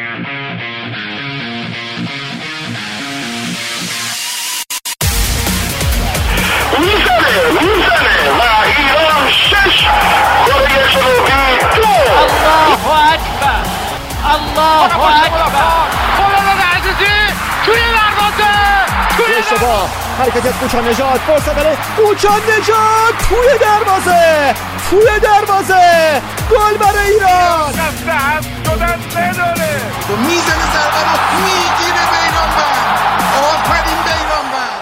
[0.00, 0.12] الله
[15.26, 15.50] اکبر
[16.16, 17.16] خداداد عزیزی
[17.66, 18.52] توی دروازه
[19.16, 19.88] توی اشتباه
[20.18, 24.54] حرکت از کوچان نجات فرصت برای کوچان نجات توی دروازه
[24.90, 27.74] توی دروازه گل برای ایران
[28.70, 29.80] شدن نداره
[30.10, 32.74] و می‌زنه ضربه رو می‌گیره بیرانبر
[33.50, 34.80] آفرین بیرانبر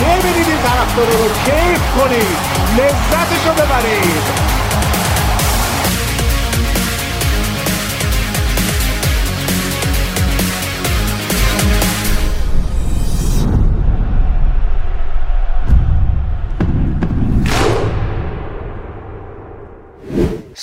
[0.00, 2.38] ببینید این طرفدار رو کیف کنید
[2.78, 4.51] لذتشو ببرید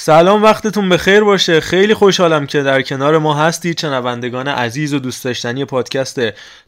[0.09, 1.59] سلام وقتتون بخیر باشه.
[1.59, 6.22] خیلی خوشحالم که در کنار ما هستید شنوندگان عزیز و دوست داشتنی پادکست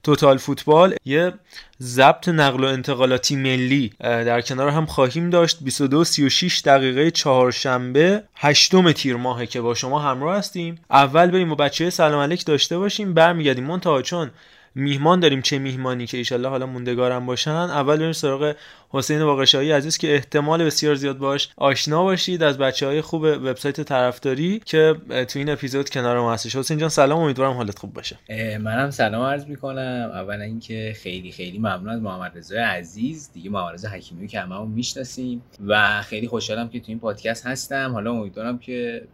[0.03, 0.95] توتال فوتبال.
[1.05, 1.33] یه
[1.81, 5.57] ضبط نقل و انتقالاتی ملی در کنار هم خواهیم داشت.
[5.61, 10.79] 22 36 دقیقه چهارشنبه هشتم تیر ماهه که با شما همراه هستیم.
[10.89, 13.63] اول بریم با بچه سلام علیک داشته باشیم برمیگردیم.
[13.63, 14.31] منتها چون
[14.75, 17.51] میهمان داریم چه میهمانی که ایشالله حالا موندگارم باشن.
[17.51, 18.55] اول بریم سراغ
[18.89, 23.81] حسین واقعشایی عزیز که احتمال بسیار زیاد باش آشنا باشید از بچه های خوب وبسایت
[23.81, 24.95] طرفداری که
[25.27, 26.55] تو این اپیزود کنار ما هستش.
[26.55, 28.17] حسین جان سلام امیدوارم حالت خوب باشه.
[28.57, 30.11] منم سلام عرض می‌کنم.
[30.13, 33.31] اولا اینکه خیلی خیلی ممنون از محمد رضا عزیز.
[33.33, 37.91] دیگه محمد رضا حکیمی که هممون می‌شناسیم و خیلی خوشحالم که تو این پادکست هستم.
[37.93, 39.07] حالا امیدوارم که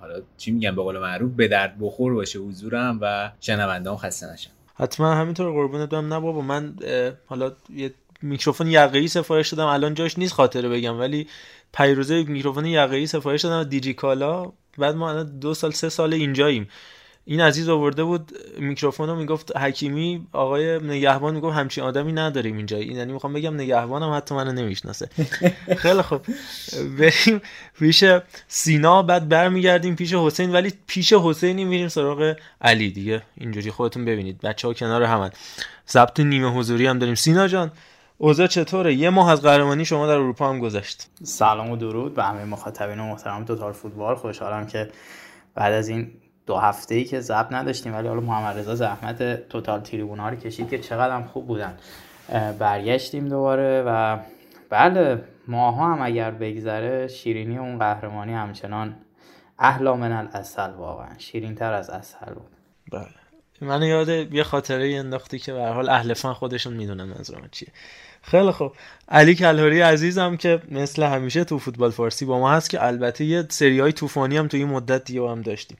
[0.00, 4.50] حالا چی میگم به قول معروف به درد بخور باشه حضورم و شنوندهام خسته نشن
[4.74, 6.76] حتما همینطور قربونت برم نه بابا من
[7.26, 9.68] حالا یه میکروفون یقه‌ای سفارش دادم.
[9.68, 11.28] الان جاش نیست خاطره بگم ولی
[11.74, 13.68] پیروزه میکروفون یقه‌ای سفارش دادم.
[13.68, 16.68] دیجی کالا بعد ما الان دو سال سه سال اینجاییم.
[17.26, 22.76] این عزیز آورده بود میکروفون رو می‌گفت حکیمی آقای نگهبان می‌گفت همچین آدمی نداریم اینجا.
[22.76, 25.08] این یعنی می‌خوام بگم نگهبانم حتی منو نمی‌شناسه.
[25.82, 26.20] خیلی خوب.
[26.98, 27.40] بریم
[27.78, 28.04] پیش
[28.48, 33.22] سینا بعد برمیگردیم پیش حسین ولی پیش حسینی میریم سراغ علی دیگه.
[33.36, 34.40] اینجوری خودتون ببینید.
[34.40, 35.30] بچه ها کنار همن.
[35.88, 37.14] ضبط نیمه حضوری هم داریم.
[37.14, 37.72] سینا جان
[38.18, 41.06] اوضاع چطوره؟ یه ماه از قهرمانی شما در اروپا هم گذشت.
[41.22, 44.14] سلام و درود به همه مخاطبین و محترم توتال فوتبال.
[44.14, 44.90] خوشحالم که
[45.54, 46.10] بعد از این
[46.46, 50.70] دو هفته ای که ضبط نداشتیم ولی حالا محمد رضا زحمت توتال تریبون رو کشید
[50.70, 51.76] که چقدر هم خوب بودن.
[52.58, 54.18] برگشتیم دوباره و
[54.70, 58.96] بله ماها هم اگر بگذره شیرینی اون قهرمانی همچنان
[59.58, 61.18] اهلا من الاصل واقعا.
[61.18, 62.50] شیرین تر از اصل بود.
[62.92, 63.08] بله.
[63.60, 67.68] من یاد یه خاطره انداختی که به حال اهل فن خودشون می‌دونن منظورم چیه.
[68.24, 68.72] خیلی خوب.
[69.08, 73.46] علی کلهری عزیزم که مثل همیشه تو فوتبال فارسی با ما هست که البته یه
[73.48, 75.76] سری های طوفانی هم تو این مدت دیگه هم داشتیم.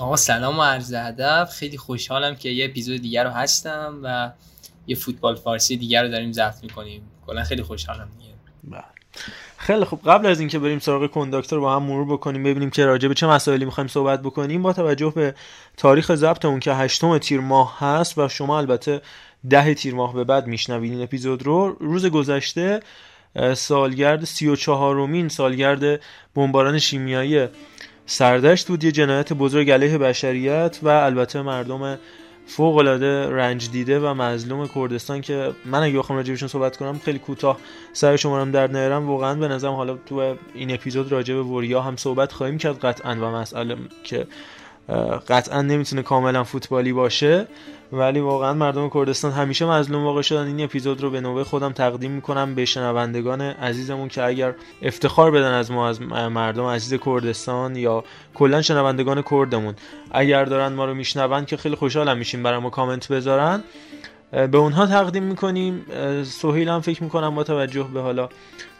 [0.00, 1.48] آقا سلام و عرض ادب.
[1.52, 4.30] خیلی خوشحالم که یه اپیزود دیگر رو هستم و
[4.86, 7.02] یه فوتبال فارسی دیگر رو داریم ضبط می‌کنیم.
[7.26, 8.34] کلا خیلی خوشحالم دیگه.
[8.64, 8.84] بله.
[9.56, 13.08] خیلی خب قبل از اینکه بریم سراغ کنداکتور با هم مرور بکنیم ببینیم که راجع
[13.08, 15.34] به چه مسائلی می‌خوایم صحبت بکنیم با توجه به
[15.76, 19.00] تاریخ ضبط اون که هشتم تیر ماه هست و شما البته
[19.50, 21.76] ده تیر ماه به بعد میشنوید این اپیزود رو.
[21.80, 22.80] روز گذشته
[23.54, 26.00] سالگرد سی و چهارمین سالگرد
[26.34, 27.46] بمباران شیمیایی
[28.06, 28.84] سردشت بود.
[28.84, 31.98] یه جنایت بزرگ علیه بشریت و البته مردم
[32.46, 37.18] فوق العاده رنج دیده و مظلوم کردستان که من اگه بخوام راجبشون صحبت کنم خیلی
[37.18, 37.58] کوتاه
[37.92, 39.08] سر شما هم در نیارم.
[39.08, 42.78] واقعا به نظرم حالا تو این اپیزود راجع وریا هم صحبت خواهیم کرد.
[42.78, 44.26] قطعا و مسئله که
[45.28, 47.46] قطعا نمی‌تونه کاملا فوتبالی باشه.
[47.92, 50.46] ولی واقعا مردم کردستان همیشه مظلوم واقع شدن.
[50.46, 55.52] این اپیزود رو به نوبه خودم تقدیم می‌کنم به شنوندگان عزیزمون که اگر افتخار بدن
[55.52, 58.04] از ما از مردم عزیز کردستان یا
[58.34, 59.74] کلا شنوندگان کردمون
[60.10, 63.64] اگر دارن ما رو میشنون که خیلی خوشحالم میشیم برای ما کامنت بذارن.
[64.30, 65.86] به اونها تقدیم می‌کنیم.
[66.24, 68.28] سهیل هم فکر می‌کنم با توجه به حالا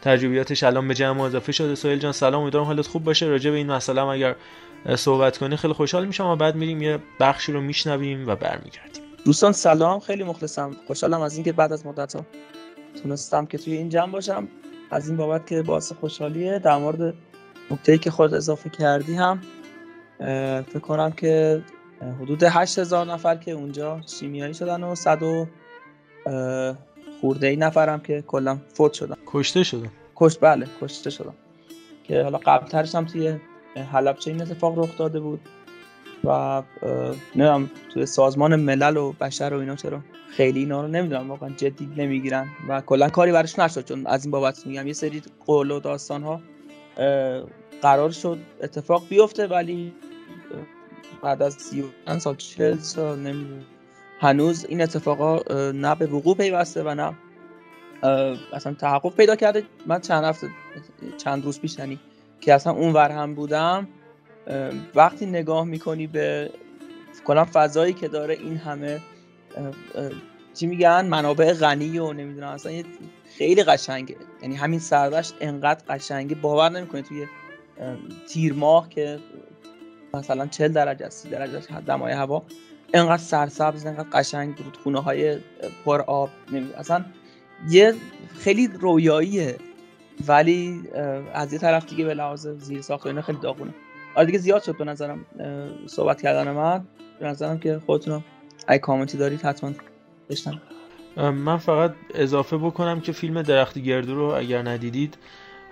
[0.01, 1.75] تجربیاتش الان به جمع اضافه شده.
[1.75, 2.41] سهیل جان سلام.
[2.41, 3.25] امیدوارم حالت خوب باشه.
[3.25, 4.35] راجع به این مسئله اگر
[4.95, 9.03] صحبت کنی خیلی خوشحال میشم و بعد میریم یه بخشی رو میشنویم و برمیگردیم.
[9.25, 10.75] دوستان سلام خیلی مخلصم.
[10.87, 12.25] خوشحالم از اینکه بعد از مدت ها
[13.03, 14.47] تونستم که توی این جمع باشم.
[14.91, 17.13] از این بابت که باعث خوشحالیه در مورد
[17.71, 19.41] نکته که خود اضافه کردی هم
[20.63, 21.61] فکر کنم که
[22.21, 25.47] حدود 8000 نفر که اونجا شیمیایی شدن و 100 و
[27.21, 29.15] خورده ای نفرم که کلا فوت شدن.
[29.25, 29.91] کشته شدن.
[30.15, 31.33] کشت بله کشته شدن.
[32.03, 33.39] که حالا قبلترش هم توی
[33.75, 35.39] حلبچه این اتفاق رخ داده بود
[36.23, 36.63] و
[37.35, 39.99] نمی‌دونم توی سازمان ملل و بشر و اینا چرا
[40.29, 44.31] خیلی اینا رو نمی‌دونم واقعا جدی نمی‌گیرن و کلا کاری براش نشد چون از این
[44.31, 46.41] بابت میگم یه سری قول و داستان ها
[47.81, 49.93] قرار شد اتفاق بیفته ولی
[51.23, 51.83] بعد از سی
[52.19, 53.65] سال چل سال نمی‌دونم
[54.19, 55.39] هنوز این اتفاقا
[55.71, 57.13] نه به وقوع پیوسته و نه
[58.53, 59.63] اصلا تحقق پیدا کرده.
[59.87, 60.49] من چند هفته
[61.17, 61.99] چند روز پیش یعنی
[62.41, 63.87] که اصلا اون ور هم بودم
[64.95, 66.51] وقتی نگاه می‌کنی به
[67.25, 68.99] کنم فضایی که داره این همه
[70.53, 72.83] چی میگن منابع غنی و نمی‌دونم اصلا
[73.37, 74.15] خیلی قشنگه.
[74.41, 77.27] یعنی همین سردشت انقدر قشنگه باور نمی‌کنه توی
[78.27, 79.19] تیر ماه که
[80.13, 82.43] مثلا 40 درجه است 30 درجه دمای هوا
[82.93, 85.37] انقدر سرسبز انقدر قشنگ بود خونه های
[85.85, 86.29] پر آب
[86.77, 87.05] اصلا
[87.69, 87.93] یه
[88.39, 89.57] خیلی رویاییه.
[90.27, 90.81] ولی
[91.33, 93.73] از یه طرف دیگه به لحاظ زیر ساخت اینا خیلی داغونه.
[94.15, 95.25] آره دیگه زیاد شد به نظرم
[95.87, 96.87] صحبت کردن من.
[97.19, 98.23] به نظرم که خودتونم
[98.69, 99.71] ای کامنتی دارید حتما
[100.29, 100.61] بشتن
[101.15, 105.17] من فقط اضافه بکنم که فیلم درختی گردو رو اگر ندیدید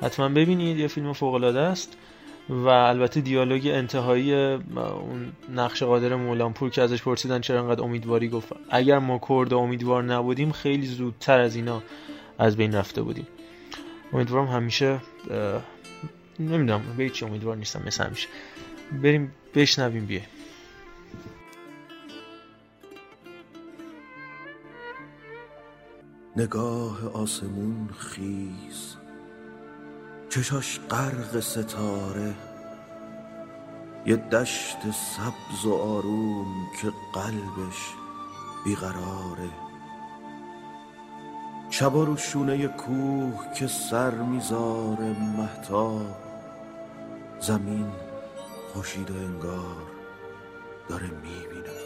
[0.02, 1.98] حتما ببینید یه فیلم فوق العاده است
[2.50, 8.54] و البته دیالوگ انتهایی اون نقش قادر مولانپور که ازش پرسیدن چرا انقدر امیدواری گفت.
[8.70, 11.82] اگر ما کرد امیدوار نبودیم خیلی زودتر از اینا
[12.40, 13.28] از بین رفته بودیم.
[14.14, 15.00] امیدوارم همیشه
[16.40, 18.28] نمی‌دونم به چی امیدوار نیستم مثل همیشه.
[19.04, 20.24] بریم بشنویم بیه
[26.38, 28.96] نگاه آسمون خیز
[30.30, 32.36] چشاش غرق ستاره.
[34.06, 37.94] یه دشت سبز و آروم که قلبش
[38.66, 39.67] بیقراره.
[41.70, 46.16] شبا رو شونه کوه که سر می‌ذاره محتاب
[47.40, 47.88] زمین
[48.74, 49.76] خوشید و انگار
[50.90, 51.78] داره می‌بینه.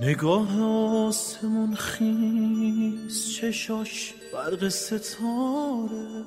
[0.00, 0.62] نگاه
[1.06, 6.24] آسمون خیز چشاش برق ستاره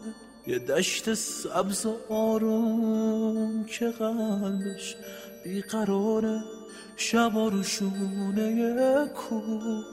[0.48, 4.96] یه دشت سبز و آروم که قلبش
[5.44, 6.44] بیقراره.
[6.96, 9.93] شبا رو شونه کوه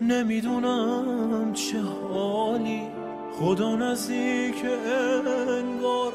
[0.00, 2.82] نمی‌دونم چه حالی.
[3.38, 4.64] خدا نزدیک
[5.48, 6.12] انگار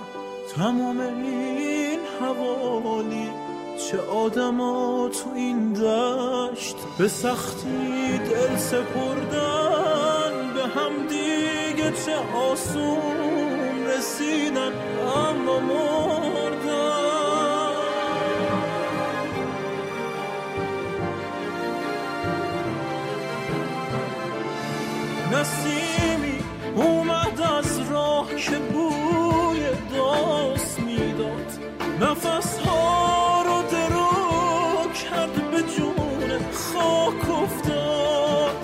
[0.55, 3.29] تمام این حوالی.
[3.77, 10.53] چه آدما تو این دشت به سختی دل سپردن.
[10.53, 14.71] به هم دیگه چه آسون رسیدن
[15.15, 17.04] اما مردن.
[25.35, 26.39] نسیمی
[26.75, 29.59] اومد از راه که بوی
[29.93, 31.51] داست می‌داد.
[32.01, 38.55] نفس ها رو درو کرد به جون خاک افتاد.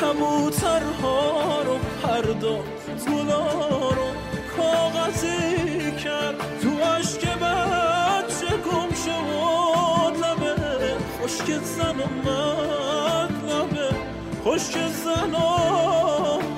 [0.00, 4.08] کبوترها رو پرداخت گلا رو
[4.56, 6.36] کاغذی کرد.
[6.62, 12.87] تو عشق بچه گم شد لبه خشک زن لبه
[14.58, 16.48] مشک زنان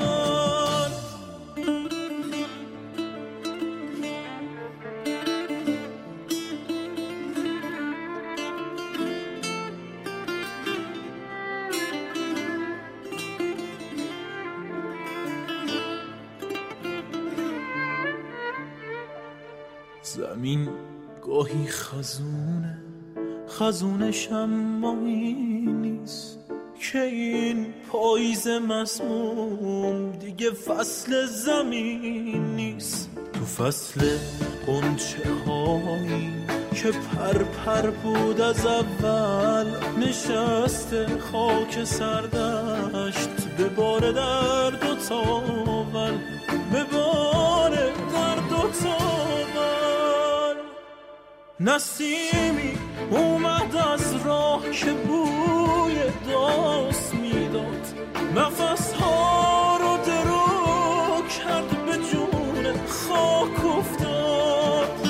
[20.03, 20.69] زمین
[21.23, 22.83] گاهی خزونه
[23.49, 25.35] خزونشم ماهی
[25.67, 26.30] نیست.
[26.93, 33.11] که این پاییز مسموم؟ دیگه فصل زمین نیست.
[33.33, 34.19] تو فصل
[34.67, 36.33] قنچه هایی
[36.75, 39.67] که پر پر بود از اول
[39.99, 46.19] نشسته خاک سردشت به بار درد و تاول
[46.73, 47.71] به بار
[48.13, 49.20] درد و تاول.
[51.63, 52.79] نسیمی
[53.11, 55.95] اومد از راه که بوی
[56.29, 57.87] داست می‌داد.
[58.37, 65.09] نفس ها رو درو کرد به جون خاک افتاد.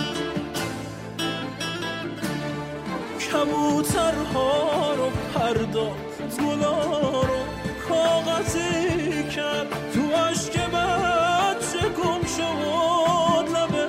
[3.32, 7.40] کبوترها رو پرداخت گلا رو
[7.88, 9.68] کاغذی کرد.
[9.94, 13.86] تو عشق بچه گم شد لبه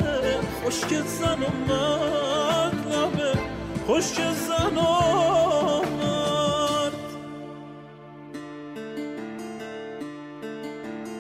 [0.66, 2.31] خشک زن و مرد.
[3.92, 4.82] خشک زن و
[5.98, 6.94] مرد.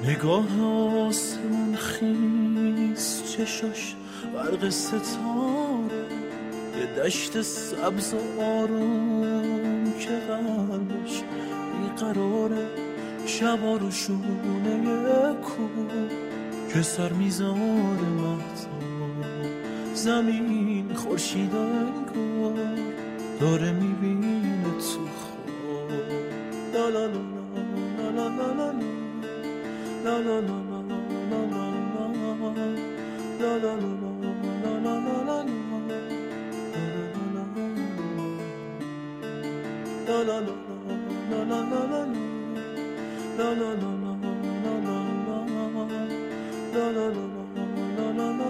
[0.03, 0.61] نگاه
[1.07, 3.95] آسمون خیز چشاش
[4.33, 6.05] برق ستاره.
[6.79, 11.23] یه دشت سبز و آروم که قلبش
[11.81, 12.67] بیقراره.
[13.25, 15.67] شبا رو شونه کو
[16.73, 18.80] که سر میزار مهتا
[20.01, 22.53] زمین خورشید انگار
[23.39, 25.91] داره می‌بینه تو خواب
[26.73, 27.21] لا لا لا
[27.97, 28.71] لا لا لا لا
[30.03, 30.57] لا لا لا لا
[33.57, 34.07] لا لا لا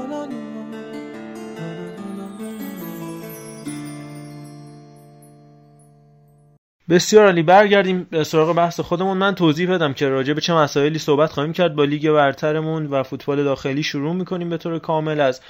[0.07, 0.40] لا
[6.89, 7.43] بسیار عالی.
[7.43, 9.17] برگردیم سراغ بحث خودمون.
[9.17, 11.75] من توضیح بدم که راجع به چه مسائلی صحبت خواهیم کرد.
[11.75, 15.19] با لیگ برترمون و فوتبال داخلی شروع می‌کنیم به طور کامل.
[15.19, 15.41] از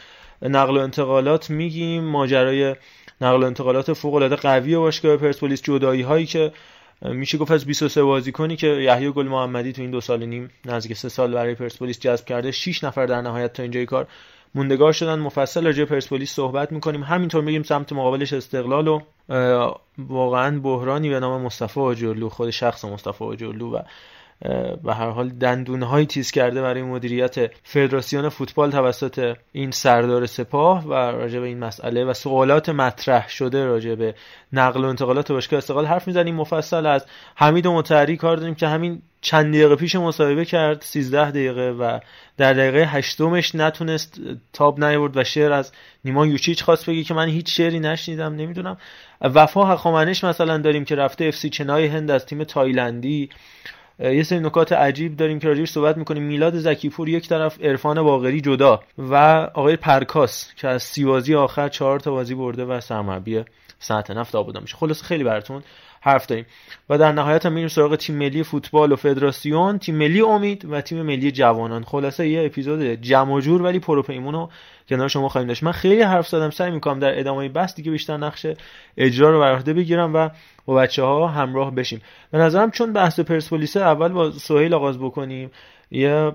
[0.42, 2.04] نقل و انتقالات میگیم.
[2.04, 2.76] ماجرای
[3.22, 6.52] نقل و انتقالات فوق العاده قوی باشگاه پرسپولیس جدایی هایی که
[7.02, 10.98] میشه گفت از 23 بازیکنی که یحیی گل محمدی تو این دو سال نیم نزدیک
[10.98, 14.08] سه سال برای پرسپولیس جذب کرده 6 نفر در نهایت تا اینجای کار
[14.55, 17.03] موندگار شدن مفصل راجع پرسپولیس صحبت می‌کنیم.
[17.03, 19.00] همینطور میگیم سمت مقابلش استقلال و
[19.98, 23.81] واقعا بحرانی به نام مصطفی آجرلو خود شخص مصطفی آجرلو و
[24.84, 30.86] به هر حال دندون های تیز کرده برای مدیریت فدراسیون فوتبال توسط این سردار سپاه
[30.88, 34.16] و راجع به این مسئله و سوالات مطرح شده راجع به
[34.54, 36.36] نقل و انتقالات باشگاه استقلال حرف می‌زنیم.
[36.36, 37.06] مفصل از
[37.36, 42.00] حمید و متحری کار داریم که همین چند دقیقه پیش مصاحبه کرد 13 دقیقه و
[42.38, 44.20] در دقیقه هشتمش نتونست
[44.54, 45.72] تاب نیورد و شعر از
[46.06, 48.78] نیما یوشیج خواست بگی که من هیچ شعری نشنیدم نمی‌دونم.
[49.22, 53.30] وفا هخامنشی مثلا داریم که رفته FC چنای هند از تیم تایلندی.
[54.01, 56.24] یه سری نکات عجیب داریم که راجعش صحبت می‌کنیم.
[56.24, 59.15] میلاد زکی‌پور یک طرف عرفان باقری جدا و
[59.53, 63.43] آقای پرکاس که از سی بازی آخر چهار تا بازی برده و سرمربی
[63.79, 64.77] صنعت نفت آبادان میشه.
[64.77, 65.63] خلاص خیلی براتون
[66.01, 66.46] حرف داریم.
[66.89, 69.79] و در نهایت هم میریم سراغ تیم ملی فوتبال و فدراسیون.
[69.79, 71.84] تیم ملی امید و تیم ملی جوانان.
[71.84, 74.50] خلاصه یه اپیزود جمع جور ولی پروپیمون رو
[74.89, 75.63] کنار شما خواهیم داشت.
[75.63, 76.50] من خیلی حرف زدم.
[76.50, 78.46] سعی می‌کنم در ادامه بس دیگه بیشتر نقش
[78.98, 80.29] اجرا رو بر عهده بگیرم و
[80.65, 82.01] با بچه ها همراه بشیم.
[82.31, 85.51] به نظرم چون بحث پرسپولیس اول با سهیل آغاز بکنیم.
[85.92, 86.32] یه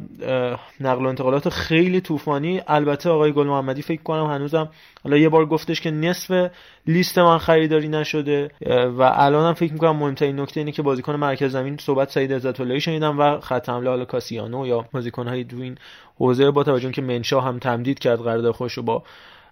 [0.80, 2.60] نقل و انتقالات خیلی طوفانی.
[2.66, 4.68] البته آقای گل محمدی فکر کنم هنوزم
[5.04, 6.50] حالا یه بار گفتش که نصف
[6.86, 8.50] لیست من خریداری نشده
[8.98, 12.80] و الانم فکر می‌کنم مهمترین نکته اینه که بازیکن مرکز زمین صحبت سعید عزت اللهی
[12.80, 15.78] شنیدم و خط حمله حالا کاسیانو یا بازیکن های دو این
[16.16, 19.02] حوزه با توجه که منشا هم تمدید کرد قرارداد خوش رو با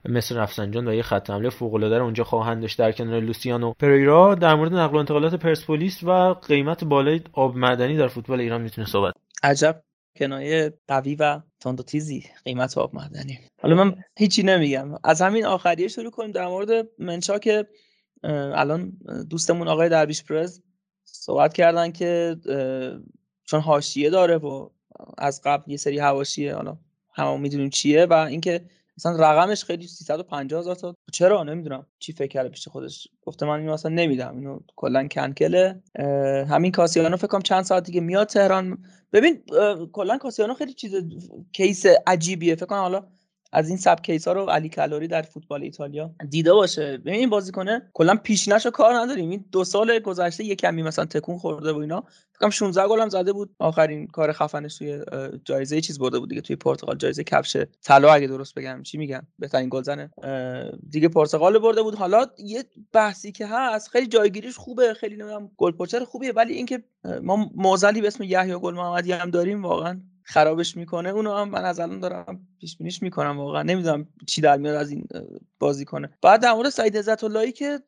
[0.09, 4.35] مثل رفسنجان و یه خط حمله فوق العاده اونجا خواهند داشت در کنار لوسیانو پریرا.
[4.35, 8.87] در مورد نقل و انتقالات پرسپولیس و قیمت بالای آب معدنی در فوتبال ایران می‌تونه
[8.87, 9.81] صحبت عجب.
[10.17, 13.39] کنایه قوی و تند و تیزی قیمت آب معدنی.
[13.63, 14.91] حالا من هیچی نمیگم.
[15.05, 17.67] از همین آخریه شروع کنیم در مورد منشا که
[18.55, 18.93] الان
[19.31, 20.61] دوستمون آقای درویش پرز
[21.05, 22.37] صحبت کردن که
[23.45, 24.69] چون حاشیه داره و
[25.19, 26.79] از قبل یه سری حواشیه حالا
[27.15, 28.61] همه می‌دونیم چیه و اینکه
[28.99, 31.87] مثلا رقمش خیلی 350 هزار تا چرا؟ نمی‌دونم.
[31.99, 34.37] چی فکر کرده پیش خودش؟ گفته من اینو اصلا نمیدم.
[34.37, 35.83] اینو کلا کنسله.
[36.49, 38.85] همین کاسیانو فکر کنم چند ساعت دیگه میاد تهران.
[39.13, 39.43] ببین
[39.93, 40.95] کلا کاسیانو خیلی چیز
[41.53, 42.55] case عجیبیه.
[42.55, 43.07] فکر کنم حالا
[43.55, 46.99] از این سبک case ها رو علی کلاری در فوتبال ایتالیا دیده باشه.
[46.99, 51.39] ببین این بازیکنه کلا پیشینش کار نداریم این دو سال گذشته یه کمی مثلا تکون
[51.39, 52.05] خورده و اینا.
[52.33, 53.55] فکرم 16 گل هم زده بود.
[53.59, 55.01] آخرین کار خفنش توی
[55.45, 56.41] جایزه چیز برده بود دیگه.
[56.41, 58.83] توی پرتغال جایزه کفش طلا اگه درست بگم.
[58.83, 60.11] چی میگن؟ بهترین گلزن
[60.91, 61.95] دیگه پرتغال برده بود.
[61.95, 64.95] حالا یه بحثی که هست خیلی جایگیریش خوبه.
[64.95, 66.33] خیلی نمی‌دونم گل پوچر خوبیه.
[66.33, 66.83] ولی اینکه
[67.23, 71.65] ما موزلی به اسم یحیی گل محمدی هم داریم واقعا خرابش می‌کنه اونو هم من
[71.65, 73.63] از الان دارم پیش بینیش می‌کنم واقعا.
[73.63, 75.07] نمی‌دونم چی در میاد از این
[75.59, 76.11] بازی کنه.
[76.23, 77.79] بعد در مورد سعید عزت اللهی که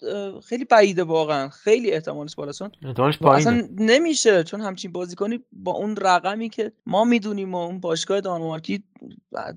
[0.48, 1.48] خیلی بعیده واقعا.
[1.48, 2.62] خیلی احتمالش بالاست.
[2.62, 8.20] احتمالش اصلا نمیشه چون همچین بازیکنی با اون رقمی که ما می‌دونیم و اون باشگاه
[8.20, 8.84] دانمارکی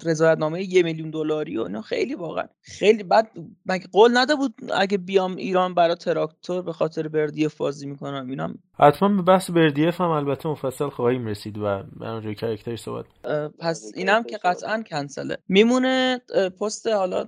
[0.05, 2.45] رضایتنامه یه میلیون دلاری و اینا خیلی واقعا.
[2.61, 3.31] خیلی بعد
[3.65, 8.53] مگه قول نده بود اگه بیام ایران برای تراکتور به خاطر بردیف بازی می‌کنم؟ اینا
[8.73, 12.35] حتما به بحث بردیف هم البته مفصل خواهیم رسید و برنامه
[12.69, 13.05] کرکترش صحبت
[13.59, 15.37] پس اینم که قطعا کنسله.
[15.47, 16.21] میمونه
[16.59, 17.27] پست حالا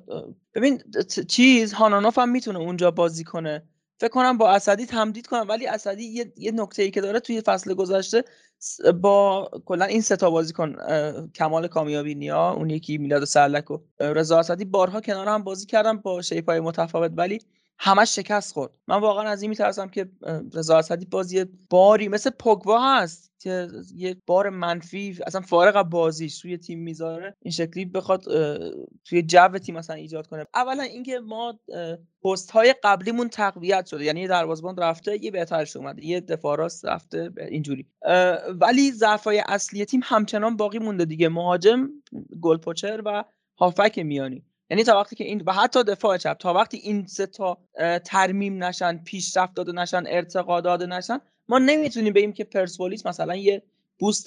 [0.55, 0.83] ببین
[1.27, 3.63] چیز هانانوف هم می‌تونه اونجا بازی کنه.
[3.99, 7.41] فکر کنم با اسدی تمدید کنم ولی اسدی یه, یه نکته ای که داره توی
[7.41, 8.23] فصل گذشته
[9.01, 10.75] با کلا این سه تا بازیکن
[11.35, 15.97] کمال کامیابی نیا اون یکی میلاد سرلک و رضا اسدی بارها کنار هم بازی کردم
[15.97, 17.11] با شیپای متفاوت.
[17.15, 17.39] ولی
[17.83, 18.71] همش شکست خورد.
[18.87, 20.09] من واقعا از این میترسم که
[20.53, 26.39] رضا اسدی بازی باری مثل پوگبا هست که یه بار منفی اصلا فارغ از بازیش
[26.39, 28.23] توی تیم می‌ذاره این شکلی بخواد
[29.05, 30.45] توی جو تیم مثلا ایجاد کنه.
[30.53, 31.59] اولا اینکه ما
[32.23, 36.85] پست های قبلیمون تقویت شده یعنی یه دروازه‌بان رفته یه بهترش اومده یه دفاع راست
[36.85, 37.87] رفته اینجوری.
[38.59, 41.29] ولی ضعفای اصلی تیم همچنان باقی مونده دیگه.
[41.29, 41.89] مهاجم
[42.41, 43.23] گل پوچر و
[43.57, 44.45] هافک میانی.
[44.71, 47.57] یعنی تا وقتی که این و حتی دفاع چپ تا وقتی این سه تا
[48.05, 53.63] ترمیم نشن پیشرفت داده نشن ارتقا داده نشن ما نمی‌تونیم بگیم که پرسپولیس مثلا یه
[53.99, 54.25] بوست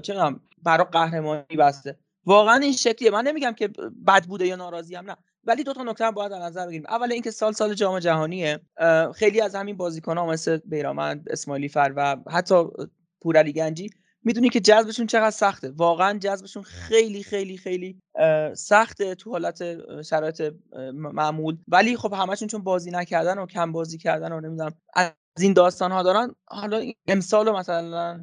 [0.00, 0.14] چه
[0.62, 1.98] برای قهرمانی بسته.
[2.26, 3.10] واقعا این شکلیه.
[3.10, 3.68] من نمیگم که
[4.06, 5.16] بد بوده یا ناراضی هم نه.
[5.44, 6.86] ولی دو تا نکته باید در نظر بگیریم.
[6.88, 8.60] اول اینکه سال سال جام جهانیه.
[9.14, 12.64] خیلی از همین بازیکن‌ها مثل بیرامند اسماعیلی فر و حتی
[13.20, 13.90] پورعلی گنجی
[14.24, 15.70] می‌دونی که جذبشون چقدر سخته.
[15.70, 18.00] واقعا جذبشون خیلی خیلی خیلی
[18.54, 19.62] سخته تو حالت
[20.02, 20.54] شرایط
[20.92, 21.56] معمول.
[21.68, 25.92] ولی خب همشون چون بازی نکردن و کم بازی کردن و نمی‌دونم از این داستان
[25.92, 28.20] ها دارن حالا امسال مثلا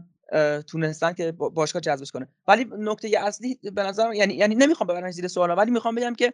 [0.68, 2.28] تونستن که باشگاه جذبش کنه.
[2.48, 6.34] ولی نکته اصلی به نظر یعنی یعنی نمی‌خوام ببرن زیر سوال ولی می‌خوام بگم که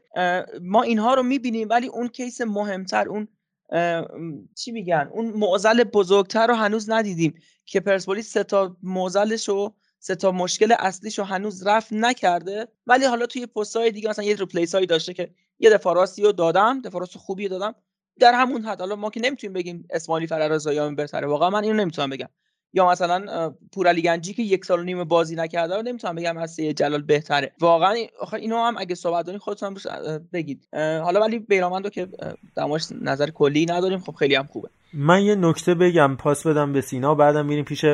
[0.62, 3.28] ما اینها رو می‌بینیم ولی اون کیس مهمتر اون
[4.56, 7.34] چی میگن؟ اون معضل بزرگتر رو هنوز ندیدیم.
[7.68, 12.68] که پرسپولیس سه تا معضلش و سه تا مشکل اصلیش رو هنوز رفت نکرده.
[12.88, 16.32] ولی حالا توی پستای دیگه مثلا یه ریپلیس هایی داشته که یه دفاع راستی رو
[16.32, 17.76] دادم دفاع راست خوبی دادم.
[18.20, 22.10] در همون حد حالا ما که نمی‌تونیم بگیم اسماعیلی فررضاییان بهتره واقعا من اینو نمی‌تونم
[22.10, 22.30] بگم.
[22.74, 26.56] یا مثلا پورعلی گنجی که یک سال و نیم بازی نکرده رو نمی‌تونم بگم از
[26.60, 27.52] جلال بهتره.
[27.60, 27.96] واقعا
[28.34, 29.76] اینو هم اگه صحبت دارین خودتون
[30.34, 30.68] بگید.
[30.74, 32.08] حالا ولی بیرامندو که
[32.56, 34.70] دماش نظر کلی نداریم خب خیلی هم خوبه.
[34.94, 37.86] من یه نکته بگم پاس بدم به سینا بعدم میریم پیش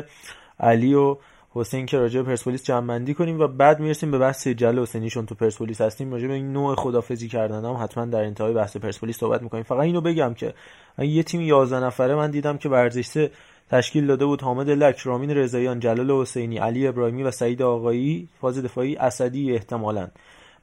[0.60, 1.18] علی و
[1.56, 5.82] حسین که راجع پرسپولیس جمع کنیم و بعد می‌رسیم به بحث جل حسینیشون تو پرسپولیس
[5.82, 9.64] هستیم راجع به این نوع خدافزی کردن هم حتما در انتهای بحث پرسپولیس صحبت می‌کنیم.
[9.64, 10.54] فقط اینو بگم که
[10.98, 13.30] یه تیم 11 نفره من دیدم که ورزش
[13.70, 18.64] تشکیل داده بود حامد لک، رامین رضاییان، جلال حسینی، علی ابراهیمی و سعید آقایی، فاز
[18.64, 20.08] دفاعی اسدی احتمالاً.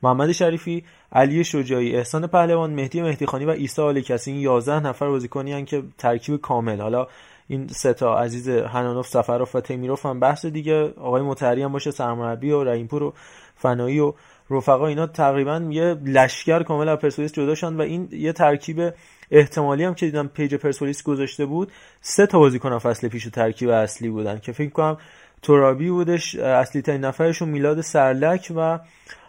[0.02, 5.08] محمد شریفی، علی شجاعی، احسان پهلوان، مهدی مهدیخانی و عیسی آل کسی این 11 نفر
[5.08, 6.80] بازیکنی که ترکیب کامل.
[6.80, 7.06] حالا
[7.48, 10.84] این سه تا عزیز هنانوف سفروف و تیمیروف هم بحث دیگه.
[10.84, 13.14] آقای متحری هم باشه سرمربی و رحیمپور و
[13.56, 14.12] فنایی و
[14.50, 18.92] رفقا اینا تقریبا یه لشکر کامل از پرسپولیس جدا شدن و این یه ترکیب
[19.30, 24.08] احتمالی هم که دیدم page پرسپولیس گذاشته بود سه تا بازیکن فصل پیش ترکیب اصلی
[24.08, 24.98] بودن که فکر کنم
[25.42, 28.78] ترابی بودش اصلی ترین نفرشون میلاد سرلک و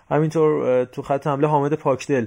[0.10, 2.26] همینطور تو خط حمله حامد پاکدل.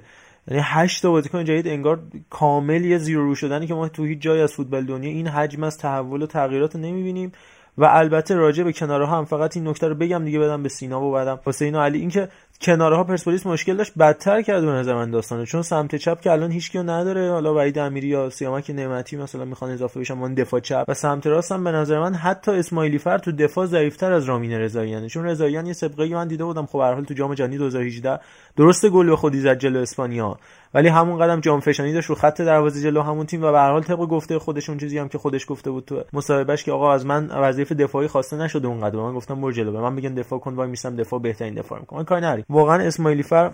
[0.48, 4.18] یعنی هشت تا بازیکن جدید انگار کامل یه زیرو رو شدنی که ما تو هیچ
[4.18, 7.32] جای از فوتبال دنیا این حجم از تحول و تغییرات رو نمی‌بینیم.
[7.78, 11.02] و البته راجع به کناره هم فقط این نکته رو بگم دیگه بدم به سینا
[11.02, 11.98] و بعدم حسین و علی.
[11.98, 12.28] اینکه
[12.60, 16.32] کناره ها پرسپولیس مشکل داشت بدتر کرد به نظر من داستانه چون سمت چپ که
[16.32, 20.60] الان هیچ نداره حالا وحید امیری یا سیامک نعمتی مثلا می‌خوان اضافه بشن من دفاع
[20.60, 20.84] چپ.
[20.88, 24.52] و سمت راست هم به نظر من حتی اسماعیلی فر تو دفاع ضعیفتر از رامین
[24.52, 25.08] رضاییانه.
[25.08, 28.20] چون رضاییان یه سابقه من دیده بودم خب هر حال تو جام جهانی 2018
[28.56, 30.38] درست گل به خودی زد جلو اسپانیا.
[30.74, 33.70] ولی همون قدم جام فشانی داشت رو خط دروازه جلو همون تیم و به هر
[33.70, 37.06] حال طبق گفته خودشون چیزی هم که خودش گفته بود تو مصاحبهش که آقا از
[37.06, 39.72] من وظیفه دفاعی خواسته نشده اون قدم من گفتم برو جلو.
[39.72, 42.82] به من میگن دفاع کن وای میسم دفاع بهترین دفاع می‌کنم من کاری نداری واقعا
[42.82, 43.50] اسماعیلی فر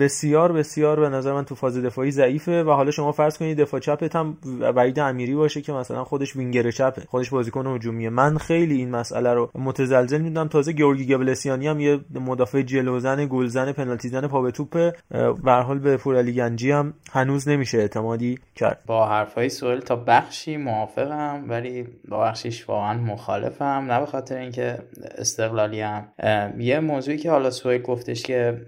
[0.00, 3.80] بسیار بسیار به نظر من تو فاز دفاعی ضعیفه و حالا شما فرض کنید دفاع
[3.80, 4.36] چپت هم
[4.76, 7.02] وحید امیری باشه که مثلا خودش وینگر چپه.
[7.08, 8.10] خودش بازیکن هجومیه.
[8.10, 10.48] من خیلی این مسئله رو متزلزل می‌دونم.
[10.48, 14.92] تازه گیورگی گبلسیانی هم یه مدافع جلوزن گلزن پنالتی زن پا به توپ
[15.44, 18.82] به حال به پورعلی گنجی هم هنوز نمیشه اعتمادی کرد.
[18.86, 23.64] با حرفای سوال تا بخشی موافقم ولی با بخشیش واقعا مخالفم.
[23.64, 24.78] نه به خاطر اینکه
[25.18, 26.08] استقلالی هم.
[26.58, 28.66] یه موضوعی که حالا سوال گفتش که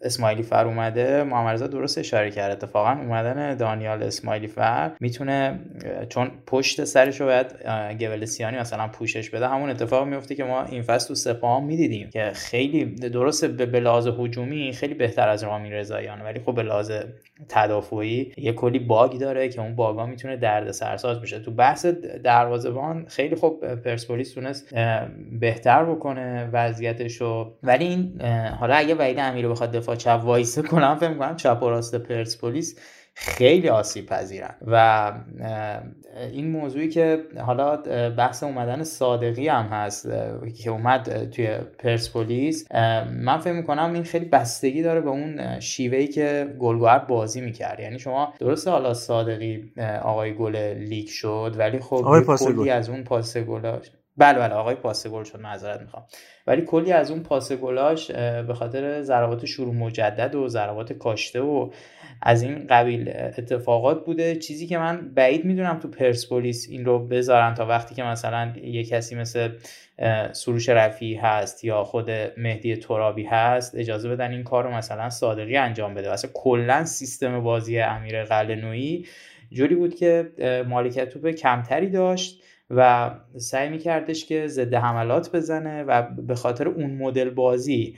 [0.00, 1.22] اسماعیلی فر اومده.
[1.22, 2.52] محمد درست اشاره کرد.
[2.52, 5.60] اتفاقا اومدن دانیال اسماعیلی فر می‌تونه
[6.08, 7.46] چون پشت سرش رو باید
[7.98, 9.48] گولسیانی مثلا پوشش بده.
[9.48, 14.08] همون اتفاق میفته که ما این فصل تو سپاه می‌دیدیم که خیلی درست به لحاظ
[14.18, 16.62] هجومی خیلی بهتر از رامین رضاییان ولی خب به
[17.48, 21.38] تدافعی یه کلی باگ داره که اون باگا می‌تونه درد سرساز بشه.
[21.38, 21.86] تو بحث
[22.24, 24.74] دروازه‌بان خیلی خوب پرسپولیس تونست
[25.40, 27.52] بهتر بکنه وضعیتشو.
[27.62, 28.20] ولی این
[28.60, 32.78] حالا اگه وحید امیر بخواد دفاع چپ وایسه کنم فکر می‌کنم چپ و راست پرسپولیس
[33.14, 34.54] خیلی آسیب پذیرن.
[34.66, 35.12] و
[36.32, 37.76] این موضوعی که حالا
[38.10, 40.08] بحث اومدن صادقی هم هست
[40.62, 41.48] که اومد توی
[41.78, 42.72] پرسپولیس
[43.12, 47.80] من فکر می‌کنم این خیلی بستگی داره به اون شیوهی که گلگوهر بازی می‌کرد.
[47.80, 53.36] یعنی شما درسته حالا صادقی آقای گل لیگ شد ولی خب کلی از اون پاس
[53.36, 56.04] گلاش بله بله آقای پاس گل شد معذرت می‌خوام.
[56.46, 58.10] ولی کلی از اون پاس گلاش
[58.46, 61.70] به خاطر ضربات شروع مجدد و ضربات کاشته و
[62.22, 64.36] از این قبیل اتفاقات بوده.
[64.36, 68.84] چیزی که من بعید می‌دونم تو پرسپولیس این رو بذارن تا وقتی که مثلا یه
[68.84, 69.48] کسی مثل
[70.32, 75.56] سروش رفی هست یا خود مهدی ترابی هست اجازه بدن این کار رو مثلا صادقی
[75.56, 76.12] انجام بده.
[76.12, 79.06] اصلا کلا سیستم بازی امیر قلنویی
[79.50, 80.30] جوری بود که
[80.68, 86.90] مالکیت توپ کمتری داشت و سعی میکردش که ضد حملات بزنه و به خاطر اون
[86.90, 87.96] مدل بازی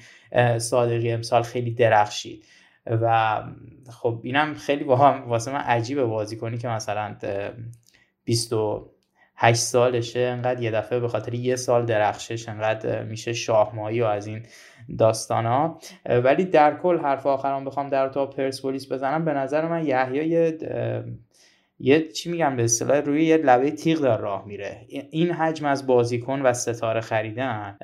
[0.58, 2.44] صادقی امسال خیلی درخشید.
[2.90, 3.42] و
[3.90, 7.16] خب اینم خیلی واسه من عجیبه بازی کنی که مثلا
[8.24, 14.26] 28 سالشه انقدر یه دفعه به خاطر یه سال درخشش انقدر میشه شاهمایی و از
[14.26, 14.42] این
[14.98, 19.86] داستان ها ولی در کل حرف آخرام بخوام در تا پرسپولیس بزنم به نظر من
[19.86, 20.52] یحیی
[21.80, 24.86] یه چی میگم به اصطلاح روی یه لبه تیغ داره راه میره.
[25.10, 27.76] این حجم از بازیکن و ستاره خریدن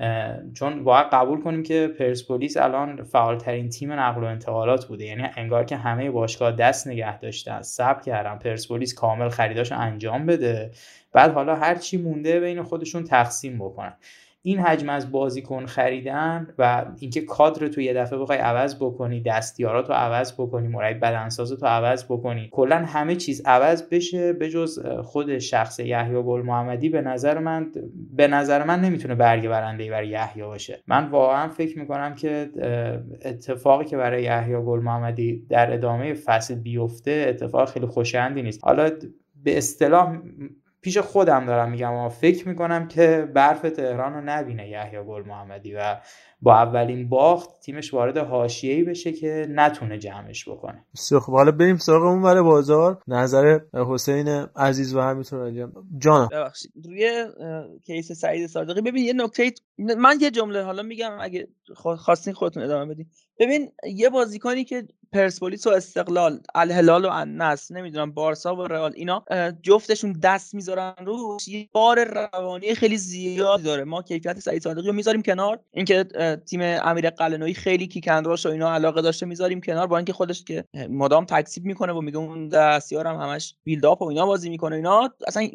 [0.55, 5.05] چون باید قبول کنیم که پرسپولیس الان فعالترین تیم نقل و انتقالات بوده.
[5.05, 10.71] یعنی انگار که همه باشگاه دست نگه داشتن صبر کردن پرسپولیس کامل خریداش انجام بده.
[11.13, 13.97] بعد حالا هر چی مونده بین خودشون تقسیم بکنن.
[14.47, 19.89] این حجم از بازیکن خریدن و اینکه کادر تو یه دفعه بخوای عوض بکنی دستیارات
[19.89, 24.87] رو عوض بکنی مربی بدنساز رو عوض بکنی کلا همه چیز عوض بشه به جز
[25.03, 27.73] خود شخص یحیی گل محمدی به نظر من
[28.17, 30.83] به نظر من نمی‌تونه برگ برنده برای یحیی باشه.
[30.87, 32.51] من واقعا فکر می‌کنم که
[33.25, 38.65] اتفاقی که برای یحیی گل محمدی در ادامه فصل بیفته اتفاق خیلی خوشایندی نیست.
[38.65, 38.91] حالا
[39.45, 40.19] به اصطلاح
[40.85, 45.75] پیش خودم دارم میگم اما فکر می‌کنم که برف تهران رو نبینه یحیی گل محمدی
[45.75, 45.97] و
[46.45, 50.85] با اولین باخت تیمش وارد حاشیه‌ای بشه که نتونه جمعش بکنه.
[50.95, 53.03] بسیار خب حالا بریم سراغ اون ور بازار.
[53.09, 56.29] نظر حسین عزیز و همینطور انجام جان.
[56.33, 56.73] ببخشید.
[56.85, 57.25] روی
[57.87, 58.81] کیس سعید صادقی.
[58.81, 63.07] ببین یه نکته من یه جمله حالا میگم اگه خواستین خودتون ادامه بدین.
[63.39, 69.25] ببین یه بازیکنی که پرسپولیس و استقلال الهلال و النصر نمی‌دونم بارسا و رئال اینا
[69.63, 73.85] جفتشون دست می‌ذارن رو یه بار روانی خیلی زیادی داره.
[73.85, 75.61] ما کیفیت سعید صادقی رو می‌ذاریم کنار.
[75.73, 76.05] اینکه
[76.37, 80.65] تیم امیر قلنویی خیلی کیکندراش و اینا علاقه داشته می‌ذاریم کنار با اینکه خودش که
[80.91, 85.11] مدام تکسیب می‌کنه و میگه اون دستیار هم همش بیلداپ و اینا بازی می‌کنه اینا
[85.27, 85.49] اصلا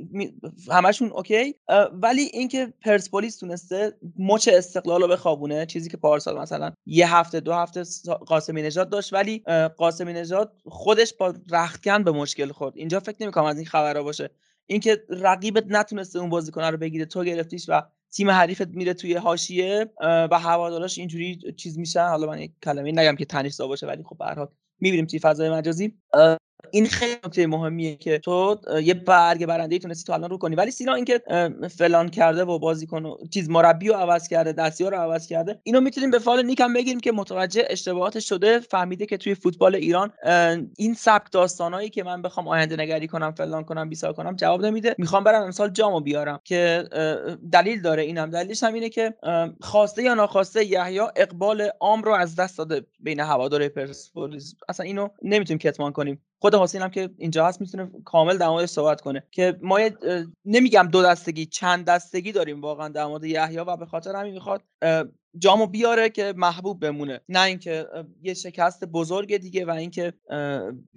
[0.71, 1.55] همشون اوکی.
[1.93, 7.53] ولی اینکه پرسپولیس تونسته مچ استقلال رو بخوابونه چیزی که پارسال مثلا یه هفته دو
[7.53, 7.83] هفته
[8.27, 9.43] قاسمی نژاد داشت ولی
[9.77, 12.77] قاسمی نژاد خودش با رختکن به مشکل خورد.
[12.77, 14.29] اینجا فکر نمی‌کنم از این خبرها باشه.
[14.69, 17.05] اینکه رقیبت نتونسته اون بازیکن رو بگیره.
[17.05, 22.08] تو گرفتیش و تیم حریفت میره توی حاشیه و هواداراش اینجوری چیز میشن.
[22.08, 24.47] حالا من یک کلمه نگم که تنش باشه ولی خب به هر حال
[24.79, 25.97] می‌بینیم توی فضای مجازی.
[26.72, 30.56] این خیلی نکته مهمیه که تو یه برگ برنده تونستی تو الان رو کنی.
[30.56, 31.22] ولی سینا اینکه
[31.78, 36.12] فلان کرده و بازیکن چیز مربی رو عوض کرده دستیار رو عوض کرده اینو می‌تونیم
[36.12, 40.13] به فال نیکم بگیریم که متوجه اشتباهات شده فهمیده که توی فوتبال ایران
[40.78, 44.95] این سبک داستانایی که من بخوام آینده نگری کنم فلان کنم بیسار کنم جواب نمیده.
[44.98, 46.84] می‌خوام برم امسال جامو بیارم که
[47.52, 48.30] دلیل داره اینم.
[48.30, 49.13] دلیلش هم اینه که
[49.62, 54.56] خواسته یا ناخواسته یحیی اقبال عام رو از دست داده بین هوادار پرسپولیس.
[54.69, 56.22] اصلا اینو نمی‌تونیم کتمان کنیم.
[56.41, 59.23] خود حسین هم که اینجا هست می‌تونه کامل در موردش صحبت کنه.
[59.32, 59.80] که ما
[60.45, 64.63] نمیگم دو دستگی چند دستگی داریم واقعا در مورد یحیی و به خاطر همین می‌خواد
[65.37, 67.21] جامو بیاره که محبوب بمونه.
[67.29, 67.85] نه اینکه
[68.23, 70.13] یه شکست بزرگ دیگه و اینکه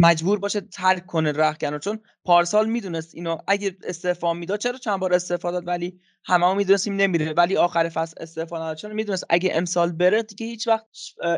[0.01, 5.15] مجبور باشه ترک کنه رخکن چون پارسال می‌دونست اینو اگه استعفا می‌داد چرا چند بار
[5.15, 7.33] استعفا داد ولی همه هم می‌دونستیم نمیره.
[7.33, 8.77] ولی آخر فصل استعفا نداد.
[8.77, 10.87] چون می‌دونست اگه امسال بره دیگه هیچ وقت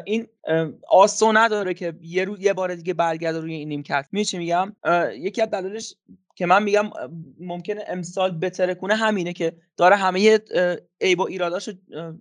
[0.04, 0.26] این
[0.90, 4.07] آسو نداره که یه رو یه بار دیگه برگرده روی این نیمکت.
[4.12, 4.76] میشه میگم؟
[5.18, 5.94] یکی از دلایلش
[6.35, 6.90] که من میگم
[7.40, 10.40] ممکنه امسال بترکونه همینه که داره همه
[11.01, 11.73] عیب و ایراداشو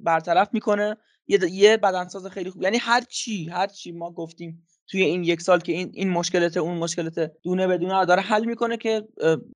[0.01, 0.97] برطرف می‌کنه.
[1.27, 2.63] یه یه بدنساز خیلی خوب.
[2.63, 6.57] یعنی هر چی هر چی ما گفتیم توی این یک سال که این این مشکلات
[6.57, 9.07] اون مشکلات دونه بدونه داره حل می‌کنه که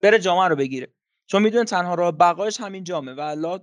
[0.02, 0.88] بره جامعه رو بگیره.
[1.28, 3.60] چون می‌دونه تنها راه بقایش همین جامه و الله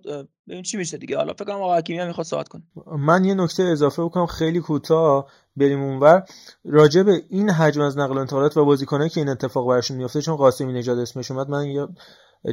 [0.49, 1.17] ببین چی میشه دیگه.
[1.17, 2.63] حالا فکر کنم آقا حکیمی هم می‌خواد صحبت کنه.
[2.99, 6.25] من یه نکته اضافه بکنم خیلی کوتاه بریم اونور
[6.65, 10.21] راجع به این حجم از نقل و انتقالات و بازیکنایی که این اتفاق براشون میفته
[10.23, 11.87] چون قاسمی نژاد اسمش اومد من یه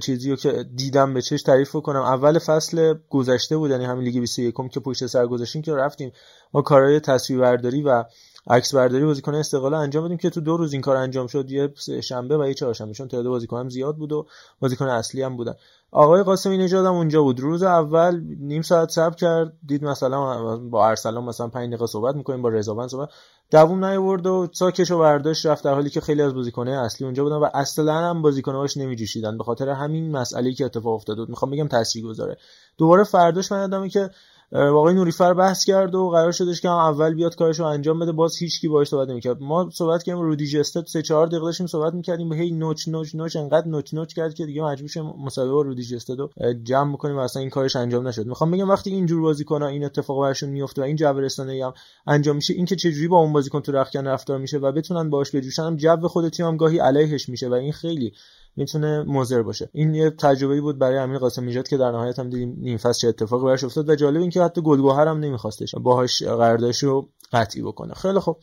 [0.02, 4.20] چیزی رو که دیدم به چش تعریف کنم اول فصل گذشته بود یعنی همین لیگ
[4.20, 6.12] 21 که پشت سر گذاشتیم که رفتیم.
[6.54, 8.04] ما کارهای تصویربرداری و
[8.48, 11.74] عکس برداری بازیکن استقلال انجام بدیم که تو دو روز این کار انجام شد یه
[12.04, 14.26] شنبه و یه چهارشنبه چون تعداد بازیکن هم زیاد بود و
[14.60, 15.54] بازیکن اصلی هم بودن.
[15.92, 17.40] آقای قاسمی نژاد هم اونجا بود.
[17.40, 22.42] روز اول نیم ساعت صبر کرد دید مثلا با ارسلان مثلا 5 دقیقه صحبت می‌کنیم
[22.42, 23.10] با رضوان صحبت.
[23.52, 27.24] دووم نیورد و ساکش و برداشت رفت در حالی که خیلی از بازیکن‌های اصلی اونجا
[27.24, 29.38] بودن و اصلا هم بازیکن‌هاش نمیجوشیدن.
[29.38, 31.30] به خاطر همین مسئله که اتفاق افتاد بود.
[31.30, 32.38] می‌خوام بگم تاثیرگذاره.
[32.78, 34.10] دوباره فرداش من که
[34.52, 38.38] واقعا نوریفر بحث کرد و قرار شدش که هم اول بیاد کارشو انجام بده باز
[38.38, 39.42] هیچ کی باهاش صحبت نمی‌کرد.
[39.42, 43.36] ما صحبت کردیم رودی جسته 3 4 دقیقه داشتیم صحبت می‌کردیم هی نوچ نوچ نوچ
[43.36, 46.30] انقدر نوچ نوچ کرد که دیگه مجبور شدیم مسابقه با رودی جسته رو
[46.64, 48.26] جمع بکنیم و اصلا این کارش انجام نشد.
[48.26, 51.74] می‌خوام بگم وقتی اینجور بازیکن‌ها این اتفاق براشون میفته و این جو رسانه‌ای هم
[52.08, 55.64] انجام میشه اینکه چجوری با اون بازیکن تو رختکن رفتار میشه و بتونن باهاش بجوشن
[55.64, 58.14] هم جو خود تیم هم گاهی علیهش میشه و این خیلی
[58.56, 59.70] می‌تونه مضر باشه.
[59.74, 63.00] این یه تجربه بود برای امیر قاسم نژاد که در نهایت هم دیدیم نیم فصل
[63.02, 67.10] چه اتفاقی براش افتاد و جالب این که حتی گلگوهر هم نمیخواستش باهاش قراردادش رو
[67.34, 67.94] قطعی بکنه.
[67.94, 68.38] خیلی خوب.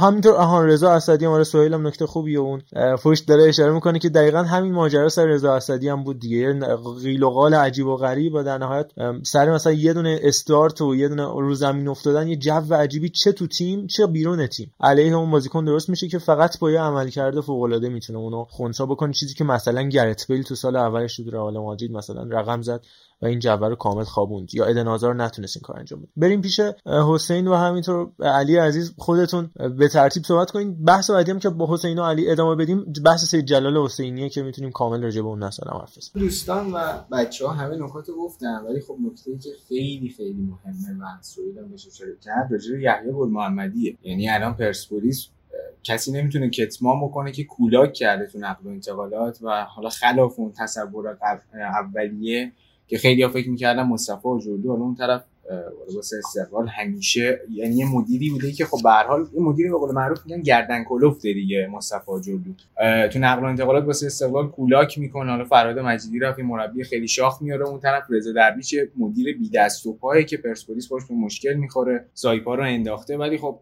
[0.00, 2.62] همینطور آهان رضا اسدی هم سهیل هم نکته خوبی اون.
[2.98, 6.60] فوش داره اشاره می‌کنه که دقیقا همین ماجرا سر رضا اسدی هم بود دیگه.
[7.02, 8.86] قیل و قال عجیب و غریب و در نهایت
[9.22, 13.32] سر مثلا یه دونه استارت و یه دونه رو زمین افتادن یه جو عجیبی چه
[13.32, 14.72] تو تیم چه بیرون تیم.
[14.80, 18.86] علیه اون بازیکن درست میشه که فقط با یه عملکرد فوق العاده می‌تونه اونو خونسا
[18.86, 19.12] بکنه.
[19.12, 22.84] چیزی که مثلا گرت بیل تو سال اولش تو رئال مادرید مثلا رقم زد
[23.22, 24.54] و این جبر رو کامل خوابوند.
[24.54, 26.08] یا ادن آزار نتونست این کار انجام بده.
[26.16, 29.50] بریم پیش حسین و همینطور علی عزیز خودتون.
[29.78, 32.92] به ترتیب صحبت کنید بحث بعدی هم که با حسین و علی ادامه بدیم.
[33.04, 36.78] بحث سید جلال حسینیه که می‌تونیم کامل راجع به اون نسل حرف دوستان و
[37.12, 41.68] بچه ها همه نکات گفتن ولی خب نکته که خیلی خیلی مهمه و سویل هم
[41.72, 45.28] بشه اشاره کرد راجع به یحیی گل محمدیه یعنی الان پرسپولیس
[45.84, 50.52] کسی نمی‌تونه کتمان بکنه که کولاک کرده تو نقل و انتقالات و حالا خلاف اون
[50.52, 51.18] تصورات
[51.52, 52.52] اولیه
[52.88, 55.24] که خیلی ها فکر می‌کردن مصطفی و جلو اون طرف
[55.94, 59.94] واسه استقلال همیشه یعنی مدیری بوده که خب به هر حال یه مدیری به قول
[59.94, 62.38] معروف میگن گردن کلفته دیگه مصطفی جلو
[63.08, 65.30] تو نقل و انتقالات واسه استقلال کولاک می‌کنه.
[65.30, 67.68] حالا فراد مجیدی رفت مربی خیلی شاخ میاره.
[67.68, 72.06] اون طرف رضا درویش مدیر بی دست و پایه که پرسپولیس باش مشکل می‌خوره.
[72.14, 73.16] سایپا رو انداخته.
[73.16, 73.60] ولی خب.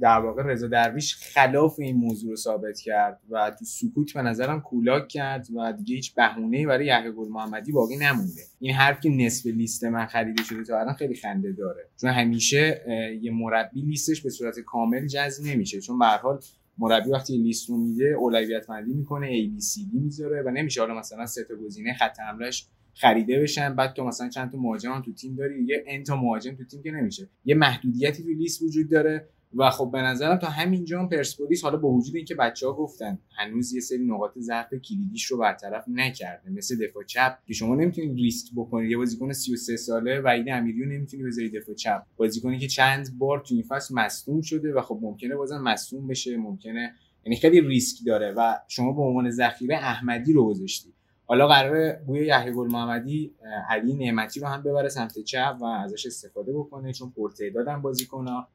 [0.00, 4.60] در واقع رضا درویش خلاف این موضوع رو ثابت کرد و تو سکوت به نظرم
[4.60, 8.42] کولاک کرد و دیگه هیچ بهونه‌ای برای یحیی گل محمدی باقی نمونده.
[8.60, 11.88] این حرف که نصف لیست من خریده شده تا الان خیلی خنده داره.
[12.00, 12.84] چون همیشه
[13.22, 15.80] یه مربی لیستش به صورت کامل جذب نمیشه.
[15.80, 16.40] چون به حال
[16.78, 20.80] مربی وقتی لیست رو میده اولویت بندی می‌کنه A B C D می‌ذاره و نمیشه
[20.80, 23.74] حالا مثلا سه تا گزینه خط حملهش خریده بشن.
[23.74, 26.82] بعد تو مثلا چند تا مهاجم تو تیم داری یه ان تا مهاجم تو تیم
[26.82, 27.28] که نمیشه.
[27.44, 29.28] یه محدودیتی تو لیست وجود داره.
[29.56, 33.18] و خب به نظرم تا همینجا هم پرسپولیس حالا با وجود اینکه بچه ها گفتن
[33.36, 38.16] هنوز یه سری نقاط ضعف کلیدیش رو برطرف نکرده مثل دفاع چپ که شما نمی‌تونید
[38.16, 42.02] ریسک بکنید یه بازیکن 33 ساله و این امیریو نمی‌تونی بذاری دفاع چپ.
[42.16, 46.36] بازیکنی که چند بار تو این فصل مصدوم شده و خب ممکنه بازم مصدوم بشه
[46.36, 46.94] ممکنه
[47.26, 50.94] یعنی خیلی ریسک داره و شما به عنوان ذخیره احمدی رو گذاشتی.
[51.34, 53.34] حالا قراره بوی یحیی گل محمدی
[53.70, 58.48] علی نعمتی رو هم ببره سمت چپ و ازش استفاده بکنه چون پرتعدادن بازیکن‌ها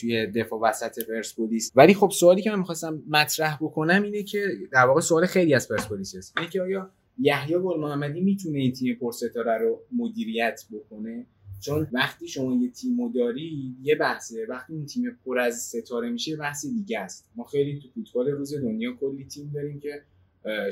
[0.00, 1.72] توی دفاع وسط پرسپولیس.
[1.74, 5.68] ولی خب سوالی که من می‌خواستم مطرح بکنم اینه که در واقع سوال خیلی از
[5.68, 6.38] پرسپولیس هست.
[6.38, 11.26] اینه که آیا یحیی گل محمدی می‌تونه این تیم پرستاره رو مدیریت بکنه؟
[11.60, 14.46] چون وقتی شما یه تیم داری یه بحثه.
[14.48, 17.30] وقتی اون تیم پر از ستاره میشه بحث دیگه است.
[17.36, 20.02] ما خیلی تو فوتبال روز دنیا کلی تیم داریم که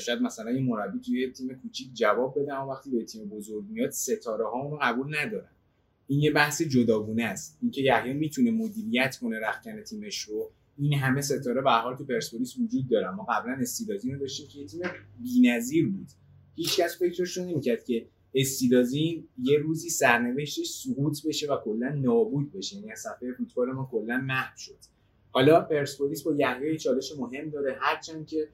[0.01, 3.91] شاید مثلا یه مربی توی تیم کوچیک جواب بده اما وقتی به تیم بزرگ میاد
[3.91, 5.49] ستاره ها اونو قبول ندارن.
[6.07, 7.59] این یه بحث جداگونه است.
[7.63, 12.57] اینکه یحیی می‌تونه مدیریت کنه رختکن تیمش رو این همه ستاره به حال تو پرسپولیس
[12.59, 13.11] وجود داره.
[13.11, 14.81] ما قبلا استیلازین رو داشتیم که یه تیم
[15.23, 16.07] بی‌نظیر بود.
[16.55, 22.77] هیچکس فکرش رو نمی‌کرد که استیلازین یه روزی سرنوشتش سقوط بشه و کلا نابود بشه.
[22.77, 24.79] یعنی صفحه فوتبال ما کلا محو شد.
[25.31, 27.77] حالا پرسپولیس با یحیی چالش مهم داره.
[27.81, 28.49] هرچند که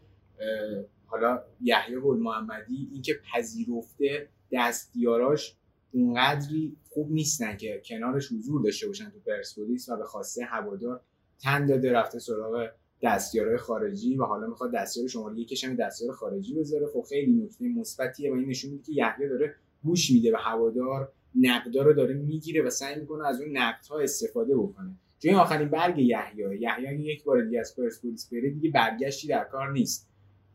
[1.10, 5.56] حالا یحیی گل محمدی اینکه پذیرفته دستیاراش
[5.92, 11.00] اونقدری خوب نیستن که کنارش حضور داشته باشن تو پرسپولیس و به خواسته هوادار
[11.42, 12.68] تن داده رفته سراغ
[13.02, 16.86] دستیارهای خارجی و حالا می‌خواد دستیار شماره یکش هم دستیار خارجی بذاره.
[16.86, 21.12] خب خیلی نکته مثبتیه و این نشون میده که یحیی داره گوش میده به هوادار
[21.34, 24.96] نقدا رو داره می‌گیره و سعی می‌کنه از اون نقدها استفاده بکنه.
[25.22, 29.72] چون آخرین برگ یحیی یحیی یک بار دیگه از پرسپولیس بره دیگه برگشتی در کار
[29.72, 30.08] نیست.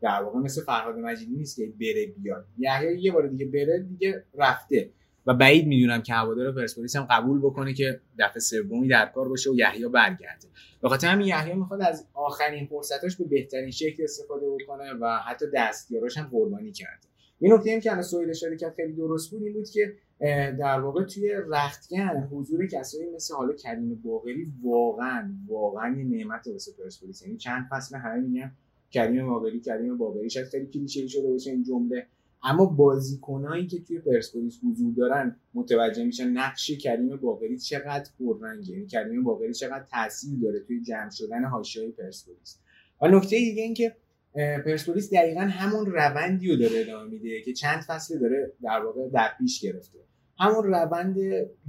[0.04, 2.46] در واقع مثل فرهاد مجیدی نیست که بره بیاد.
[2.58, 4.90] یحیی یه بار دیگه بره دیگه رفته.
[5.26, 9.50] و بعید می‌دونم که هوادار پرسپولیس هم قبول بکنه که دفعه سومی در کار باشه
[9.50, 10.48] و یحیی برگرده.
[10.82, 15.44] به خاطر همین یحیی می‌خواد از آخرین فرصتاش به بهترین شکل استفاده بکنه و حتی
[15.54, 17.06] دستیاراش هم قربانی کرده.
[17.40, 19.94] یه نکته هم که الان سویل اشاره کرد خیلی درست بود این بود که
[20.58, 26.72] در واقع توی رختکن حضور کسایی مثل حالا کریم باقری واقعا واقعا یه نعمت واسه
[26.78, 27.22] پرسپولیس.
[27.22, 28.52] یعنی چند فصل همه میگن
[28.94, 32.06] کریم باقری کریم باقری شاید خیلی کلیشه‌ای شده باشه این جمله.
[32.42, 38.72] اما بازیکنایی که توی پرسپولیس حضور دارن متوجه میشن نقش کریم باقری چقدر پررنگه.
[38.72, 42.58] یعنی کریم باقری چقدر تاثیر داره توی جمع شدن حاشیه پرسپولیس.
[43.02, 43.96] و نکته دیگه این که
[44.64, 49.28] پرسپولیس دقیقا همون روندی رو داره ادامه میده که چند فصل داره در واقع در
[49.38, 49.98] پیش گرفته.
[50.38, 51.16] همون روند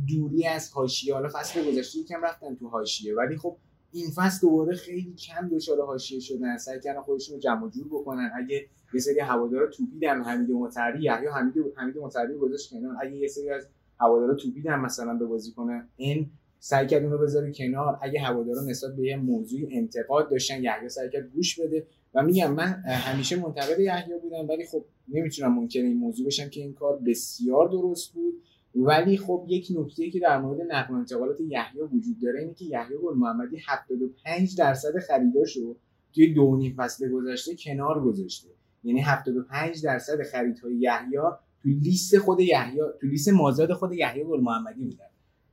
[0.08, 3.58] دوری از حاشیه حالا فصل گذشته یکم رفتن تو حاشیه ولی خب
[3.96, 6.58] این فصل دوباره خیلی کم دچار حاشیه شدن.
[6.58, 8.32] سعی کردن خودشون رو جمع جور بکنن.
[8.36, 12.96] اگه یه سری هوادارا توپیدن حمید مطری یا حمید حمید مطری گذاشت کنار.
[13.02, 13.68] اگه یه سری از
[14.00, 16.30] هوادارا توپیدن مثلا به بازیکن این
[16.60, 18.00] سعی کرد رو بذاره کنار.
[18.02, 21.88] اگه هوادارا نسبت به یه موضوع انتقاد داشتن یحیی سعی کرد گوش بده.
[22.14, 26.62] و میگم من همیشه منتقد یحیی بودم ولی خب نمی‌تونم منکر این موضوع بشم که
[26.62, 28.34] این کار بسیار درست بود.
[28.76, 32.66] ولی خب یک نکته که در مورد نقل و انتقالات یحیی وجود داره اینه که
[32.66, 35.76] یحیی گل محمدی 75 درصد خریداشو
[36.14, 38.50] توی دو نیم فصل گذشته کنار گذاشته.
[38.84, 41.18] یعنی 75 درصد خریدهای یحیی
[41.64, 45.06] تو لیست خود یحیی تو لیست مازاد خود یحیی گل محمدی بودن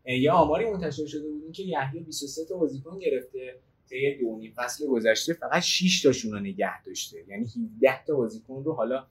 [0.04, 3.54] یه آماری منتشر شده بود که یحیی 23 تا بازیکن گرفته
[3.88, 7.24] طی دو نیم فصل گذشته فقط 6 تاشون رو نگه داشته.
[7.28, 9.06] یعنی 17 تا بازیکن رو حالا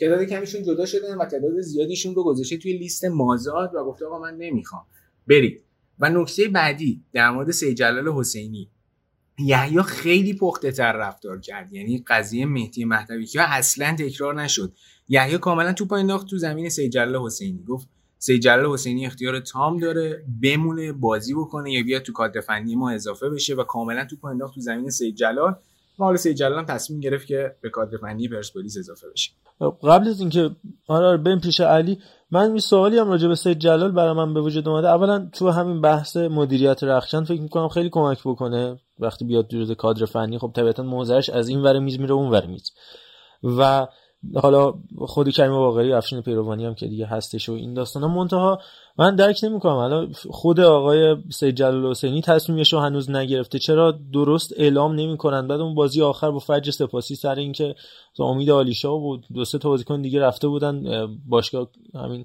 [0.00, 4.18] تعداد کمیشون جدا شدن و تعداد زیادیشون رو گذاشته توی لیست مازاد و گفته آقا
[4.18, 4.86] من نمی‌خوام.
[5.26, 5.62] برید.
[5.98, 8.70] و نکته بعدی در مورد سید جلال حسینی.
[9.38, 11.72] یحیی خیلی پخته تر رفتار کرد.
[11.72, 14.72] یعنی قضیه مهدی مهدوی که اصلا تکرار نشد.
[15.08, 17.64] یحیی کاملا توپ انداخت تو زمین سید جلال حسینی.
[17.64, 22.76] گفت سید جلال حسینی اختیار تام داره بمونه بازی بکنه یا بیاد تو کادر فنی
[22.76, 25.56] ما اضافه بشه و کاملا توپ انداخت تو زمین سید جلال.
[26.16, 29.30] سید جلال تصمیم گرفت که به کادر فنی پرسپولیس اضافه بشه.
[29.82, 30.50] قبل از اینکه
[30.88, 31.98] آره بریم پیش علی.
[32.30, 34.88] من می سوالی هم راجع به سید جلال برای من به وجود اومده.
[34.88, 38.78] اولا تو همین بحث مدیریت رخشان فکر می‌کنم خیلی کمک بکنه.
[38.98, 42.46] وقتی بیاد جزء کادر فنی خب طبیعتا موضعش از این ور میز میره اون ور
[42.46, 42.70] میز.
[43.42, 43.86] و
[44.34, 48.08] حالا خود کریم باقری افشین پیروانی هم که دیگه هستش و این داستانا.
[48.08, 48.60] منتها
[48.98, 49.72] من درک نمی‌کنم.
[49.72, 53.58] حالا خود آقای سید جلال حسینی تصمیمش رو هنوز نگرفته.
[53.58, 57.74] چرا درست اعلام نمی‌کنن؟ بعد اون بازی آخر با فجر سپاسی سر اینکه
[58.18, 62.24] امید آلیشا بود دو سه تا بازیکن دیگه رفته بودن باشگاه همین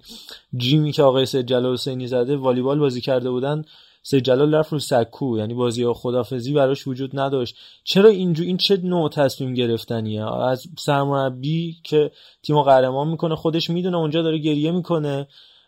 [0.58, 3.64] جیمی که آقای سید جلال حسینی زده والیبال بازی کرده بودن.
[4.10, 5.38] سید جلال رفت رو سکو.
[5.38, 7.56] یعنی بازی ها خدافزی براش وجود نداشت.
[7.84, 12.12] چرا اینجا این چه نوع تصمیم گرفتنیه؟ از سرمربی که
[12.44, 15.28] تیمو قهرمان می‌کنه خودش می‌دونه اونجا داره گریه می‌کنه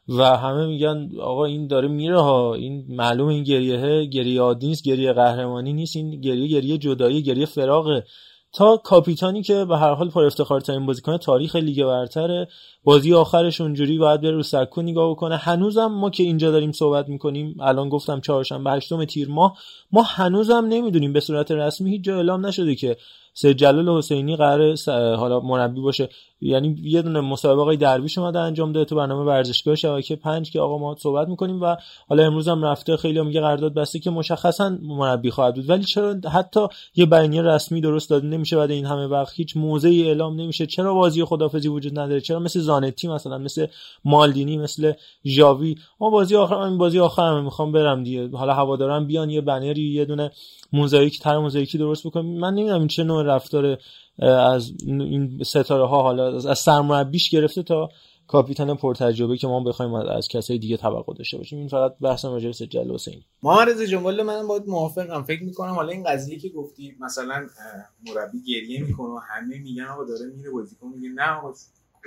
[0.10, 2.54] و همه میگن آقا این داره میره ها.
[2.54, 7.45] این معلوم این گریه گریه عادی نیست گریه قهرمانی نیست این گریه گریه جدایی گریه
[7.45, 8.06] فراغه.
[8.53, 12.47] تا کاپیتانی که به هر حال پر افتخار ترین بازیکن تاریخ لیگ برتره
[12.83, 15.38] بازی آخرش اونجوری باید بره رو سکو نگاه بکنه.
[15.38, 19.57] هنوزم ما که اینجا داریم صحبت می‌کنیم الان گفتم چهارشنبه هشتم تیر ماه
[19.91, 22.97] ما هنوزم نمی‌دونیم به صورت رسمی هیچ جا اعلام نشده که
[23.41, 24.75] سید جلال حسینی قرار
[25.15, 26.10] حالا مربی باشه.
[26.41, 30.78] یعنی یه دونه مسابقه درویش اومده انجام داده تو برنامه ورزشگاه شبکه پنج که آقا
[30.78, 31.75] ما صحبت می‌کنیم و
[32.10, 35.69] حالا امروز هم رفته خیلی میگه قرارداد بسته که مشخصا مربی خواهد بود.
[35.69, 36.60] ولی چرا حتی
[36.95, 40.65] یه بیانیه رسمی درست داده نمیشه بعد این همه وقت؟ هیچ موضعی اعلام نمیشه.
[40.65, 43.67] چرا بازی خدافظی وجود نداره؟ چرا مثل زانتی مثلا مثل
[44.06, 44.93] مالدینی مثل
[45.25, 48.30] ژاوی؟ ما بازی آخر این بازی آخرم می‌خوام برم دیگه.
[48.38, 50.32] حالا هوادارم بیان یه بنری یه دونه
[50.73, 53.77] موزاییک تر موزاییکی درست بکنیم من نمی‌دونم این چه نوع رفتار
[54.53, 57.89] از این ستاره ها حالا از سرمربیش گرفته تا
[58.27, 61.60] کاپیتان پرتجربه که ما بخوایم از کسای دیگه توقع داشته باشیم.
[61.60, 63.21] این فقط بحث راجع سجل حسین.
[63.43, 65.23] محمد جمال من باید موافقم.
[65.23, 67.47] فکر می‌کنم حالا این قضیه که گفتی مثلا
[68.08, 71.53] مربی گریه می‌کنه و همه میگن آقا داره میره بازیکن میگه نه آقا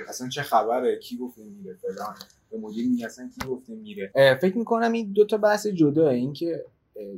[0.09, 2.15] اصلا چه خبره؟ کی گفته میره فلان؟
[2.51, 6.65] به مدیر میگه اصلا کی گفته میره؟ فکر می‌کنم این دو تا بحث جدا اینکه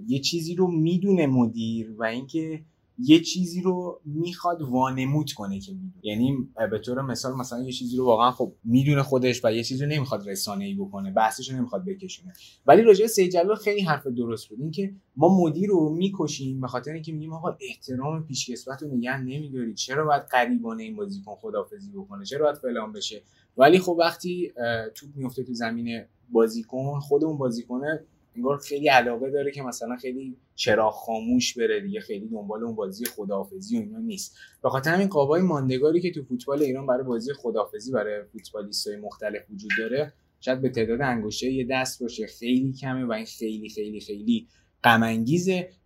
[0.07, 2.65] یه چیزی رو می‌دونه مدیر و اینکه
[2.99, 5.93] یه چیزی رو می‌خواد وانمود کنه که می‌دونه.
[6.03, 9.85] یعنی به طور مثال مثلا یه چیزی رو واقعا خب می‌دونه خودش و یه چیزی
[9.85, 12.33] رو نمی‌خواد رسانه ای بکنه بحثش رو نمی‌خواد بکشونه.
[12.67, 14.61] ولی راجع سید خیلی حرف درست بود.
[14.61, 19.75] اینکه ما مدیر رو می‌کشیم به خاطر اینکه میگیم آقا احترام پیشکسوت رو نگه نمیداری.
[19.75, 23.23] چرا باید غریبانه این بازیکن خدافظی بکنه؟ چرا باید فلان بشه؟
[23.57, 24.53] ولی خب وقتی
[24.95, 28.05] توپ میفته تو زمین بازیکن خود اون بازیکنه
[28.37, 33.05] انگار خیلی علاقه داره که مثلا خیلی چرا خاموش بره دیگه خیلی دنبال اون بازی
[33.05, 34.37] خداحافظی و اینا نیست.
[34.63, 39.43] به خاطر همین قابای ماندگاری که تو فوتبال ایران برای بازی خداحافظی برای فوتبالیستای مختلف
[39.51, 44.01] وجود داره شاید به تعداد انگشته یه دست باشه خیلی کمه و این خیلی خیلی
[44.01, 44.49] خیلی
[44.85, 45.25] غم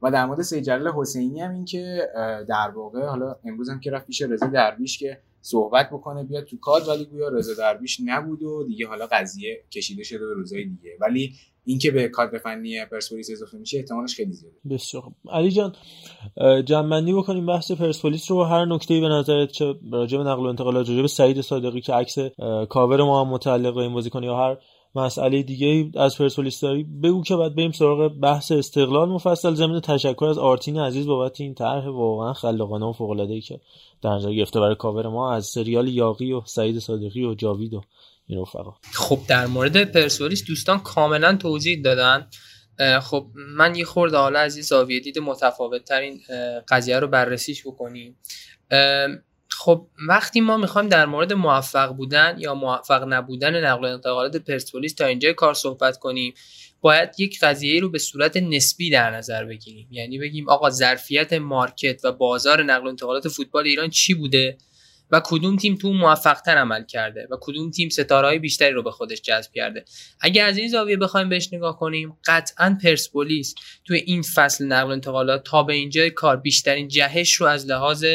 [0.03, 2.09] و در مورد سید جلال حسینی هم این که
[2.49, 6.59] در واقع حالا امروز هم که رفت پیش رضا درویش که صحبت بکنه بیاد تو
[6.59, 10.91] کاد ولی گویا رضا دربیش نبود و دیگه حالا قضیه کشیده شده به روزای دیگه.
[11.01, 11.33] ولی
[11.69, 14.57] اینکه به کادر فنی پرسپولیس اضافه میشه احتمالش خیلی زیاده.
[14.71, 15.73] بسیار علی جان
[16.65, 18.45] جنبندی بکنیم بحث پرسپولیس رو.
[18.45, 21.93] هر نکته به نظرت چه راجع به نقل و انتقالات راجع به سعید صادقی که
[21.93, 22.19] عکس
[22.69, 24.57] کاور ما هم متعلق به این بازیکن یا هر
[24.95, 29.55] مسئله دیگه از پرسپولیس داری بگو که بعد بریم سراغ بحث استقلال مفصل.
[29.55, 33.61] ضمن تشکر از آرتین عزیز بابت این طرح واقعا خلاقانه و فوق العاده که
[34.03, 37.81] در نظر گرفته برای کاور ما از سریال یاقی و سعید صادقی و جاوید و
[38.29, 42.31] این رفقا خب در مورد پرسپولیس دوستان کاملا توضیح دادن.
[43.01, 46.21] خب من یه خورده حالا از این زاویه دید متفاوت ترین
[46.69, 48.19] قضیه رو بررسیش بکنیم.
[49.51, 54.95] خب وقتی ما می‌خوایم در مورد موفق بودن یا موفق نبودن نقل و انتقالات پرسپولیس
[54.95, 56.35] تا اینجای کار صحبت کنیم
[56.81, 59.89] باید یک قضیه رو به صورت نسبی در نظر بگیریم.
[59.91, 64.59] یعنی بگیم آقا ظرفیت مارکت و بازار نقل و انتقالات فوتبال ایران چی بوده؟
[65.11, 69.21] و کدوم تیم تو موفقتر عمل کرده و کدوم تیم ستارهای بیشتری رو به خودش
[69.21, 69.85] جذب کرده.
[70.21, 73.55] اگر از این زاویه بخوایم بهش نگاه کنیم قطعا پرسپولیس
[73.85, 78.07] تو این فصل نقل انتقالات تا به اینجای کار بیشترین جهش رو از لحاظ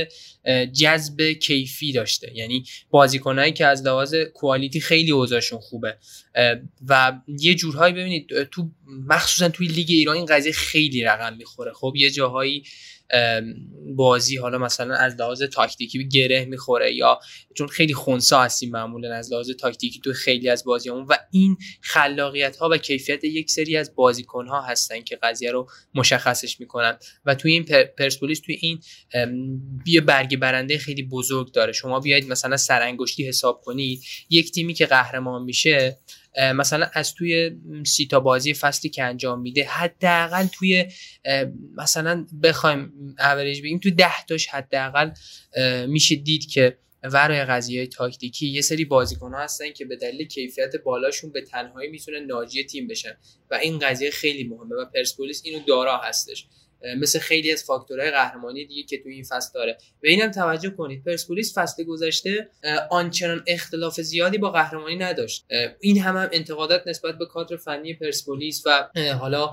[0.74, 2.32] جذب کیفی داشته.
[2.36, 5.98] یعنی بازیکنایی که از لحاظ کوالیتی خیلی اوضاعشون خوبه.
[6.88, 8.70] و یه جورهایی ببینید تو
[9.08, 11.74] مخصوصا توی لیگ ایران این قضیه خیلی رقم می‌خوره.
[11.74, 12.64] خب یه جاهایی
[13.96, 17.20] بازی حالا مثلا از لحاظ تاکتیکی گره می‌خوره یا
[17.58, 22.56] چون خیلی خونسا هستیم معمولا از لحاظ تاکتیکی تو خیلی از بازیامون و این خلاقیت
[22.56, 26.98] ها و کیفیت یک سری از بازیکن ها هستن که قضیه رو مشخصش می‌کنن.
[27.26, 27.64] و توی این
[27.98, 28.80] پرسپولیس توی این
[29.86, 31.72] یه برگ برنده خیلی بزرگ داره.
[31.72, 34.04] شما بیاید مثلا سرانگشتی حساب کنید.
[34.30, 36.00] یک تیمی که قهرمان میشه
[36.56, 37.52] مثلا از توی
[37.86, 40.86] سی تا بازی فصلی که انجام میده حداقل توی
[41.76, 45.12] مثلا بخوایم اوریج بگیم تو ده تاش حداقل
[45.88, 50.76] میشه دید که ورای قضیه تاکتیکی یه سری بازیکن ها هستن که به دلیل کیفیت
[50.76, 53.18] بالاشون به تنهایی می‌تونن ناجی تیم بشن.
[53.52, 56.48] و این قضیه خیلی مهمه و پرسپولیس اینو دارا هستش.
[56.98, 59.78] مثل خیلی از فاکتورهای قهرمانی دیگه که تو این فصل داره.
[60.04, 62.50] و اینم توجه کنید پرسپولیس فصل گذشته
[62.92, 65.46] آنچنان اختلاف زیادی با قهرمانی نداشت.
[65.80, 69.52] این هم, هم انتقادات نسبت به کادر فنی پرسپولیس و حالا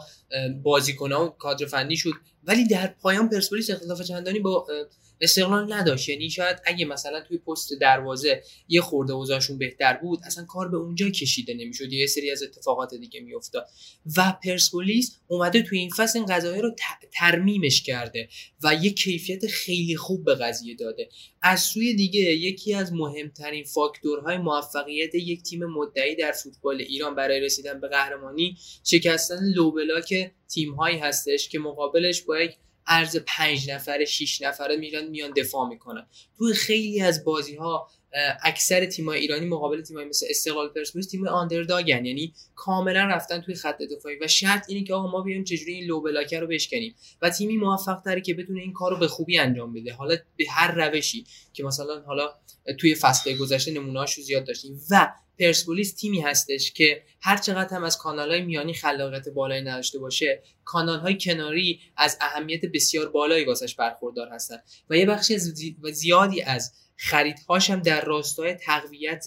[0.63, 2.13] بازیکن‌ها و کادر فنی شد.
[2.45, 4.67] ولی در پایان پرسپولیس اختلاف چندانی با
[5.21, 6.09] استقلال نداشت.
[6.09, 10.77] یعنی شاید اگه مثلا توی پست دروازه یه خورده اوضاعشون بهتر بود اصلا کار به
[10.77, 11.93] اونجا کشیده نمی‌شد.
[11.93, 13.67] یه سری از اتفاقات دیگه میافتاد.
[14.17, 16.75] و پرسپولیس اومده توی این فصل این قضایه رو
[17.13, 18.29] ترمیمش کرده
[18.63, 21.09] و یه کیفیت خیلی خوب به قضیه داده.
[21.43, 27.41] از سوی دیگه یکی از مهمترین فاکتورهای موفقیت یک تیم مدعی در فوتبال ایران برای
[27.41, 32.57] رسیدن به قهرمانی شکستن لوبلاک تیم هایی هستش که مقابلش با یک
[32.91, 36.07] ارز پنج نفره 6 نفره میرن میان دفاع می‌کنن.
[36.39, 37.89] تو خیلی از بازی ها
[38.43, 43.79] اکثر تیم‌های ایرانی مقابل تیم‌های مثل استقلال پرسپولیس تیم آندرداگن یعنی کاملا رفتن توی خط
[43.83, 44.17] دفاعی.
[44.21, 46.95] و شرط اینه که آقا ما بیایم چجوری این لو بلاکر رو بشکنیم.
[47.23, 49.93] و تیمی موفق تره که بتونه این کار رو به خوبی انجام بده.
[49.93, 52.35] حالا به هر روشی که مثلا حالا
[52.79, 54.81] توی فصل گذشته نمونه‌هاشو زیاد داشتیم.
[54.91, 60.43] و پرسپولیس تیمی هستش که هر چقدر هم از کانالهای میانی خلاقیت بالایی نداشته باشه
[60.65, 64.57] کانالهای کناری از اهمیت بسیار بالایی واسش برخوردار هستن.
[64.91, 65.39] و یه بخشی
[65.93, 69.25] زیادی از خریدهاش هم در راستای تقویت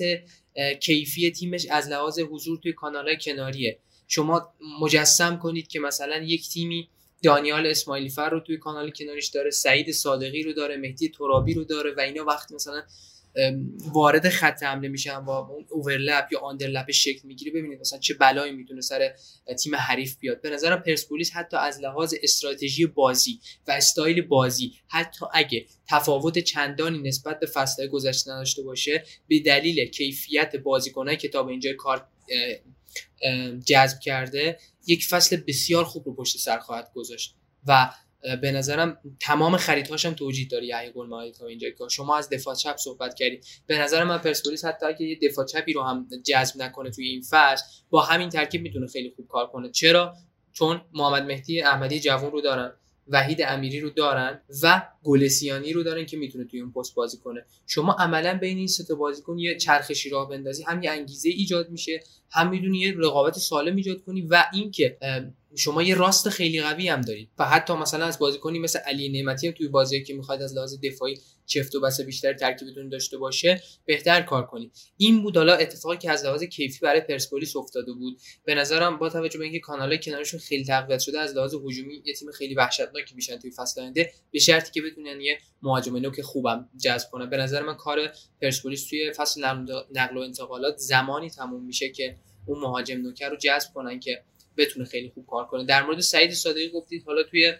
[0.80, 3.80] کیفی تیمش از لحاظ حضور توی کانالهای کناریه.
[4.08, 6.90] شما مجسم کنید که مثلا یک تیمی
[7.24, 11.64] دانیال اسماعیلی فر رو توی کانال کناریش داره سعید صادقی رو داره مهدی ترابی رو
[11.64, 12.84] داره و اینا وقتی مثلا
[13.94, 18.52] وارد خط حمله میشن و اون اوورلپ یا آندرلپ شکل می‌گیره ببینید مثلا چه بلایی
[18.52, 19.14] می‌تونه سر
[19.64, 20.42] تیم حریف بیاد.
[20.42, 26.98] به نظرم پرسپولیس حتی از لحاظ استراتژی بازی و استایل بازی حتی اگه تفاوت چندانی
[26.98, 32.08] نسبت به فصل گذشته نداشته باشه به دلیل کیفیت بازیکنایی که تا به اینجا کار
[33.66, 37.36] جذب کرده یک فصل بسیار خوب رو پشت سر خواهد گذاشت.
[37.68, 37.92] و
[38.42, 42.56] به نظرم تمام خریدهاش هم توجیه داره یحیی گل تا اینجا که شما از دفاع
[42.56, 46.62] چپ صحبت کردید به نظر من پرسپولیس حتی اگه یه دفاع چپی رو هم جذب
[46.62, 49.72] نکنه توی این فصل با همین ترکیب می‌تونه خیلی خوب کار کنه.
[49.72, 50.14] چرا؟
[50.54, 52.74] چون محمد مهدی احمدی جوون رو دارن
[53.08, 57.46] وحید امیری رو دارن و گلسیانی رو دارن که می‌تونه توی اون پست بازی کنه.
[57.68, 61.70] شما عملا بین این سه تا بازیکن یه چرخشی راه بندازی هم یه انگیزه ایجاد
[61.70, 62.04] میشه
[62.34, 64.98] هم می‌دونی یه رقابت سالم ایجاد کنی و اینکه
[65.56, 67.30] شما یه راست خیلی قوی هم دارید.
[67.40, 70.80] و حتی مثلا از بازیکنی مثل علی نعمتی هم توی بازی که می‌خواد از لحاظ
[70.84, 75.98] دفاعی چفت و بس بیشتر ترکیبتون داشته باشه بهتر کار کنید این بود حالا اتفاقی
[75.98, 78.22] که از لحاظ کیفی برای پرسپولیس افتاده بود.
[78.46, 82.14] به نظرم با توجه به اینکه کانالای کنارشون خیلی تقویت شده از لحاظ هجومی یه
[82.14, 84.12] تیم خیلی وحشتناکی میشن توی فصل آینده.
[84.32, 87.30] به شرطی که بتونن یه مهاجم نوک خوبم جذب کنن.
[87.30, 88.00] به نظر من کار
[88.42, 89.46] پرسپولیس توی فصل
[89.96, 94.24] نقل و انتقالات زمانی تموم میشه که اون مهاجم نوکر رو جذب کنن که
[94.58, 95.66] بتونه خیلی خوب کار کنه.
[95.66, 97.54] در مورد سعید صادقی گفتید حالا توی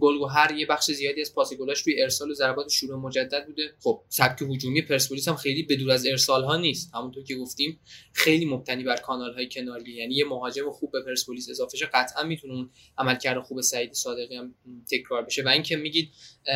[0.00, 3.62] گلگهر یه بخش زیادی از پاس گلاش توی ارسال و ضربات شروع مجدد بوده.
[3.82, 6.90] خب سبک هجومی پرسپولیس هم خیلی بدور از ارسال ها نیست.
[6.94, 7.80] همونطور که گفتیم
[8.12, 9.92] خیلی مبتنی بر کانال های کناری.
[9.92, 14.36] یعنی یه مهاجم خوب به پرسپولیس اضافه شه قطعا می‌تونه اون عملکرد خوب سعید صادقی
[14.36, 14.54] هم
[14.90, 15.42] تکرار بشه.
[15.42, 16.08] و اینکه میگید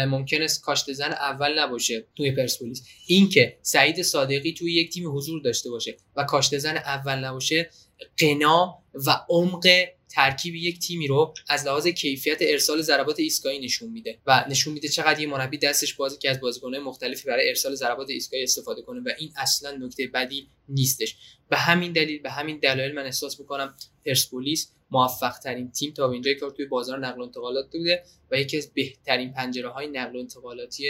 [0.09, 2.83] ممکن است کاشت زن اول نباشه توی پرسپولیس.
[3.07, 7.71] اینکه سعید صادقی توی یک تیم حضور داشته باشه و کاشت زن اول نباشه
[8.19, 9.67] قنا و عمق
[10.15, 14.89] ترکیب یک تیمی رو از لحاظ کیفیت ارسال ضربات ایستگاهی نشون میده و نشون میده
[14.89, 19.01] چقدر یه مربی دستش بازی که از بازیکن‌های مختلفی برای ارسال ضربات ایستگاهی استفاده کنه
[19.01, 21.17] و این اصلا نکته بدی نیستش.
[21.49, 23.75] به همین دلیل به همین دلایل من احساس می‌کنم
[24.07, 28.41] پرسپولیس موفق ترین تیم تا به اینجای کار توی بازار نقل و انتقالات بوده و
[28.41, 30.85] یکی از بهترین پنجره های نقل و انتقالاتی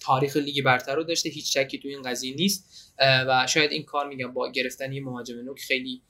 [0.00, 1.28] تاریخ لیگ برتر رو داشته.
[1.28, 2.92] هیچ شکی توی این قضیه نیست.
[2.98, 6.02] و شاید این کار میگم با گرفتن یه مهاجم نوک خیلی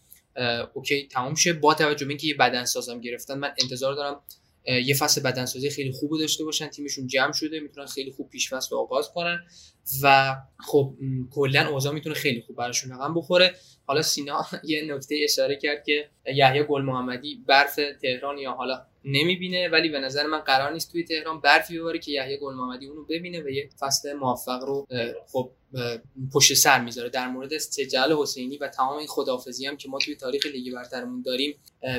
[0.74, 1.53] اوکی تموم شه.
[1.53, 4.20] با توجه به اینکه یه بدن سازم گرفتن من انتظار دارم
[4.66, 8.76] یه فصل بدنسازی خیلی خوب داشته باشن تیمشون جمع شده می‌تونن خیلی خوب پیش فصل
[8.76, 9.45] آغاز کنن
[10.03, 10.95] و خب
[11.30, 13.55] کلا اوضاع می‌تونه خیلی خوب براشون رقم بخوره.
[13.87, 19.68] حالا سینا یه نکته اشاره کرد که یحیی گل محمدی برف تهران یا حالا نمی‌بینه
[19.68, 23.05] ولی به نظر من قرار نیست توی تهران برفی بباره که یحیی گل محمدی اونو
[23.05, 24.87] ببینه و یه فصل موفق رو
[25.33, 25.51] خب
[26.33, 27.09] پشت سر می‌ذاره.
[27.09, 31.23] در مورد سجل حسینی و تمام این خدافزی هم که ما توی تاریخ لیگ برترمون
[31.23, 31.55] داریم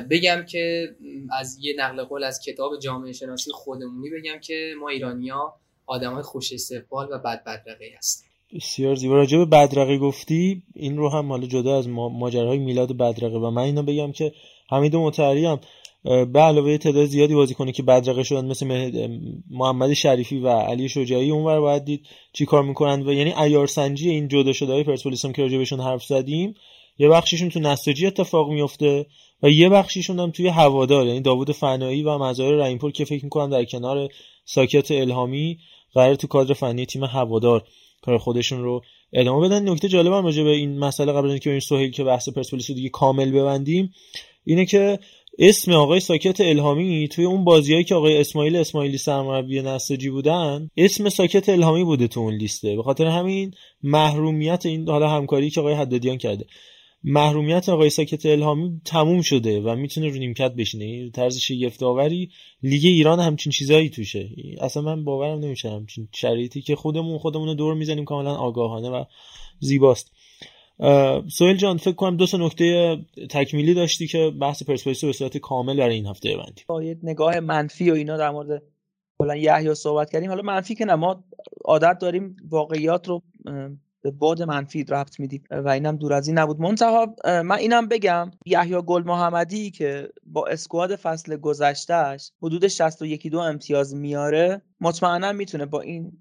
[0.09, 0.95] بگم که
[1.39, 5.53] از یه نقل قول از کتاب جامعه شناسی خودمونی بگم که ما ایرانیا
[5.85, 8.29] آدمای خوش استقبال و بد بدرقه هستیم.
[8.55, 9.15] بسیار زیبا.
[9.15, 13.61] راجع به بدرقه گفتی این رو هم حالا جدا از ماجراهای میلاد بدرقه و من
[13.61, 14.33] اینو بگم که
[14.69, 15.59] حمید متحری هم
[16.03, 19.07] به علاوه تعداد زیادی بازیکنی که بدرقه شدن مثل
[19.49, 24.09] محمد شریفی و علی شجاعی اونور باید دید چی کار می‌کنن و یعنی ایار سنجی
[24.09, 26.55] این جدا شده های پرسپولیس که راجع بهشون حرف زدیم
[26.97, 29.05] یه بخشیشون تو نساجی اتفاق میفته
[29.43, 33.49] و یه بخشیشون هم توی هوادار یعنی داوود فنایی و مزایر رحیمپور که فکر می‌کنم
[33.49, 34.09] در کنار
[34.45, 35.57] ساکت الهامی
[35.93, 37.63] قرار تو کادر فنی تیم هوادار
[38.01, 38.81] کار خودشون رو
[39.13, 39.69] ادامه بدن.
[39.69, 42.89] نکته جالب هم راجع به این مسئله قبل اینکه این سهیل که بحث پرسپولیس دیگه
[42.89, 43.93] کامل ببندیم
[44.45, 44.99] اینه که
[45.39, 51.09] اسم آقای ساکت الهامی توی اون بازیایی که آقای اسماعیل اسماعیلی سرمربی نساجی بودن اسم
[51.09, 52.75] ساکت الهامی بوده تو اون لیسته.
[52.75, 53.53] به خاطر همین
[53.83, 56.45] محرومیت این حالا همکاری که آقای حدادیان کرده.
[57.03, 61.09] محرومیت آقای ساکت الهامی تموم شده و می‌تونه رو نیمکت بشینه.
[61.09, 62.29] طرز شگفت آوری
[62.63, 64.29] لیگ ایران همچین چیزایی توشه.
[64.61, 69.03] اصلا من باورم نمیشه همچین شرایطی که خودمون خودمون دور می‌زنیم کاملا آگاهانه و
[69.59, 70.11] زیباست.
[71.27, 72.97] سویل جان فکر کنم دو نکته
[73.29, 76.97] تکمیلی داشتی که بحث پرسپولیس رو به صورت کامل برای این هفته ببندی با یه
[77.03, 78.63] نگاه منفی و اینا در مورد
[79.19, 80.29] کلا یحیی صحبت کردیم.
[80.29, 81.23] حالا منفی که نه ما
[81.65, 83.21] عادت داریم واقعیات رو
[84.01, 86.59] به بعد منفی ربط میدیم و اینم دور از این نبود.
[86.59, 93.39] منتها من اینم بگم یحیی گل محمدی که با اسکواد فصل گذشتهش حدود 61 دو
[93.39, 96.11] امتیاز میاره مطمئنا می‌تونه با این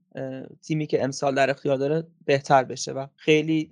[0.67, 3.69] تیمی که امسال در اختیار داره بهتر بشه و خیلی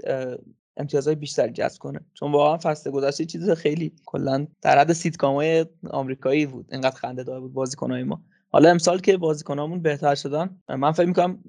[0.76, 2.00] امتیازهای بیشتری جذب کنه.
[2.14, 6.66] چون واقعا فصل گذشته چیز خیلی کلا در حد سیتکامای آمریکایی بود.
[6.72, 8.22] اینقدر خنده دار بود بازیکنای ما.
[8.48, 11.44] حالا امسال که بازیکنامون بهتر شدن من فکر می‌کنم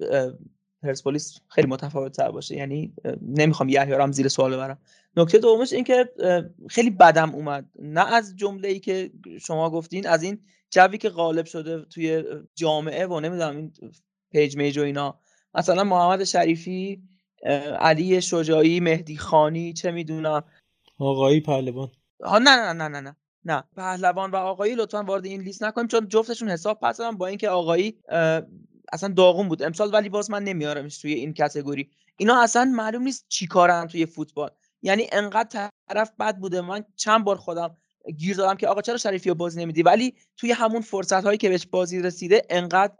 [0.82, 2.56] پرسپولیس خیلی متفاوت تر باشه.
[2.56, 2.92] یعنی
[3.22, 4.78] نمی‌خوام یحیی زیر سوال ببرم.
[5.16, 6.10] نکته دومش این که
[6.68, 7.66] خیلی بدم اومد.
[7.78, 9.10] نه از جمله ای که
[9.40, 10.38] شما گفتین از این
[10.70, 13.72] جوی که غالب شده توی جامعه و نمی‌دونم این
[14.30, 15.18] پیج میج و اینا.
[15.54, 17.02] مثلا محمد شریفی
[17.80, 20.44] علی شجاعی مهدی خانی چه می‌دونم.
[20.98, 21.90] آقایی پهلوان.
[22.24, 23.64] ها نه نه نه نه نه نه.
[23.76, 27.98] پهلوان و آقایی لطفا وارد این لیست نکنیم چون جفتشون حساب پس با اینکه آقایی
[28.92, 33.24] اصلا داغون بود امسال ولی باز من نمیارمش توی این کتگوری اینا اصلا معلوم نیست
[33.28, 34.50] چی کارن توی فوتبال.
[34.82, 36.60] یعنی انقدر طرف بد بوده.
[36.60, 37.76] من چند بار خودم
[38.18, 41.48] گیر دادم که آقا چرا شریفی رو بازی نمیدی؟ ولی توی همون فرصت هایی که
[41.48, 42.94] بهش بازی رسیده انقدر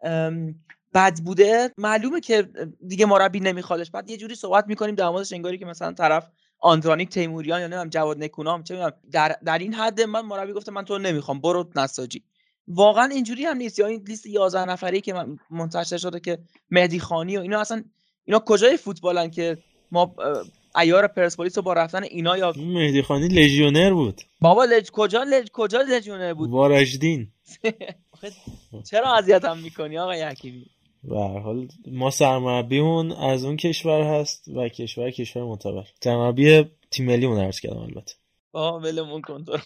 [0.94, 2.48] بد بوده معلومه که
[2.88, 3.90] دیگه مربی نمیخوادش.
[3.90, 6.28] بعد یه جوری صحبت می‌کنیم در موردش انگاری که مثلا طرف
[6.58, 10.84] آندرانیک تیموریان یا نمی‌دونم جواد نکونام چه در در این حد من مربی گفته من
[10.84, 12.22] تو نمی‌خوام برو نساجی.
[12.68, 13.78] واقعا اینجوری هم نیست.
[13.78, 15.14] یا این لیست 11 نفری که
[15.50, 16.38] منتشر شده که
[16.70, 17.84] مهدی خانی و اینا اصلا
[18.24, 19.58] اینا کجای فوتبالن که
[19.92, 20.14] ما
[20.80, 24.20] ایار پرسپولیس رو با رفتن اینا یا مهدی خانی لژیونر بود.
[24.40, 27.32] بابا لج کجا لج کجا لژیونر بود؟ واراجدین
[28.90, 30.66] چرا اذیتم می‌کنی آقای حکیمی؟
[31.04, 35.84] به هر حال ما سرمربیمون از اون کشور هست و کشور کشور معتبر.
[36.00, 38.14] سرمربی تیم ملی اون عرض کردم البته.
[38.52, 39.58] آه ولمون کن تو.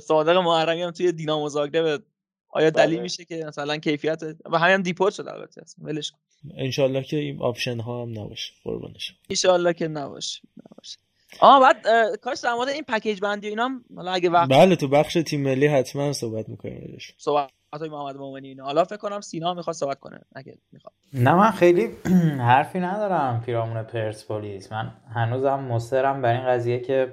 [0.00, 2.02] صادق محرمی هم توی دینامو زاگرب.
[2.48, 6.18] آیا دلیل میشه که مثلا کیفیت؟ و همین دیپورت شد البته ولش کن.
[6.56, 8.52] انشالله که این option ها هم نباشه.
[8.64, 10.40] قربانش ان که نباشه.
[10.56, 10.98] نباشه.
[11.40, 11.86] آه بعد
[12.16, 15.18] کاش در مورد این پکیج بندی و اینا هم حالا اگه وقت بله تو بخش
[15.26, 17.50] تیم ملی حتما صحبت می‌کنیم صحبت
[17.80, 18.64] های محمد مومنی اینا.
[18.64, 20.20] حالا فکر کنم سینا می‌خواد صحبت کنه.
[20.34, 20.94] اگه می‌خواد.
[21.14, 21.90] نه من خیلی
[22.50, 24.72] حرفی ندارم پیرامون پرسپولیس.
[24.72, 27.12] من هنوزم مصرم بر این قضیه که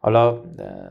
[0.00, 0.42] حالا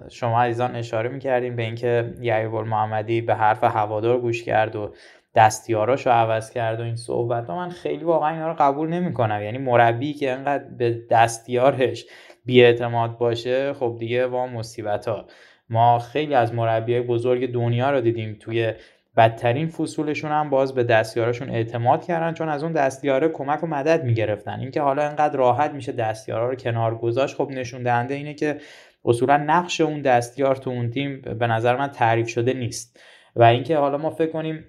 [0.09, 4.93] شما عزیزان اشاره می‌کردیم به اینکه یحیی گل‌محمدی به حرف هوادار گوش کرد و
[5.36, 9.41] دستیاراشو عوض کرد و این صحبت من خیلی واقعا اینا رو قبول نمی‌کنم.
[9.43, 12.05] یعنی مربی که انقدر به دستیارش
[12.45, 15.26] بیاعتماد باشه خب دیگه وا مصیبت ها
[15.70, 18.74] ما خیلی از مربیای بزرگ دنیا رو دیدیم توی
[19.18, 24.03] بدترین فصولشون هم باز به دستیاراشون اعتماد کردن چون از اون دستیاره کمک و مدد
[24.03, 24.59] می‌گرفتن.
[24.59, 28.57] اینکه حالا انقدر راحت میشه دستیارا رو کنار گذاشت خب نشون دهنده اینه که
[29.05, 32.99] اصولا نقش اون دستیار تو اون تیم به نظر من تعریف شده نیست.
[33.36, 34.65] و اینکه حالا ما فکر کنیم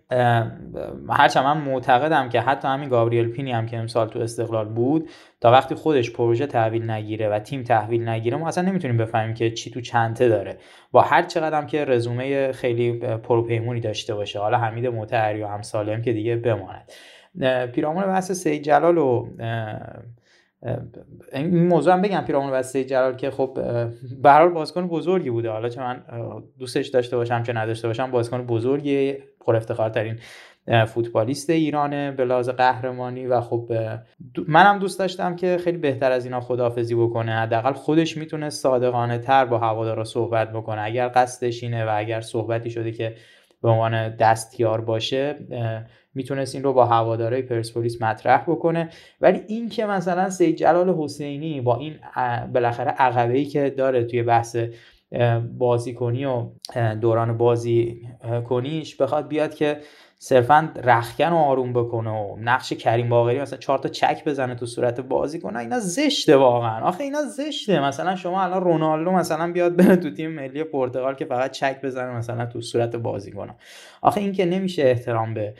[1.09, 5.09] هرچند من معتقدم که حتی همین گابریل پینی هم که امسال تو استقلال بود
[5.41, 9.51] تا وقتی خودش پروژه تحویل نگیره و تیم تحویل نگیره ما اصلا نمی‌تونیم بفهمیم که
[9.51, 10.57] چی تو چنته داره.
[10.93, 16.03] با هر چقدر هم که رزومه خیلی پروپیمونی داشته باشه حالا حمید مطهری و همسالم
[16.03, 16.93] که دیگه بماند.
[17.73, 19.29] پیرامون بحث سید جلال و
[21.33, 23.59] این موضوع هم بگم پیرامون سید جلال که خب
[24.23, 25.51] به هر بازیکن بزرگی بوده.
[25.51, 26.03] حالا چه من
[26.59, 30.19] دوستش داشته باشم چه نداشته باشم بازیکن بزرگی پر افتخارترین
[30.69, 33.73] اه، فوتبالیست ایرانه به لحاظ قهرمانی و خب
[34.49, 37.33] منم دوست داشتم که خیلی بهتر از اینا خداحافظی بکنه.
[37.33, 40.81] حداقل خودش می‌تونه صادقانه تر با هوادارا صحبت بکنه.
[40.81, 43.15] اگر قصدش اینه و اگر صحبتی شده که
[43.63, 45.37] به عنوان دستیار باشه
[46.17, 48.89] می‌تونست این رو با هوادارهای پرسپولیس مطرح بکنه.
[49.21, 51.95] ولی این که مثلا سید جلال حسینی با این
[52.55, 54.57] بالاخره عقبه که داره توی بحث
[55.13, 56.47] اه، بازیکنی و
[57.01, 58.03] دوران بازی
[58.49, 59.81] کنیش بخواد بیاد که
[60.19, 64.67] صرفا رخکن رو آروم بکنه و نقش کریم باقری مثلا چهار تا چک بزنه تو
[64.67, 66.85] صورت بازی کنه اینا زشته واقعا.
[66.85, 67.81] آخه اینا زشته.
[67.81, 72.17] مثلا شما الان رونالدو مثلا بیاد بره تو تیم ملی پرتغال که فقط چک بزنه
[72.17, 73.55] مثلا تو صورت بازی کنه.
[74.03, 75.55] آخه این که نمیشه احترام به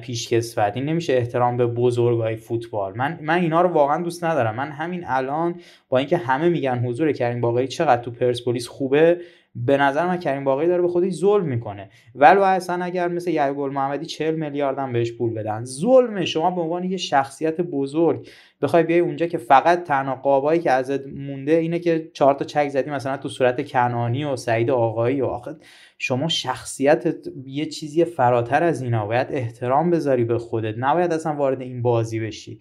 [0.00, 2.96] پیشکسوت این نمیشه احترام به بزرگای فوتبال.
[2.96, 4.54] من من اینا رو واقعا دوست ندارم.
[4.54, 5.54] من همین الان
[5.88, 9.20] با اینکه همه میگن حضور کریم باقری چقدر تو پرسپولیس خوبه
[9.54, 11.90] به نظر من کریم باقری داره به خودش ظلم می‌کنه.
[12.14, 15.64] ولو اصلا اگر مثل یعقوب محمدی 40 میلیارد هم بهش پول بدن.
[15.64, 18.28] ظلمه شما به عنوان یه شخصیت بزرگ
[18.62, 22.68] بخوای بیای اونجا که فقط تنها قابایی که ازت مونده اینه که چهار تا چک
[22.68, 25.56] زدی مثلا تو صورت کنانی و سعید آقایی و آخه
[26.04, 27.14] شما شخصیت
[27.46, 30.74] یه چیزی فراتر از اینا باید احترام بذاری به خودت.
[30.78, 32.58] نباید اصلا وارد این بازی بشی.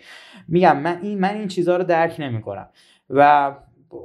[0.47, 2.69] میگم من این من این چیزها رو درک نمی‌کنم.
[3.09, 3.51] و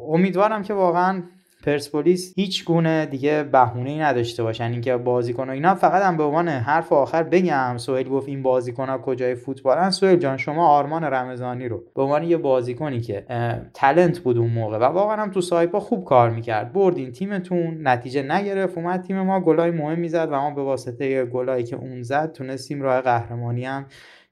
[0.09, 1.22] امیدوارم که واقعا
[1.67, 4.73] پرسپولیس هیچ گونه دیگه بهونه ای نداشته باشن.
[4.73, 8.99] اینکه بازیکن اینا فقط هم به عنوان حرف آخر بگم سهیل گفت این بازیکن ها
[8.99, 13.27] کجای فوتبالن سهیل جان شما آرمان رمضانی رو به عنوان یه بازیکنی که
[13.75, 16.73] تلنت بود اون موقع و واقعا هم تو سایپا خوب کار می‌کرد.
[16.73, 21.64] بردین تیمتون نتیجه نگرفت اومد تیم ما گلای مهم می‌زد و ما به واسطه گلایی
[21.64, 23.87] که اون زد تونستیم راه قهرمانی هم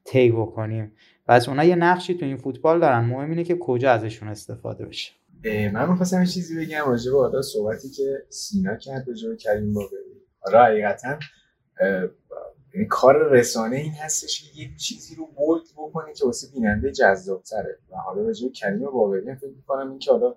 [0.05, 0.93] طی بکنیم.
[1.28, 3.05] پس اونا یه نقشی تو این فوتبال دارن.
[3.05, 5.12] مهم اینه که کجا ازشون استفاده بشه.
[5.45, 9.74] من می‌خواستم یه چیزی بگم راجع به حالا صحبتی که سینا کرد راجع به کریم
[9.74, 9.99] باقری
[10.40, 11.18] حالا حقیقتا
[12.74, 17.78] یعنی کار رسانه این هستش که یه چیزی رو بولد بکنی که واسه بیننده جذابتره.
[17.90, 20.34] و حالا راجع به کریم باقری فکر می‌کنم این که حالا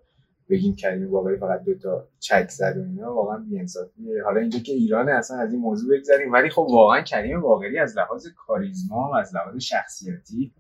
[0.49, 4.23] بگیم کریم باقری فقط دو تا چک زد و اینا واقعا بی‌انصافیه.
[4.23, 6.31] حالا اینجا که ایران اصلا از این موضوع بگذریم.
[6.31, 10.53] ولی خب واقعا کریم باقری از لحاظ کاریزما و از لحاظ شخصیتی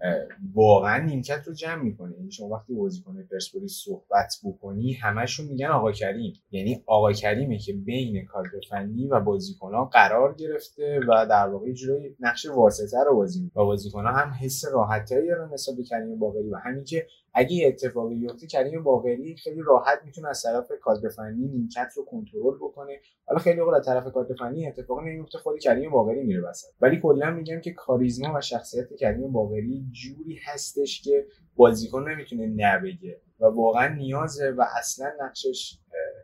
[0.53, 2.15] واقعا نیمکت رو جمع می‌کنه.
[2.17, 6.33] یعنی شما وقتی بازیکن پرسپولیس صحبت بکنی همشون میگن آقا کریم.
[6.51, 12.15] یعنی آقا کریمه که بین کادر فنی و بازیکنها قرار گرفته و در واقع جوری
[12.19, 13.63] نقش واسطه رو بازی می‌کنه.
[13.63, 17.07] و بازیکنها هم حس راحتایی دارن نسبت به کریم باقری و همین که
[17.39, 22.05] اگه یه اتفاقی بیفته کریم باقری خیلی راحت می‌تونه از طرف کادر فنی نیمکت رو
[22.05, 22.99] کنترل بکنه.
[23.25, 26.67] حالا خیلی اوقات از طرف کادر فنی اتفاقی نمیفته خود کریم باقری میره وسط.
[26.81, 31.25] ولی کلا میگم که کاریزما و شخصیت کریم باقری جوری هستش که
[31.55, 35.79] بازیکن نمی‌تونه نبگه و واقعا نیازه و اصلا نقشش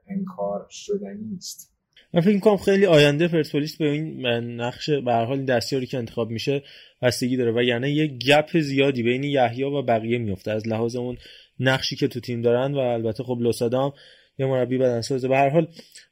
[0.07, 1.72] انکار شدنی نیست.
[2.13, 4.25] من فکر می‌کنم خیلی آینده پرسپولیس به این
[4.61, 6.63] نقش به هر حال دستیاری که انتخاب میشه
[7.01, 7.51] بستگی داره.
[7.51, 11.17] و یعنی یه گپ زیادی بین یحیی و بقیه میفته از لحاظ اون
[11.59, 13.93] نقشی که تو تیم دارن و البته خب لوسادام
[14.39, 15.27] یه مربی بدنسازه.
[15.27, 15.67] به هر حال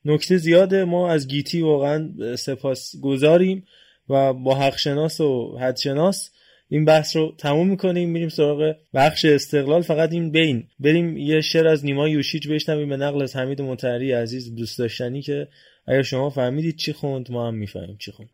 [0.05, 0.83] نکته زیاده.
[0.83, 3.65] ما از گیتی واقعا سپاس گذاریم
[4.09, 6.31] و با حق شناس و حد شناس
[6.69, 8.09] این بحث رو تموم می‌کنیم.
[8.09, 9.81] میریم سراغ بخش استقلال.
[9.81, 10.63] فقط این بین.
[10.79, 15.21] بریم یه شعر از نیما یوشیچ بشنویم به نقل از حمید متحری عزیز دوست داشتنی
[15.21, 15.47] که
[15.87, 18.29] اگر شما فهمیدید چی خوند ما هم می‌فهمیم چی خوند.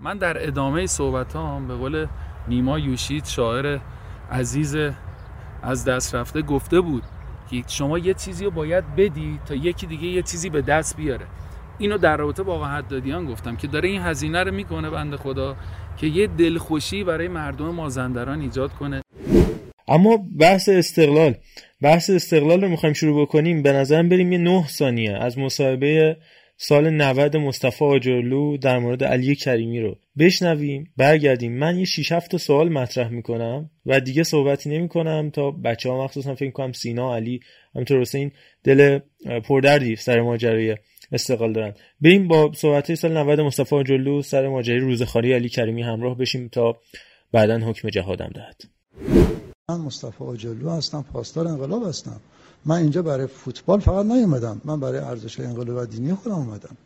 [0.00, 2.06] من در ادامه صحبت هم به قول
[2.48, 3.78] نیما یوشیت شاعر
[4.30, 4.76] عزیز
[5.62, 7.02] از دست رفته گفته بود
[7.50, 11.26] که شما یه چیزی رو باید بدی تا یکی دیگه یه چیزی به دست بیاره.
[11.78, 15.56] اینو در رابطه با آقا حدادیان گفتم که داره این هزینه رو می‌کنه بنده خدا
[15.96, 19.02] که یه دلخوشی برای مردم مازندران ایجاد کنه.
[19.88, 21.34] اما بحث استقلال
[21.82, 23.62] بحث استقلال رو می‌خوایم شروع بکنیم.
[23.62, 26.16] به نظرم بریم یه نه ثانیه از مصاحبه
[26.64, 31.58] سال 90 مصطفی آجرلو در مورد علی کریمی رو بشنویم برگردیم.
[31.58, 36.34] من یه 6 7 سوال مطرح می‌کنم و دیگه صحبتی نمی‌کنم تا بچه ها مخصوصا
[36.34, 37.40] فکر کنم سینا علی
[37.74, 38.32] همینطور حسین
[38.64, 38.98] دل
[39.44, 40.76] پردردی سر ماجرای
[41.12, 41.74] استقلال دارن.
[42.00, 46.76] بریم با صحبت سال 90 مصطفی جلو سر ماجرای روزخاری علی کریمی همراه بشیم تا
[47.32, 48.62] بعدا حکم جهادم دهد.
[49.68, 52.20] من مصطفی جلو هستم پاسدار انقلاب هستم.
[52.66, 54.60] من اینجا برای فوتبال فقط نیومدم.
[54.64, 56.76] من برای ارزش انقلاب دینی خودم اومدم.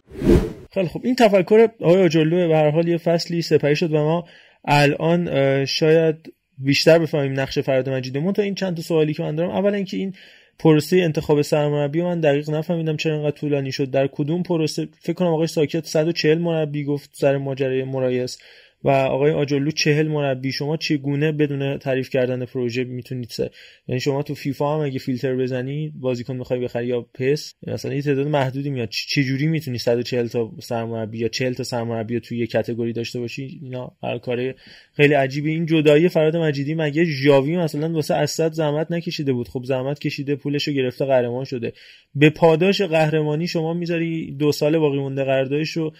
[0.73, 4.25] خیلی خب این تفکر آقای آجرلو به هر حال یه فصلی سپری شد و ما
[4.65, 8.33] الان شاید بیشتر بفهمیم نقش فراد مجیدمون.
[8.33, 10.15] تا این چند تا سوالی که من دارم اولا اینکه این
[10.59, 13.91] پروسه انتخاب سرمربی من دقیق نفهمیدم چرا انقدر طولانی شد.
[13.91, 18.39] در کدوم پروسه؟ فکر کنم آقای ساکت 140 مربی گفت سر ماجرای مرایس
[18.87, 23.51] و آقای آجلو چهل مربی شما چگونه بدون تعریف کردن پروژه می‌تونید سر
[23.89, 28.03] یعنی شما تو فیفا هم اگه فیلتر بزنی بازیکن می‌خوای بخری یا پس مثلا یه
[28.03, 28.89] تعداد محدودی میاد.
[28.89, 33.61] چه جوری می‌تونی 140 تا سرمربی یا 40 تا سرمربی توی یه کاتگوری داشته باشی؟
[33.63, 34.55] اینا هر کاره
[34.93, 35.51] خیلی عجیبه.
[35.51, 40.37] این جدایی فراد مجیدی مگه ژاوی مثلا واسه اسد زحمت نکشیده بود؟ خب زحمت کشیده
[40.37, 41.73] پولشو گرفته قهرمان شده.
[42.15, 45.93] به پاداش قهرمانی شما می‌ذاری دو سال باقی مونده قراردادشو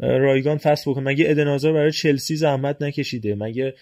[0.00, 1.04] رایگان فصل بکنه.
[1.04, 3.74] مگه ادنازار برای چلسی زحمت نکشیده؟ مگه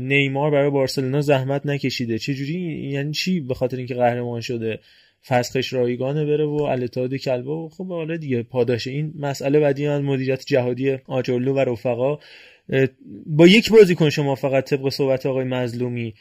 [0.00, 4.78] نیمار برای بارسلونا زحمت نکشیده؟ چه جوری یعنی چی به خاطر اینکه قهرمان شده
[5.26, 10.02] فسخش رایگانه بره و الاتحاد کلبه و خب حالا دیگه پاداش این مسئله بعدی من
[10.02, 12.18] مدیریت جهادی آجرلو و رفقا.
[13.26, 16.14] با یک بازیکن شما فقط طبق صحبت آقای مظلومی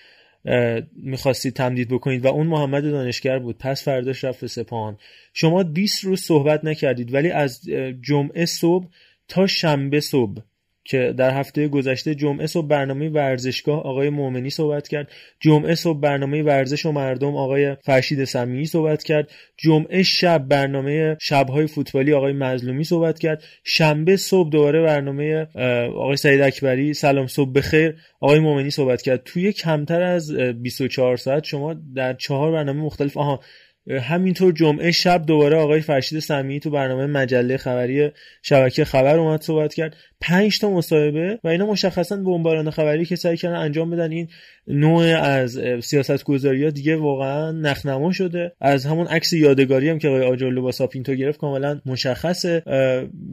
[0.96, 3.58] می‌خواستید تمدید بکنید و اون محمد دانشگر بود.
[3.58, 4.98] پس فرداش رفت سپاهان.
[5.34, 7.62] شما 20 روز صحبت نکردید ولی از
[8.02, 8.88] جمعه صبح
[9.30, 10.42] تا شنبه صبح
[10.90, 15.12] که در هفته گذشته جمعه صبح برنامه ورزشگاه آقای مؤمنی صحبت کرد.
[15.40, 19.32] جمعه صبح برنامه ورزش و مردم آقای فرشید سمیعی صحبت کرد.
[19.58, 23.44] جمعه شب برنامه شبهای فوتبالی آقای مظلومی صحبت کرد.
[23.64, 25.48] شنبه صبح دوباره برنامه
[25.96, 29.24] آقای سعید اکبری سلام صبح بخیر آقای مؤمنی صحبت کرد.
[29.26, 33.40] توی کمتر از 24 ساعت شما در چهار برنامه مختلف آها
[33.90, 38.12] همینطور جمعه شب دوباره آقای فرشید سمیعی تو برنامه مجله خبری
[38.42, 39.96] شبکه خبر اومد صحبت کرد.
[40.22, 44.28] پنج تا مصاحبه و اینا مشخصا بمباران خبری که سعی کردن انجام بدن این
[44.68, 48.52] نوع از سیاست گذاری ها دیگه واقعا نخنما شده.
[48.62, 52.64] از همون عکس یادگاری هم که آقای آجرلو با ساپینتو گرفت کاملا مشخصه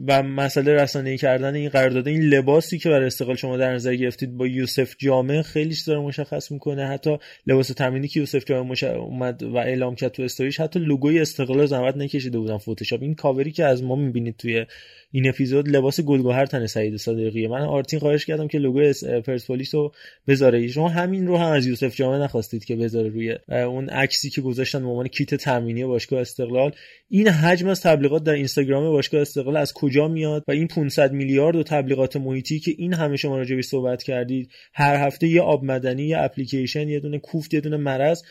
[0.07, 4.37] و مسئله رسانه‌ای کردن این قرارداد این لباسی که برای استقلال شما در نظر گرفتید
[4.37, 6.87] با یوسف جامع خیلی داره مشخص می‌کنه.
[6.87, 8.83] حتی لباس تمرینی که یوسف جامع مش...
[8.83, 13.01] اومد و اعلام کرد تو استوریش حتی لوگوی استقلال زحمت نکشیده بودن فتوشاپ.
[13.01, 14.65] این کاوری که از ما می‌بینید توی
[15.11, 17.47] این اپیزود لباس گلگهر تن سعید صادقیه.
[17.47, 18.93] من آرتین خواهش کردم که لوگو
[19.25, 19.93] پرسپولیس رو
[20.27, 20.67] بذاره.
[20.67, 24.79] شما همین رو هم از یوسف جامع نخواستید که بذاره روی اون عکسی که گذاشتن
[24.79, 26.71] به عنوان کیت تامینی باشگاه استقلال.
[27.09, 31.55] این حجم از تبلیغات در اینستاگرام باشگاه استقلال از کجا میاد؟ و این 500 میلیارد
[31.55, 34.51] و تبلیغات محیطی که این همه شما راجع صحبت کردید.
[34.73, 38.23] هر هفته یه آب مدنی یه اپلیکیشن یه دونه کوفت یه دونه مرض.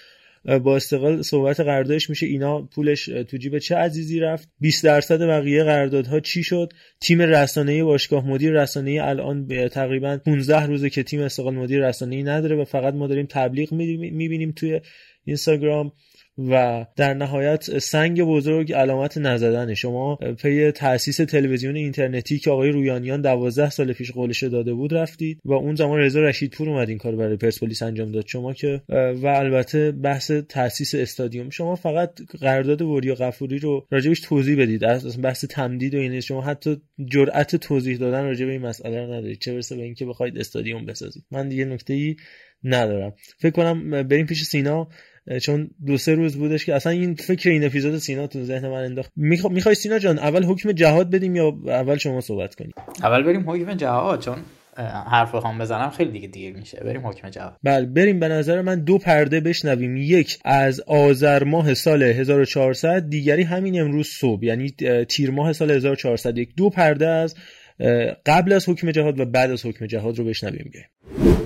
[0.65, 2.27] با استقلال صحبت قراردادش میشه.
[2.27, 7.83] اینا پولش تو جیب چه عزیزی رفت؟ 20 درصد بقیه قراردادها چی شد؟ تیم رسانه‌ای
[7.83, 12.95] باشگاه مدیر رسانه‌ای الان تقریبا 15 روزه که تیم استقلال مدیر رسانه‌ای نداره و فقط
[12.95, 14.81] ما داریم تبلیغ می‌بینیم توی
[15.25, 15.93] اینستاگرام.
[16.39, 23.21] و در نهایت سنگ بزرگ علامت نزدن شما پی تاسیس تلویزیون اینترنتی که آقای رویانیان
[23.21, 27.17] 12 سال پیش قولش داده بود رفتید و اون زمان رضا رشیدپور اومد این کار
[27.17, 28.83] برای پرسپولیس انجام داد شما که
[29.23, 31.51] و البته بحث تاسیس استادیوم.
[31.51, 32.11] شما فقط
[32.41, 34.85] قرارداد وریا غفوری رو راجبش توضیح بدید.
[34.85, 36.77] از بحث تمدید و این شما حتی
[37.07, 39.39] جرأت توضیح دادن راجع به این مسئله رو ندارید.
[39.39, 41.25] چه برسه به اینکه بخواید استادیوم بسازید.
[41.31, 42.17] من دیگه نکته ای
[42.65, 43.15] ندارم.
[43.39, 44.89] فکر کنم بریم پیش سینا.
[45.43, 48.85] چون دو سه روز بودش که اصلا این فکر این اپیزود سینا تو ذهن من
[48.85, 49.11] انداخت.
[49.17, 52.73] می‌خوای سینا جان اول حکم جهاد بدیم یا اول شما صحبت کنیم؟
[53.03, 54.37] اول بریم حکم جهاد چون
[55.11, 56.81] حرف بخوام بزنم خیلی دیگه دیر میشه.
[56.81, 58.21] بریم حکم جواب بله بریم.
[58.21, 59.97] به نظر من دو پرده بشنویم.
[59.97, 64.71] یک از آذر ماه سال 1400 دیگری همین امروز صبح یعنی
[65.09, 67.35] تیر ماه سال 1401 دو پرده از
[68.27, 70.71] قبل از حکم جهاد و بعد از حکم جهاد رو بشنویم.
[70.73, 71.46] بیایم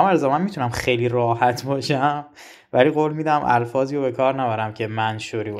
[0.00, 2.26] محمد رضا من می‌تونم خیلی راحت باشم
[2.72, 5.52] ولی قول میدم الفاظی رو به کار نبرم که منشوری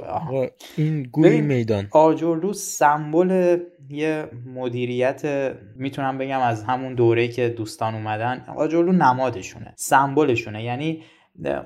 [0.76, 1.88] این گوی میدان.
[1.90, 4.24] آجرلو سمبل یه
[4.54, 10.64] مدیریت می‌تونم بگم از همون دوره که دوستان اومدن آجرلو نمادشونه سمبلشونه.
[10.64, 11.02] یعنی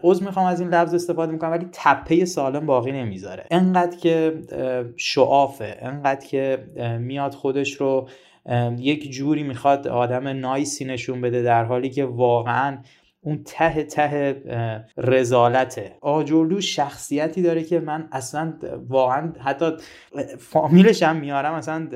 [0.03, 3.45] عوض می‌خوام از این لفظ استفاده می‌کنم ولی تپه سالم باقی نمی‌ذاره.
[3.51, 4.35] انقدر که
[4.97, 6.59] شعافه انقدر که
[7.01, 8.09] میاد خودش رو
[8.79, 12.79] یک جوری می‌خواد آدم نایسی نشون بده در حالی که واقعا
[13.27, 14.43] اون ته ته
[14.97, 15.97] رزالته.
[16.01, 18.55] آجرلو شخصیتی داره که من اصلا
[18.89, 19.71] واقعا حتی
[20.39, 21.89] فامیلش هم میارم اصلا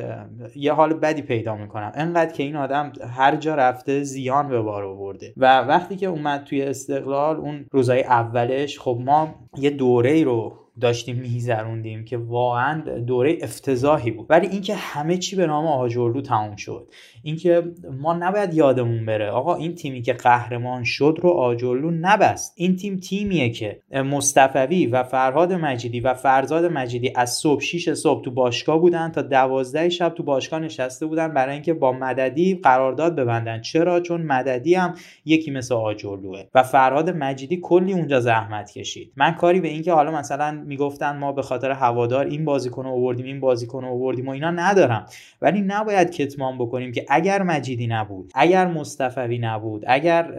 [0.56, 1.92] یه حال بدی پیدا می‌کنم.
[1.94, 5.32] انقدر که این آدم هر جا رفته زیان به بار آورده.
[5.36, 11.16] و وقتی که اومد توی استقلال اون روزای اولش خب ما یه دوره رو داشتیم
[11.16, 14.26] میزروندیم که واقعا دوره افتضاحی بود.
[14.30, 16.88] ولی اینکه همه چی به نام آجرلو تموم شد.
[17.22, 17.62] اینکه
[18.00, 19.30] ما نباید یادمون بره.
[19.30, 22.54] آقا این تیمی که قهرمان شد رو آجرلو نبست.
[22.56, 28.24] این تیم تیمیه که مصطفوی و فرهاد مجیدی و فرزاد مجیدی از صبح 6 صبح
[28.24, 33.16] تو باشگاه بودن تا 12 شب تو باشگاه نشسته بودن برای اینکه با مددی قرارداد
[33.16, 33.60] ببندن.
[33.60, 34.94] چرا؟ چون مددی هم
[35.24, 39.12] یکی مثل آجرلوه و فرهاد مجیدی کلی اونجا زحمت کشید.
[39.16, 43.26] من کاری به اینکه حالا مثلا می‌گفتن ما به خاطر هوادار این بازیکن رو آوردیم
[43.26, 45.06] این بازیکن رو آوردیم و اینا ندارم.
[45.42, 50.34] ولی نباید کتمان بکنیم که اگر مجیدی نبود اگر مصطفی نبود اگر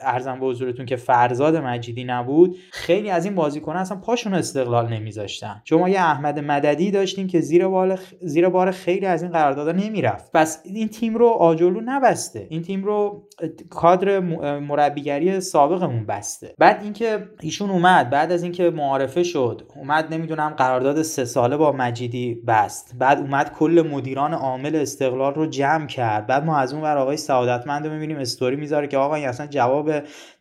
[0.00, 5.62] ارزم به حضورتون که فرزاد مجیدی نبود خیلی از این بازیکن اصلا پاشون استقلال نمیذاشتن.
[5.72, 10.32] ما یه احمد مددی داشتیم که زیر بال زیر بار خیلی از این قراردادها نمی‌رفت.
[10.34, 12.46] پس این تیم رو آجولو نبسته.
[12.50, 13.28] این تیم رو
[13.70, 14.20] کادر
[14.58, 16.54] مربیگری سابقمون بسته.
[16.58, 21.72] بعد اینکه ایشون اومد بعد از اینکه معارفه شد اومد نمی‌دونم قرارداد سه ساله با
[21.72, 22.94] مجیدی بست.
[22.98, 26.03] بعد اومد کل مدیران عامل استقلال رو جمع کرد.
[26.04, 29.46] بعد ما از اون ور آقای سعادتمند رو می‌بینیم استوری می‌ذاره که آقا این اصلا
[29.46, 29.92] جواب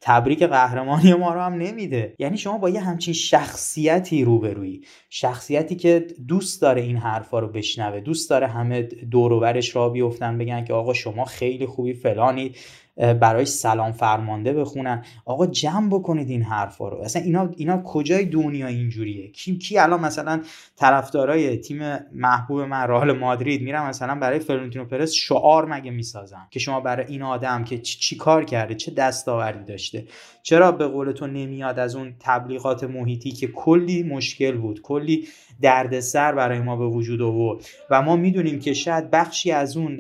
[0.02, 2.16] تبریک قهرمانی ما رو هم نمیده.
[2.20, 8.00] یعنی شما با یه همچین شخصیتی روبروی شخصیتی که دوست داره این حرفا رو بشنوه
[8.00, 12.56] دوست داره همه دوروبرش را بیفتن بگن که آقا شما خیلی خوبی فلانید
[12.98, 15.06] برای سلام فرمانده بخونن.
[15.26, 16.98] آقا جمع بکنید این حرفا رو.
[16.98, 20.42] اصلا اینا اینا کجای دنیا اینجوریه؟ کی کی الان مثلا
[20.76, 21.80] طرفدارای تیم
[22.12, 27.06] محبوب من رئال مادرید میرن مثلا برای فلورنتینو پرس شعار مگه می‌سازن؟ که شما برای
[27.08, 30.06] این آدم که چی کار کرده؟ چه دستاوردی داشته؟
[30.44, 35.28] چرا به قول تو نمیاد از اون تبلیغات محیطی که کلی مشکل بود کلی
[35.62, 37.66] دردسر برای ما به وجود آورد.
[37.90, 40.00] و ما می‌دونیم که شاید بخشی از اون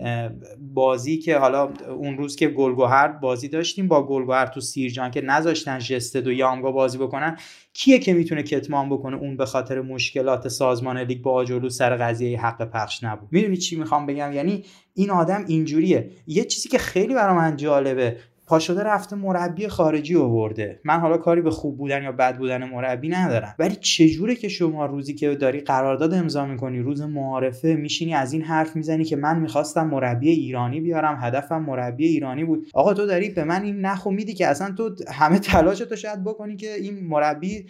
[0.73, 5.79] بازی که حالا اون روز که گلگوهر بازی داشتیم با گلگوهر تو سیرجان که نذاشتن
[5.79, 7.37] جستد و یامگا بازی بکنن
[7.73, 12.41] کیه که می‌تونه کتمان بکنه اون به خاطر مشکلات سازمان لیگ با آجولو سر قضیه
[12.41, 16.09] حق پخش نبود؟ می‌دونی چی می‌خوام بگم؟ یعنی این آدم اینجوریه.
[16.27, 18.17] یه چیزی که خیلی برای من جالبه.
[18.47, 20.79] پا شده رفته مربی خارجی آورده.
[20.83, 23.55] من حالا کاری به خوب بودن یا بد بودن مربی ندارم.
[23.59, 28.41] ولی چجوره که شما روزی که داری قرارداد امضا می‌کنی روز معارفه میشینی از این
[28.41, 32.67] حرف می‌زنی که من می‌خواستم مربی ایرانی بیارم هدفم مربی ایرانی بود.
[32.73, 36.55] آقا تو داری به من این نخو میدی که اصلا تو همه تلاشتو شاید بکنی
[36.55, 37.65] که این مربی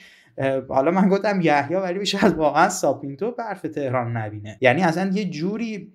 [0.70, 4.58] حالا من گفتم یحیی ولی شاید واقعا ساپینتو برف تهران نبینه.
[4.62, 5.94] یعنی اصلا یه جوری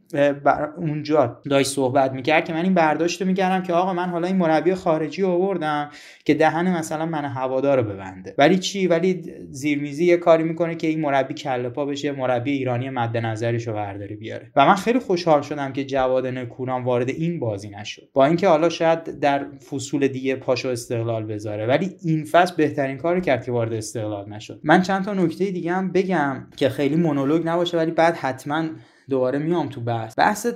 [0.76, 4.74] اونجا داشت صحبت می‌کرد که من این برداشت می‌کردم که آقا من حالا این مربی
[4.74, 5.90] خارجی آوردم
[6.24, 8.34] که دهن مثلا من هوادار رو ببنده.
[8.38, 12.90] ولی چی؟ ولی زیرمیزی یه کاری می‌کنه که این مربی کله پا بشه مربی ایرانی
[12.90, 14.50] مد نظرش رو برداری بیاره.
[14.56, 18.08] و من خیلی خوشحال شدم که جواد نکوران وارد این بازی نشد.
[18.12, 23.20] با اینکه حالا شاید در فصول دیگه پاشو استقلال بذاره ولی این فصل بهترین کار
[23.20, 24.60] کرد که وارد استقلال نشد.
[24.62, 28.64] من چند تا نکته دیگه هم بگم که خیلی مونولوگ نباشه ولی بعد حتما
[29.08, 30.18] دوباره میام تو بحث.
[30.18, 30.46] بحث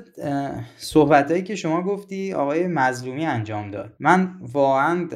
[0.77, 3.93] صحبتهایی که شما گفتی آقای مظلومی انجام داد.
[4.01, 5.09] من واقعا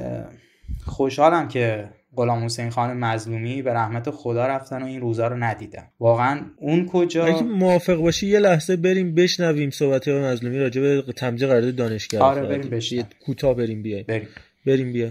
[0.85, 5.83] خوشحالم که غلام حسین خان مظلومی به رحمت خدا رفتن و این روزا رو ندیدن
[6.01, 11.13] واقعا اون کجا؟ اگه موافق باشی یه لحظه بریم بشنویم صحبت های مظلومی راجع به
[11.13, 13.07] تمجید قرارداد دانشگاه آره بریم بشنویم.
[13.27, 14.05] کوتاه بریم بیایم.
[14.09, 14.29] بریم.
[14.67, 15.11] بریم بیا.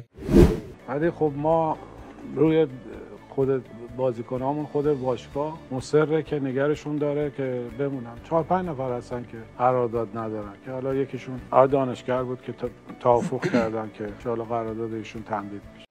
[0.90, 1.78] ولی خب ما
[2.36, 2.68] روی
[3.36, 3.66] خود
[3.98, 8.16] بازیکنامون خود باشگاه مصره که نگرشون داره که بمونن.
[8.30, 10.54] چهار پنج نفر هستن که قرارداد ندارن.
[10.66, 12.54] که حالا یکیشون دانشگر بود که
[13.00, 15.86] توافق کردن که حالا قرارداد ایشون تمدید میشه.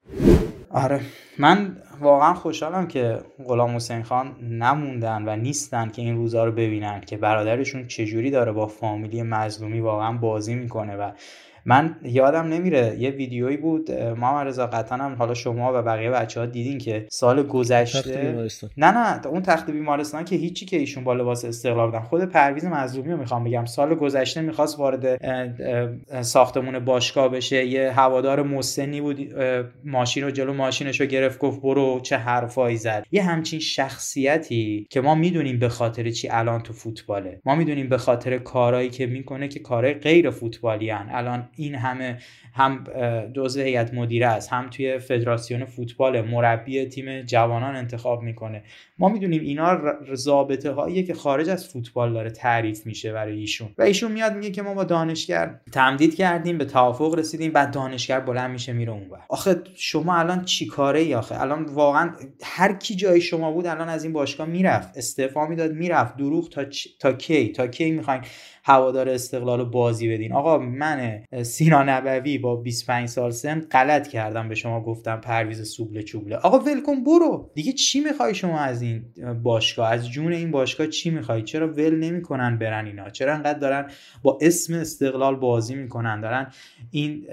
[0.69, 1.01] آره.
[1.39, 7.01] من واقعا خوشحالم که غلام حسین خان نموندن و نیستن که این روزا رو ببینن
[7.01, 11.11] که برادرشون چجوری داره با فامیلی مظلومی واقعا بازی می‌کنه و
[11.65, 16.39] من یادم نمیره یه ویدیویی بود ما رضا قطعا هم حالا شما و بقیه بچه
[16.39, 21.13] ها دیدین که سال گذشته نه نه اون تخت بیمارستان که هیچی که ایشون با
[21.13, 21.99] لباس استقلال بودن.
[21.99, 23.65] خود پرویز مظلومی رو می‌خوام بگم.
[23.65, 25.25] سال گذشته می‌خواست وارد
[26.21, 27.65] ساختمون باشگاه بشه.
[27.65, 29.35] یه هوادار مسنی بود
[29.85, 33.05] ماشین رو جلو ماشینش رو گرفت گفت برو چه حرفایی زد.
[33.11, 37.41] یه همچین شخصیتی که ما می‌دونیم به خاطر چی الان تو فوتباله.
[37.45, 41.09] ما می‌دونیم به خاطر کارهایی که می‌کنه که کارهای غیر فوتبالی هن.
[41.11, 42.17] الان این همه
[42.53, 42.83] هم
[43.33, 48.63] جزء هیئت مدیره است هم توی فدراسیون فوتبال مربی تیم جوانان انتخاب می‌کنه.
[48.97, 49.73] ما می‌دونیم اینا
[50.25, 53.69] رابطه هایی که خارج از فوتبال داره تعریف میشه برای ایشون.
[53.77, 58.19] و ایشون میاد میگه که ما با دانشگر تمدید کردیم به توافق رسیدیم بعد دانشگر
[58.19, 62.11] بلند میشه میره اونور آخه شما الان چی کاره ای آخه؟ الان واقعا
[62.43, 64.97] هر کی جای شما بود الان از این باشگاه می‌رفت.
[64.97, 66.17] استعفا می‌داد می‌رفت.
[66.17, 66.65] دروغ تا
[66.99, 68.21] تا کی؟ تا کی می‌خواین؟
[68.67, 70.33] هوادار استقلال رو بازی بدین.
[70.33, 76.03] آقا من سینا نبوی با 25 سال سن غلط کردم به شما گفتم پرویز سوبله
[76.03, 76.35] چوبله.
[76.35, 77.51] آقا ولکن برو.
[77.55, 79.05] دیگه چی می‌خوای شما از این
[79.43, 83.91] باشگاه؟ از جون این باشگاه چی می‌خوای؟ چرا ول نمی‌کنن برن اینا؟ چرا انقدر دارن
[84.23, 86.51] با اسم استقلال بازی می‌کنن؟ دارن
[86.91, 87.27] این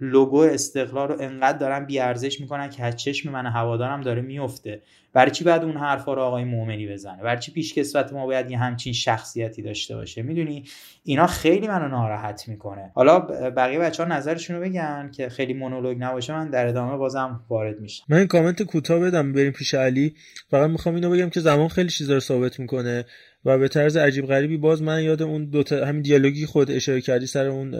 [0.00, 4.82] لوگو استقلال رو انقدر دارن بیارزش می‌کنن که از چشم من هوادارم داره میفته
[5.12, 8.58] برای چی بعد اون حرفا رو آقای مؤمنی بزنه؟ برای چی پیشکسوت ما باید یه
[8.58, 10.64] همچین شخصیتی داشته باشه؟ می‌دونی؟
[11.04, 12.90] اینا خیلی منو ناراحت می‌کنه.
[12.94, 13.20] حالا
[13.50, 17.80] بقیه بچه ها نظرشون رو بگن که خیلی مونولوگ نباشه من در ادامه بازم وارد
[17.80, 18.04] میشم.
[18.08, 20.14] من این کامنت کوتاه بدم بریم پیش علی.
[20.50, 23.04] فقط می‌خوام اینو بگم که زمان خیلی چیزا رو ثابت می‌کنه.
[23.46, 27.00] و به طرز عجیب غریبی باز من یاد اون دو تا همین دیالوگی خود اشاره
[27.00, 27.74] کردی سر اون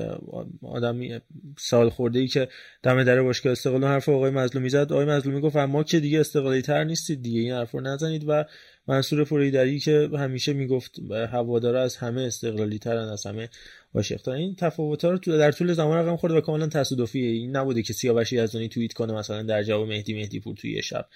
[0.62, 1.21] آدمی
[1.59, 2.49] سال خورده ای که
[2.83, 4.93] دم در باشگاه استقلال حرف آقای مظلومی زد.
[4.93, 8.25] آقای مظلومی گفت ما که دیگه استقلالی تر نیستید دیگه این حرف رو نزنید.
[8.29, 8.45] و
[8.89, 13.49] منصور فریدری که همیشه می‌گفت هوادارا از همه استقلالی ترن از همه
[13.95, 17.30] عاشق این تفاوت ها رو در طول زمان رقم خورده و کاملا تصادفیه.
[17.30, 21.07] این نبوده که سیاوشی یزدانی توییت کنه مثلا در جواب مهدی مهدی پور توی شب.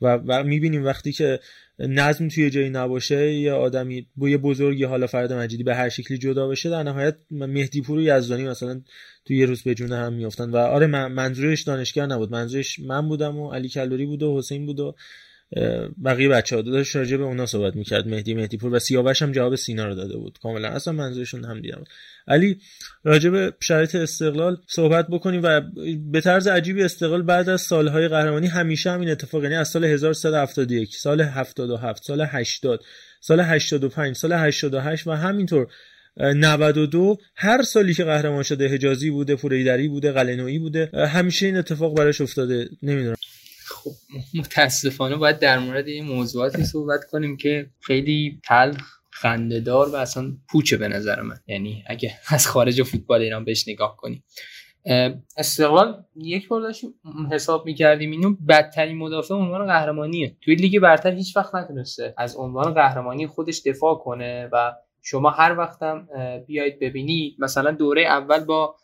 [0.00, 1.40] و, و می‌بینیم وقتی که
[1.78, 6.18] نظم توی جایی نباشه یا آدمی با یه بزرگی حالا فرد مجیدی به هر شکلی
[6.18, 8.80] جدا بشه در نهایت مهدی پور و یزدانی مثلا
[9.24, 10.50] توی یه روز به جون هم میافتن.
[10.50, 12.32] و آره منظورش دانشگر نبود.
[12.32, 14.94] منظورش من بودم و علی کلوری بود و حسین بود و
[16.04, 19.32] بقیه بچه ها داشت راجع به اونا صحبت می‌کرد مهدی مهدی پور و سیاوش هم
[19.32, 20.38] جواب سینا رو داده بود.
[20.42, 21.84] کاملا اصلا منظورشون هم دیدم
[22.28, 22.60] علی
[23.04, 25.60] راجع به شرایط استقلال صحبت بکنیم و
[26.10, 30.96] به طرز عجیبی استقلال بعد از سالهای قهرمانی همیشه همین اتفاق یعنی از سال 1371
[30.96, 32.84] سال 77 سال 80
[33.20, 35.66] سال 85 سال 88 و همینطور
[36.16, 41.96] 92 هر سالی که قهرمان شده حجازی بوده پوریدری بوده قلنویی بوده همیشه این اتفاق
[41.96, 42.68] براش افتاده.
[42.82, 43.16] نمی‌دونم.
[43.70, 43.90] خب
[44.34, 50.76] متاسفانه باید در مورد این موضوعاتی صحبت کنیم که خیلی تلخ خندهدار و اصلا پوچه
[50.76, 51.36] به نظر من.
[51.46, 54.24] یعنی اگه از خارج فوتبال ایران بهش نگاه کنیم.
[55.36, 56.94] استقلال یک بار داشتیم
[57.32, 58.10] حساب می‌کردیم.
[58.10, 60.36] اینو بدترین مدافع عنوان قهرمانیه.
[60.40, 65.58] توی لیگ برتر هیچ وقت نتونسته از عنوان قهرمانی خودش دفاع کنه و شما هر
[65.58, 66.08] وقتم
[66.46, 68.76] بیاید ببینید مثلا دوره اول با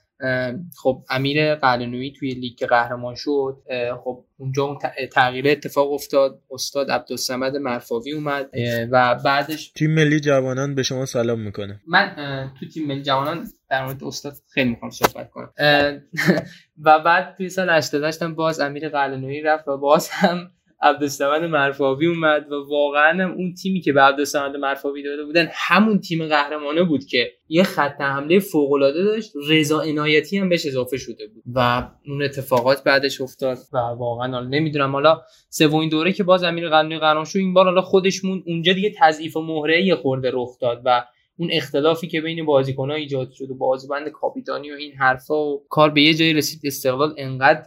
[0.76, 3.62] خب امیر قلنویی توی لیگ قهرمان شد.
[4.04, 4.78] خب اونجا اون
[5.12, 6.42] تغییر اتفاق افتاد.
[6.50, 8.50] استاد عبدالسمد مرفاوی اومد.
[8.90, 11.80] و بعدش تیم ملی جوانان به شما سلام می‌کنه.
[11.88, 15.52] من تو تیم ملی جوانان در مورد استاد خیلی می‌خوام صحبت کنم.
[16.84, 20.50] و بعد توی سال 88 باز امیر قلنویی رفت و باز هم
[20.82, 26.26] عبدالسمد مرفاوی اومد و واقعا اون تیمی که به عبدالسمد مرفاوی داده بودن همون تیم
[26.26, 31.26] قهرمانه بود که یه خط حمله فوق العاده داشت رضا عنایتی هم بهش اضافه شده
[31.26, 35.20] بود و اون اتفاقات بعدش افتاد و واقعا حالا نمی‌دونم حالا
[35.50, 39.36] سومین دوره که باز امیر قلنوی قهرمان شد این بار حالا خودشمون اونجا دیگه تضعیف
[39.36, 41.04] و مهره خورده رخ داد و
[41.38, 45.90] اون اختلافی که بین بازیکن‌ها ایجاد شد و بازیبند کاپیتانی و این حرفا و کار
[45.90, 47.66] به یه جایی رسید استقلال انقدر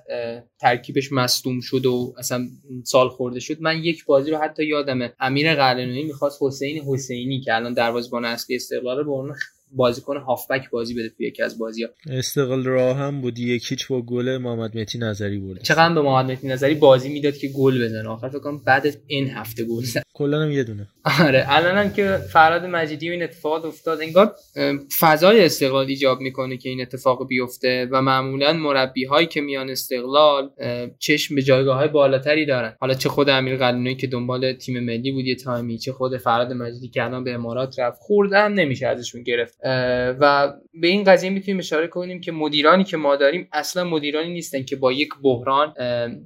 [0.59, 2.47] ترکیبش مصدوم شد و اصلا
[2.84, 3.61] سال خورده شد.
[3.61, 8.55] من یک بازی رو حتی یادمه امیر قلعه‌نویی می‌خواست حسین حسینی که الان دروازه‌بان اصلی
[8.55, 9.36] استقلال رو به اون
[9.72, 13.39] بازیکن هافبک بازی بده توی یکی از بازی ها استقلال راه هم بود.
[13.39, 17.47] یکیچ با گل محمد مهدی نظری بود چقدر به محمد مهدی نظری بازی می‌داد که
[17.47, 18.09] گل بزنه.
[18.09, 20.03] آخر فکر کنم بعد این هفته گل زد.
[20.13, 20.88] کلا هم یه دونه.
[21.20, 24.36] آره الانم که فراد مجیدی و این اتفاقات افتاد انگار
[24.99, 30.49] فضای استقلال ایجاب می‌کنه که این اتفاق بیفته و معمولا مربی هایی که میان استقلال
[30.99, 32.76] چشم به جایگاه های بالاتری دارن.
[32.80, 36.53] حالا چه خود امیر قلعونی که دنبال تیم ملی بود یه تایمی چه خود فراد
[36.53, 39.59] مجیدی که الان به امارات رفت خورده هم نمیشه ازشون گرفت.
[40.20, 44.64] و به این قضیه می‌تونیم اشاره کنیم که مدیرانی که ما داریم اصلا مدیرانی نیستن
[44.64, 45.74] که با یک بحران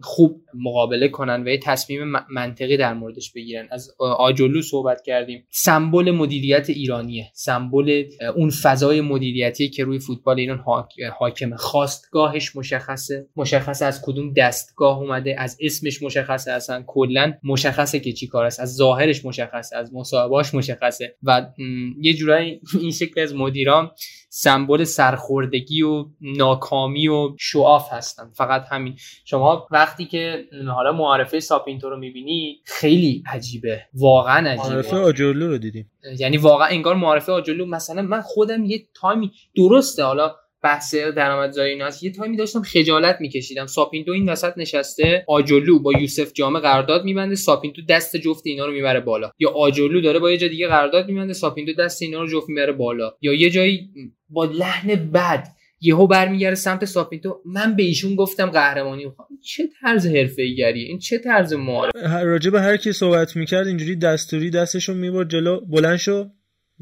[0.02, 3.68] خوب مقابله کنن و یه تصمیم منطقی در موردش بگیرن.
[3.72, 5.44] از آجولو صحبت کردیم.
[5.50, 7.32] سمبل مدیریت ایرانیه.
[7.34, 8.04] سمبل
[8.36, 10.64] اون فضای مدیریتی که روی فوتبال ایران
[11.20, 11.56] حاکمه.
[11.56, 13.28] خواستگاهش مشخصه.
[13.36, 16.84] مشخصه از کدوم دستگاه اومده از اسمش مشخصه اصلا.
[16.88, 18.60] کلا مشخصه که چی کار است.
[18.60, 21.16] از ظاهرش مشخصه از مصاحبهاش مشخصه.
[21.24, 21.46] و
[22.02, 23.92] یه جورایی این شکل از مدیران
[24.30, 28.32] سمبل سرخوردگی و ناکامی و شعاف هستن.
[28.38, 28.96] فقط همین.
[29.26, 30.46] شما وقتی که
[30.76, 33.82] حالا معارفه ساپینتو رو می‌بینی خیلی عجیبه.
[33.94, 34.70] واقعا عجیبه.
[34.70, 35.92] معارفه آجولو رو دیدیم.
[36.20, 41.74] یعنی واقعا انگار معارفه آجولو مثلا من خودم یه time ی درسته حالا بحث درآمدزایی
[41.74, 43.66] اینا یه time ی داشتم خجالت میکشیدم.
[43.66, 48.72] ساپینتو این وسط نشسته آجولو با یوسف جامه قرارداد میبنده ساپینتو دست جفت اینا رو
[48.72, 49.32] می‌بره بالا.
[49.40, 52.72] یا آجولو داره با یه جا دیگه قرارداد میبنده ساپینتو دست اینا رو جفت می‌بره
[52.72, 53.12] بالا.
[53.22, 53.90] یا یه جایی
[54.30, 55.48] با لحن بد
[55.82, 57.42] یهو برمیگره سمت ساپینتو.
[57.46, 59.06] من به ایشون گفتم قهرمانی.
[59.06, 61.92] می‌خوام چه طرز حرفه‌ایگری این چه طرز معارف
[62.24, 65.60] راجع به هر کی صحبت می‌کرد اینجوری دستوری دستشو می‌برد جلو.
[65.66, 66.26] بلند شو.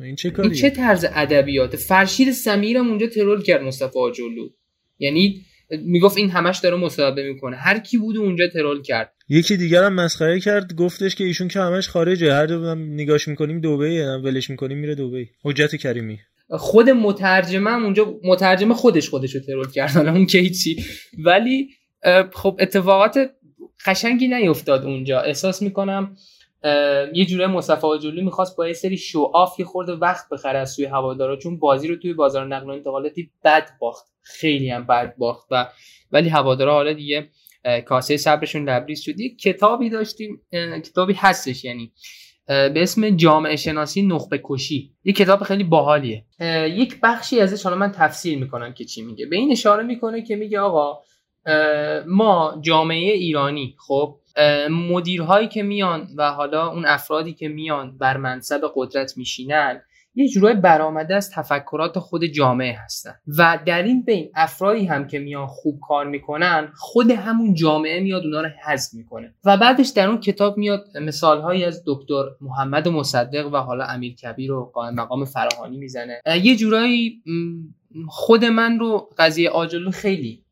[0.06, 4.50] این چه کاری این چه طرز ادبیات فرشید سمیرم اونجا ترول کرد مصطفی آجولو.
[5.00, 5.42] یعنی
[5.86, 7.56] می‌گفت این همش داره مصاحبه می‌کنه.
[7.56, 9.14] هر کی بود اونجا ترول کرد.
[9.30, 12.34] یکی دیگر هم مسخره کرد گفتش که ایشون که همش خارجه.
[12.34, 16.20] هر دو نگاش می‌کنیم دبی ولش می‌کنیم میره دبی حجت کریمی.
[16.50, 19.90] خود مترجمه هم اونجا مترجمه خودش خودش رو ترول کرد.
[19.90, 20.84] حالا اون که هیچی
[21.18, 21.70] ولی
[22.34, 23.32] خب اتفاقات
[23.86, 25.22] قشنگی نیفتاد اونجا.
[25.22, 26.16] احساس می‌کنم
[27.14, 30.86] یه جوره مصطفی جلوی می‌خواست با یه سری شوآف یه خورده وقت بخره از سوی
[30.86, 34.06] هوادارا چون بازی رو توی بازار نقل و انتقالاتی بد باخت.
[34.22, 35.70] خیلی هم بد باخت و
[36.12, 37.30] ولی هوادارا حالا دیگه
[37.86, 39.20] کاسه صبرشون لبریز شد.
[39.20, 40.42] یک کتابی داشتیم
[40.86, 41.92] کتابی هستش یعنی
[42.48, 44.92] به اسم جامعه شناسی نخبه کشی.
[45.04, 46.26] یک کتاب خیلی باحالیه.
[46.68, 49.26] یک بخشی ازش حالا من تفسیر می‌کنم که چی میگه.
[49.26, 51.00] به این اشاره می‌کنه که میگه آقا
[52.08, 54.20] ما جامعه ایرانی خب
[54.70, 59.82] مدیرهایی که میان و حالا اون افرادی که میان بر منصب قدرت میشینن
[60.16, 63.14] یه جورای برآمده از تفکرات خود جامعه هستن.
[63.38, 68.24] و در این بین افرادی هم که میان خوب کار می‌کنن خود همون جامعه میاد
[68.24, 69.34] اونا رو حذف می‌کنه.
[69.46, 74.52] و بعدش در اون کتاب میاد مثالهایی از دکتر محمد مصدق و حالا امیر کبیر
[74.52, 76.22] و قائم مقام فراهانی می‌زنه.
[76.44, 77.24] یه جورایی
[78.08, 80.44] خود من رو قضیه آجلو خیلی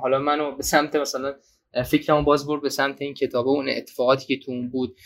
[0.00, 1.34] حالا منو به سمت مثلا
[1.82, 4.96] فکرمو باز برد به سمت این کتاب و اون اتفاقاتی که تو اون بود.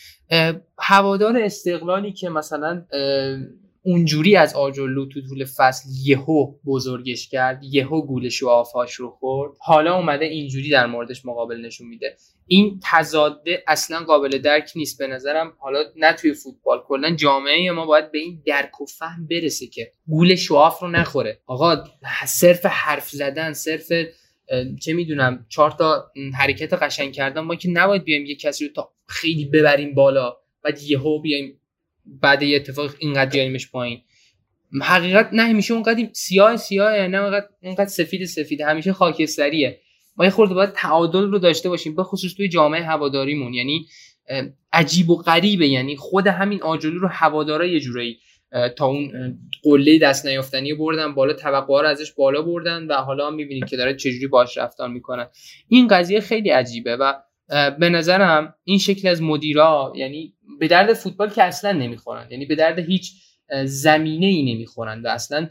[0.78, 2.84] هوادار استقلالی که مثلا
[3.82, 9.52] اونجوری از آجرلو تو طول فصل یهو بزرگش کرد یهو گولش و آفاش رو خورد
[9.60, 12.16] حالا اومده اینجوری در موردش مقابل نشون میده.
[12.46, 15.52] این تضاده اصلا قابل درک نیست به نظرم.
[15.58, 19.92] حالا نه توی فوتبال کلا جامعه ما باید به این درک و فهم برسه که
[20.06, 21.40] گول شواف رو نخوره.
[21.46, 21.84] آقا
[22.26, 23.92] صرف حرف زدن صرف
[24.80, 28.92] چه می‌دونم چهار تا حرکت قشنگ کردن ما که نباید بیایم یه کسی رو تا
[29.06, 31.60] خیلی ببریم بالا بعد یهو بیایم
[32.06, 34.00] بعد یه اتفاق اینقدر بیاریمش پایین.
[34.82, 38.60] حقیقت نه همیشه اونقدر سیاه سیاه نه اونقدر اونقدر سفید سفید.
[38.60, 39.80] همیشه خاکستریه.
[40.16, 43.54] ما یه خورده باید تعادل رو داشته باشیم به خصوص توی جامعه هواداریمون.
[43.54, 43.86] یعنی
[44.72, 45.68] عجیب و غریبه.
[45.68, 48.18] یعنی خود همین آجلو رو هوادارا یه جورایی
[48.76, 53.64] تا اون قله دست نیافتنی بردن بالا توقع رو ازش بالا بردن و حالا می‌بینید
[53.64, 55.26] که داره چجوری باش رفتار می‌کنن
[55.68, 57.14] این قضیه خیلی عجیبه و
[57.78, 62.54] به نظرم این شکل از مدیرا یعنی به درد فوتبال که اصلا نمی‌خورن یعنی به
[62.54, 63.12] درد هیچ
[63.64, 65.48] زمینه ای نمی‌خورن و اصلا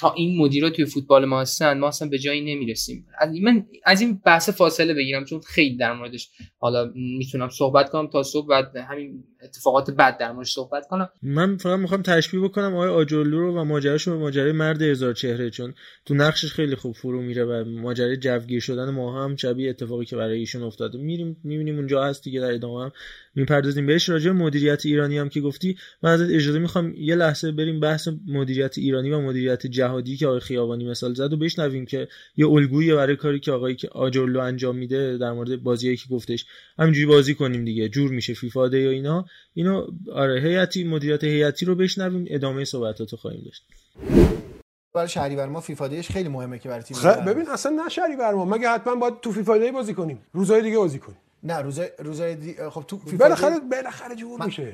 [0.00, 3.06] تا این مدیرا توی فوتبال ما هستن ما اصلا به جایی نمی‌رسیم.
[3.18, 8.06] از من از این بحث فاصله بگیرم چون خیلی در موردش حالا می‌تونم صحبت کنم
[8.06, 11.08] تا صبح بعد همین اتفاقات بد در موردش صحبت کنم.
[11.22, 15.50] من فقط می‌خوام تشبیه بکنم آقای آجرلو رو و ماجراش به ماجرای مرد هزار چهره
[15.50, 15.74] چون
[16.04, 20.16] تو نقشش خیلی خوب فرو میره و ماجرای جوگیر شدن ما هم شبیه اتفاقی که
[20.16, 20.98] برای ایشون افتاده.
[20.98, 22.92] میریم می‌بینیم اونجا هست دیگه در ادامه
[23.34, 23.86] می‌پردازیم.
[23.86, 28.08] بهش راجع مدیریت ایرانی هم که گفتی من ازت اجازه می‌خوام یه لحظه بریم بحث
[28.26, 32.94] مدیریت ایرانی و مدیریت جهادی که آقای خیابانی مثال زد و بشنویم که یه الگویی
[32.94, 36.46] برای کاری که آقای که آجرلو انجام میده در مورد بازیایی که گفتش.
[36.78, 37.88] همینجوری بازی کنیم دیگه.
[37.88, 39.24] جور میشه فیفا یا اینا.
[39.54, 42.24] اینو آره هیئتی مدیریت هیئتی رو بشنویم.
[42.28, 43.64] ادامه صحبتاتو خواهیم داشت.
[44.94, 48.34] برای شهریور ما فیفا دیش خیلی مهمه که برای تیم خب ببین اصلا نه شهریور
[48.34, 48.44] ما.
[48.44, 51.18] مگه حتما باید تو فیفا دی بازی کنیم؟ روزهای دیگه بازی کنیم.
[51.42, 52.54] نه روزای روزای دی...
[52.70, 54.72] خب تو فیفا بالاخره بالاخره جور میشه.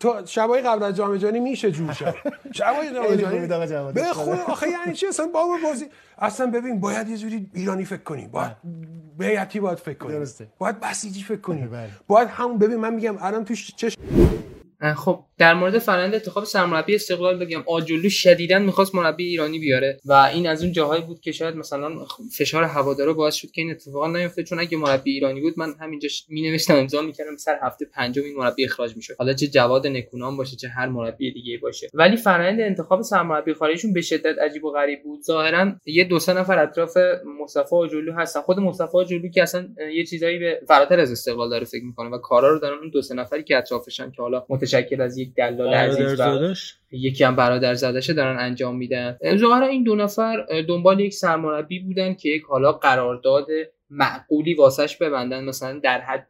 [0.00, 2.14] تو شبای قبل از جام جهانی میشه جور شب.
[2.58, 5.86] شبای جام جهانی به خود آخه یعنی چی؟ اصلا بابا بازی
[6.18, 8.52] اصلا ببین باید یه جوری ایرانی فکر کنیم باید
[9.18, 10.46] بیعتی باید فکر کنیم درسته.
[10.58, 11.70] باید بسیجی فکر کنیم
[12.06, 13.96] باید همون ببین من میگم الان تو چش
[14.96, 17.62] خب در مورد فرآیند انتخاب سرمربی استقلال بگم.
[17.66, 21.92] آجلو شدیدا می‌خواست مربی ایرانی بیاره و این از اون جاهایی بود که شاید مثلا
[22.38, 24.42] فشار هوادارا باعث شد که این اتفاق نیفته.
[24.42, 28.36] چون اگه مربی ایرانی بود من همینجا می نوشتم امضا می‌کردم سر هفته پنجم این
[28.36, 29.14] مربی اخراج می‌شد.
[29.18, 31.90] حالا چه جواد نکونام باشه چه هر مربی دیگه باشه.
[31.94, 35.22] ولی فرآیند انتخاب سرمربی خارجیشون به شدت عجیب و غریب بود.
[35.22, 36.96] ظاهرا یه دو سه نفر اطراف
[37.42, 38.40] مصطفی آجلو هستن.
[38.40, 42.18] خود مصطفی آجلو که اصلا یه چیزایی به فراتر از استقلال داره فکر می‌کنه و
[42.18, 42.78] کارا رو دارن.
[42.78, 46.54] اون دو سه نفری که اطرافشن که حالا متشکل از یک دلال عزیز و
[46.90, 49.18] یکی هم برادر زادشه دارن انجام میدن.
[49.36, 53.46] ظاهرا این دو نفر دنبال یک سرمربی بودن که یک حالا قرارداد
[53.90, 56.28] معقولی واسش ببندن مثلا در حد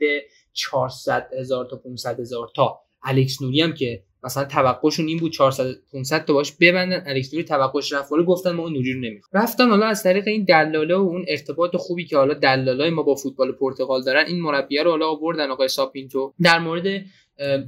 [0.53, 2.81] 400 هزار تا 500 هزار تا.
[3.03, 7.03] الکس نوری هم که مثلا توقعشون این بود 400 500 تا باش ببندن.
[7.07, 10.29] الکس نوری توقعش رفت ولی گفتن ما اون نوری رو نمی‌خوام رفتن حالا از طریق
[10.29, 14.41] این دلاله و اون ارتباط خوبی که حالا دلالای ما با فوتبال پرتغال دارن این
[14.41, 16.35] مربیه رو حالا آوردن آقای ساپینتو.
[16.43, 17.03] در مورد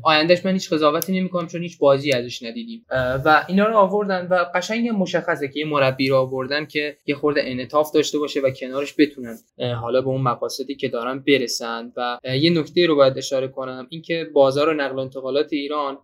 [0.02, 2.86] آیندهش من هیچ قضاوتی نمی‌کنم چون هیچ بازی ازش ندیدیم.
[3.24, 7.40] و اینا رو آوردن و قشنگ مشخصه که یه مربی رو آوردن که یه خورده
[7.44, 9.38] انعطاف داشته باشه و کنارش بتونن
[9.80, 11.92] حالا به اون مقاصدی که دارن برسن.
[11.96, 15.98] و یه نکته رو باید اشاره کنم اینکه بازار نقل و انتقالات ایران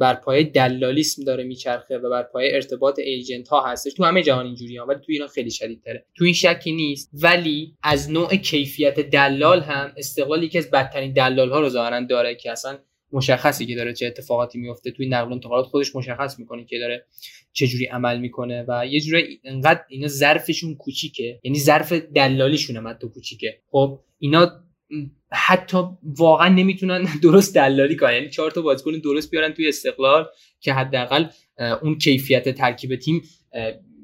[0.00, 3.94] بر پایه دلالیسم داره میچرخه و بر پایه ارتباط ایجنت ها هستش.
[3.94, 7.74] تو همه جهان اینجوری ولی تو ایران خیلی شدید تره تو این شکی نیست ولی
[7.82, 12.52] از نوع کیفیت دلال هم استقلال یکی از بدترین دلال ها رو ظاهرا داره که
[12.52, 12.78] اصلا
[13.12, 17.04] مشخصی که داره چه اتفاقاتی میفته توی نقل و انتقالات خودش مشخص می‌کنه که داره
[17.52, 22.88] چه جوری عمل می‌کنه و یه جوری انقدر اینا ظرفشون کوچیکه یعنی ظرف دلالیشون هم
[22.88, 23.58] حتی کوچیکه.
[23.70, 24.60] خب اینا
[25.32, 28.12] حتی واقعا نمی‌تونن درست دلالی کنن.
[28.12, 30.26] یعنی چهار تا بازیکن درست بیارن توی استقلال
[30.60, 31.26] که حداقل
[31.82, 33.22] اون کیفیت ترکیب تیم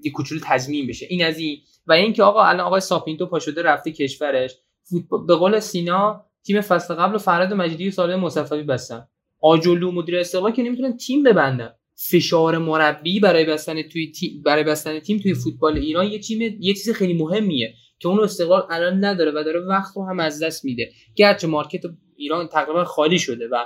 [0.05, 1.07] یه کوچولو تضمین بشه.
[1.11, 1.59] این از این.
[1.87, 4.55] و اینکه آقا الان آقای ساپینتو پاشده رفته کشورش.
[4.83, 9.09] فوتبال به قول سینا تیم فصل قبل و فراد مجیدی و سال مصطفی بستن.
[9.41, 11.71] آجلو مدیر استقلال که نمی‌تونن تیم ببندن.
[12.11, 16.75] فشار مربی برای بستن توی تیم برای بستن تیم توی فوتبال ایران یه تیم یه
[16.75, 17.75] چیز خیلی مهمیه.
[17.99, 20.91] که اون استقلال الان نداره و داره وقت رو هم از دست میده.
[21.17, 21.83] گرچه مارکت
[22.17, 23.65] ایران تقریبا خالی شده و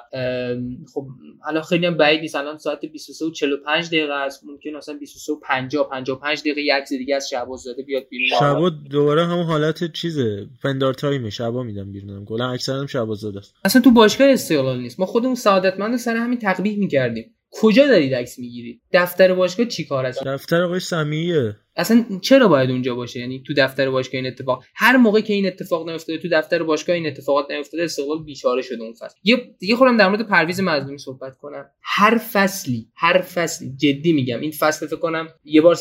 [0.94, 1.06] خب
[1.46, 2.36] الان خیلی هم بعید نیست.
[2.36, 4.44] الان ساعت 23 و 45 دقیقه است.
[4.44, 8.38] ممکن اصلا 23 و 50 55 دقیقه یک دیگه از شعباز زاده بیاد بیرون.
[8.38, 10.46] شعبا دوباره همون حالت چیزه.
[10.62, 13.54] فندار تایم شعبا میدم بیرون کلا اکثرا شعباز زاده است.
[13.64, 15.00] اصلا تو باشگاه استقلال نیست.
[15.00, 17.34] ما خودمون سعادتمند سر همین تقبیح می‌کردیم.
[17.50, 22.94] کجا دارید عکس می‌گیرید؟ دفتر باشگاه چیکار است؟ دفتر آقای سمیه اصلا چرا باید اونجا
[22.94, 26.62] باشه؟ یعنی تو دفتر باشگاه این اتفاق هر موقع که این اتفاق نیفتاده تو دفتر
[26.62, 29.16] باشگاه این اتفاقات نیفتاده استقلال بیچاره شده اون فصل.
[29.24, 31.70] یه دیگه خودم در مورد پرویز مظلومی صحبت کنم.
[31.82, 35.76] هر فصلی هر فصلی جدی میگم این فصل فکر کنم یه بار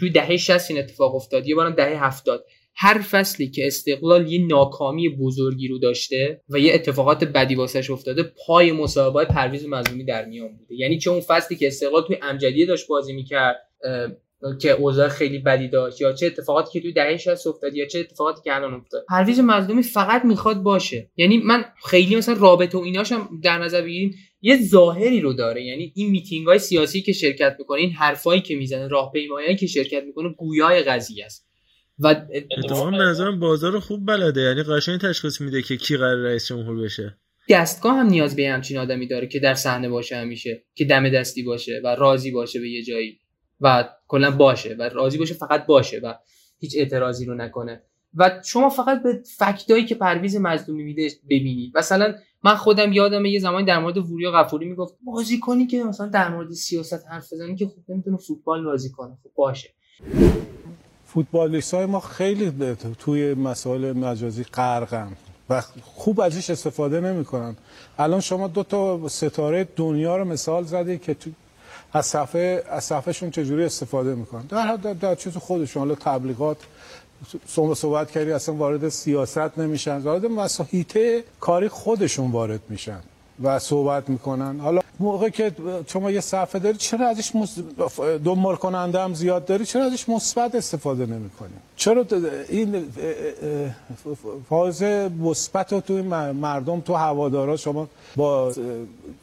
[0.00, 2.44] توی دهه 60 این اتفاق افتاد یه بارم دهه 70
[2.74, 8.22] هر فصلی که استقلال یه ناکامی بزرگی رو داشته و یه اتفاقات بدی واسش افتاده
[8.46, 10.74] پای مسابقات پرویز مظلومی در میان بوده.
[10.74, 13.56] یعنی چه اون فصلی که استقلال توی امجدیه داشت بازی می‌کرد
[14.60, 17.98] که اوضاع خیلی بدی داشت یا چه اتفاقاتی که توی دهه 60 افتاد یا چه
[17.98, 19.04] اتفاقاتی که الان افتاد.
[19.08, 21.10] پرویز مظلومی فقط می‌خواد باشه.
[21.16, 25.64] یعنی من خیلی مثلا رابطه و ایناشم در نظر بگیریم یه ظاهری رو داره.
[25.64, 30.04] یعنی این میتینگ های سیاسی که شرکت می‌کنه این حرفایی که می‌زنه راهپیمایی که شرکت
[30.04, 31.49] می‌کنه گویای قضیه است.
[32.00, 32.06] و
[32.58, 34.40] اتفاقا به نظرم بازار خوب بلده.
[34.40, 37.18] یعنی قشنگ تشخیص میده که کی قرار رئیس جمهور بشه.
[37.50, 41.42] دستگاه هم نیاز به همچین آدمی داره که در صحنه باشه همیشه که دم دستی
[41.42, 43.18] باشه و راضی باشه به یه جایی
[43.60, 46.14] و کلا باشه و راضی باشه فقط باشه و
[46.58, 47.82] هیچ اعتراضی رو نکنه.
[48.14, 52.14] و شما فقط به فکتایی که پرویز مظلومی میده ببینید مثلا
[52.44, 56.28] من خودم یادم یه زمانی در مورد وریا غفوری می‌گفت بازی کنی که مثلا در
[56.28, 59.18] مورد سیاست حرف بزنی که خوب نمی‌تونه فوتبال بازی کنه.
[59.22, 59.74] خب باشه.
[61.14, 65.12] فوتبالیست های ما خیلی توی مسائل مجازی غرقن
[65.50, 67.56] و خوب ازش استفاده نمی‌کنن.
[67.98, 71.30] الان شما دو تا ستاره دنیا رو مثال زدی که تو
[71.92, 75.80] از صفحه از صفحهشون چجوری استفاده می‌کنن؟ در در, در چیز خودشون.
[75.80, 76.56] حالا تبلیغات
[77.74, 79.98] صحبت کردی اصلا وارد سیاست نمیشن.
[79.98, 83.00] وارد مساحیته کاری خودشون وارد میشن.
[83.42, 84.60] و صحبت می‌کنن.
[84.60, 85.52] حالا موقع که
[85.86, 87.58] شما یه صفحه داری چرا ازش مس...
[88.24, 92.06] دنبال کننده هم زیاد داری؟ چرا ازش مثبت استفاده نمی‌کنی؟ چرا
[92.48, 92.84] این
[94.48, 96.02] فاز مثبت رو تو
[96.32, 98.52] مردم تو هوادارا شما با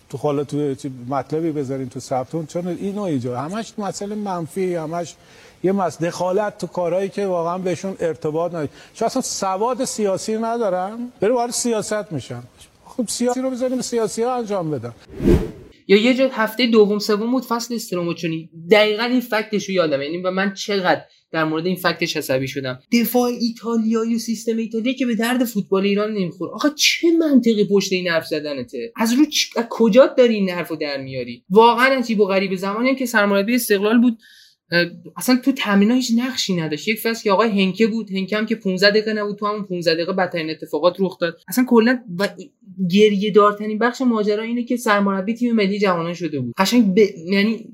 [0.09, 0.75] تو حالا تو
[1.09, 5.15] مطلبی بذارین تو ثبتون؟ چون اینو ایجا همش مسئله منفی همش
[5.63, 11.11] یه مس دخالت تو کارهایی که واقعا بهشون ارتباط نداره چون اصلا سواد سیاسی ندارن
[11.19, 12.43] بره وارد سیاست میشن.
[12.97, 14.93] خب سیاسی رو بذاریم سیاسی ها انجام بدن.
[15.87, 20.17] یا یه جا هفته دوم سوم بود فصل استروموچونی دقیقا این فکتش رو یادم یعنی
[20.17, 21.01] و من چقدر
[21.31, 22.79] در مورد این فکتش عصبی شدم.
[22.93, 26.51] دفاع ایتالیایی و سیستم ایتالیا که به درد فوتبال ایران نمی‌خوره.
[26.51, 29.45] آقا چه منطقی پشت این حرف زدنته؟ از رو چ...
[29.69, 34.17] کجا داری این حرفو در میاری؟ واقعا عجیب و غریب زمانی که سرمربی استقلال بود.
[35.17, 36.87] اصلا تو تمرین هیچ نقشی نداشت.
[36.87, 39.93] یک فصل که آقای هنکه بود هنکه هم که 15 دقیقه نبود تو همون 15
[39.93, 41.37] دقیقه بدترین اتفاقات رخ داد.
[41.47, 41.99] اصلا کلا
[42.91, 46.97] گریه دارترین بخش ماجرا اینه که سرمربی تیم ملی جوانان شده بود قشنگ ب...
[47.31, 47.65] یعنی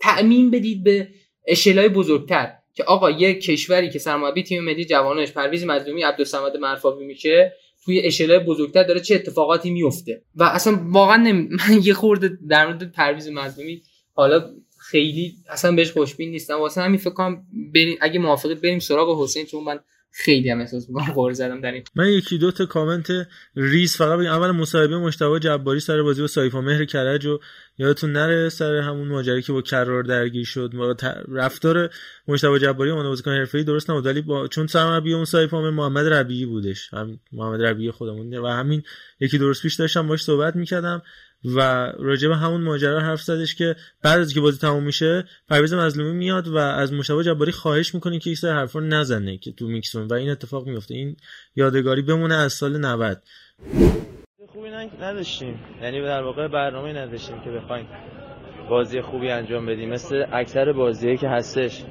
[0.00, 1.08] تأمین بدید به
[1.46, 7.06] اشلای بزرگتر که آقا یه کشوری که سرمربی تیم ملی جوانانش پرویز مظلومی عبدالصمد مرفاوی
[7.06, 7.52] میشه
[7.84, 11.18] توی اشلای بزرگتر داره چه اتفاقاتی میفته و اصلا واقعا.
[11.58, 16.98] من یه خورده در مورد پرویز مظلومی حالا خیلی اصلا بهش خوشبین نیستم واسه همین
[16.98, 21.32] فکر کنم بریم اگه موافقت بریم سراغ حسین چون من خیلی هم احساس می‌کنم غر
[21.32, 21.84] زدم در این.
[21.94, 24.30] من یکی دو تا کامنت ریز فقط بگم.
[24.30, 27.38] اول مصاحبه مجتبی جباری سر بازی با سایپا مهر کرج و
[27.78, 30.72] یادتون نره سر همون ماجرایی که با کرار درگیر شد.
[30.74, 30.96] با
[31.28, 31.90] رفتار
[32.28, 34.06] مجتبی جباری اون بازیکن حرفه‌ای درست نبود.
[34.06, 36.94] ولی با چون سرمربی اون سایپا محمد ربیعی بودش.
[36.94, 38.34] هم محمد ربیعی خودمون.
[38.34, 38.82] و همین
[39.20, 41.02] یکی درست پیش داشتم باش صحبت می‌کردم.
[41.44, 41.60] و
[41.98, 46.12] راجع به همون ماجرا حرف زدش که بعد از که بازی تموم میشه پرویز مظلومی
[46.12, 49.88] میاد و از مجتبی جباری خواهش می‌کنه که یک سری حرفا نزنه که تو mixed
[49.88, 51.16] zone و این اتفاق میفته این
[51.56, 53.22] یادگاری بمونه از سال 90
[54.52, 54.70] خوبی
[55.00, 55.60] نداشتیم.
[55.82, 57.86] یعنی در واقع برنامه نداشتیم که بخوایم
[58.70, 59.88] بازی خوبی انجام بدیم.
[59.88, 61.82] مثل اکثر بازیایی که هستش.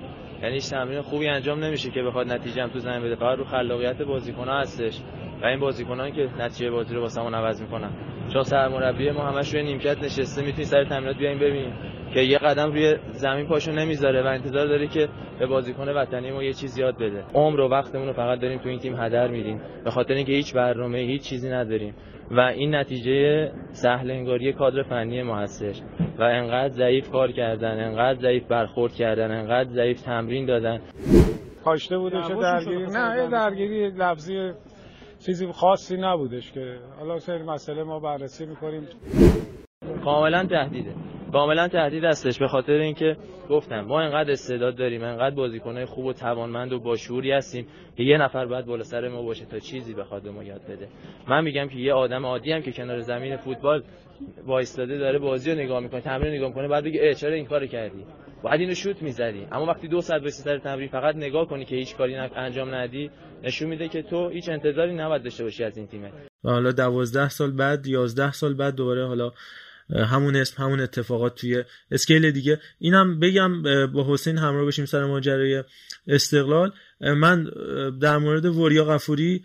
[0.43, 3.15] یعنی تمرین خوبی انجام نمیشه که بخواد نتیجه هم تو زمین بده.
[3.15, 5.01] فقط رو خلاقیت بازیکن‌ها هستش.
[5.41, 7.89] و این بازیکنان که نتیجه بازی رو واسمون عوض می‌کنن.
[8.33, 11.73] چون سرمربی ما همش روی نیمکت نشسته می‌تونی سر تمرینات بیاین ببین
[12.13, 15.09] که یه قدم روی زمین پاشو نمی‌ذاره و انتظار داره که
[15.39, 17.23] به بازیکن وطنی ما یه چیز یاد بده.
[17.33, 19.61] عمر و وقتمون رو فقط داریم تو این تیم هدر میدیم.
[19.83, 21.93] به خاطر اینکه هیچ برنامه هیچ چیزی نداریم.
[22.31, 25.81] و این نتیجه سهل انگاری کادر فنی ما هستش.
[26.19, 30.79] و انقدر ضعیف کار کردن انقدر ضعیف برخورد کردن انقدر ضعیف تمرین دادن.
[31.65, 34.51] کاشته بودش درگیری نه درگیری لفظی
[35.27, 36.79] چیزی خاصی نبودش که.
[36.99, 38.87] حالا سری مسئله ما بررسی می‌کنیم.
[40.03, 40.93] کاملا تهدیده.
[41.31, 43.17] کاملا تهدید هستش به خاطر اینکه
[43.49, 47.67] گفتم ما انقدر استعداد داریم انقدر بازیکنای خوب و توانمند و باشعوری هستیم
[47.97, 50.87] که یه نفر باید بالا سر ما باشه تا چیزی بخواد به ما یاد بده.
[51.27, 53.83] من میگم که یه آدم عادی هم که کنار زمین فوتبال
[54.45, 58.05] وایستاده داره بازی رو نگاه می‌کنه تمرین نگاه می‌کنه بعد بگه چرا این کارو کردی؟
[58.43, 59.47] باید اینو شوت می‌زدی.
[59.51, 63.11] اما وقتی دو ساعت وایسی سر تمرین فقط نگاه کنی که هیچ کاری انجام ندی
[63.43, 66.11] نشون میده که تو هیچ انتظاری نباید داشته باشی از این تیمه.
[66.43, 69.31] و حالا 12 سال بعد 11 سال بعد دوباره حالا
[69.89, 72.59] همون اسم همون اتفاقات توی اسکیل دیگه.
[72.79, 75.63] اینم بگم با حسین همراه بشیم سر ماجرای
[76.07, 76.71] استقلال.
[77.01, 77.43] من
[78.01, 79.43] در مورد وریا غفوری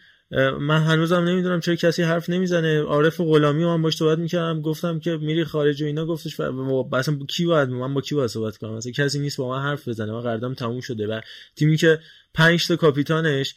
[0.61, 2.81] من هنوزم نمی‌دونم چرا کسی حرف نمی‌زنه.
[2.81, 4.61] عارف غلامی من باش صحبت می‌کردم.
[4.61, 8.31] گفتم که میری خارج و اینا گفتش اصلا با کی باید من با کی باید
[8.31, 10.13] صحبت کنم؟ مثلا کسی نیست با من حرف بزنه.
[10.13, 11.07] من قراردادم تموم شده.
[11.07, 11.21] و
[11.57, 11.99] تیمی که
[12.35, 13.55] پنج تا کاپیتانش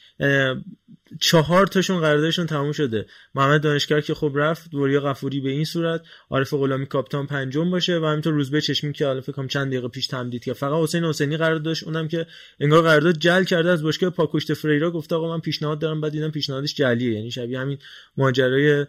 [1.20, 3.06] چهار تاشون قراردادشون تموم شده.
[3.36, 6.02] محمد دانشگر که خب رفت وریا غفوری به این صورت.
[6.30, 10.08] عارف غلامی کاپیتان پنجم باشه و همینطور روزبه چشمی که حالا فکر چند دقیقه پیش
[10.08, 12.26] تمدید که فقط حسین حسینی قرار داشت اونم که
[12.60, 16.32] انگار قرارداد جل کرده از باشگاه پاکوشت فریرا گفته آقا من پیشنهاد دارم بعد دیدم
[16.32, 17.14] پیشنهادش جلیه.
[17.14, 17.78] یعنی شبیه همین
[18.18, 18.86] ماجرای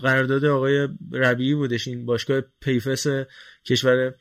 [0.00, 3.06] قرارداد آقای ربیعی بودش این باشگاه پیفس
[3.64, 4.14] کشور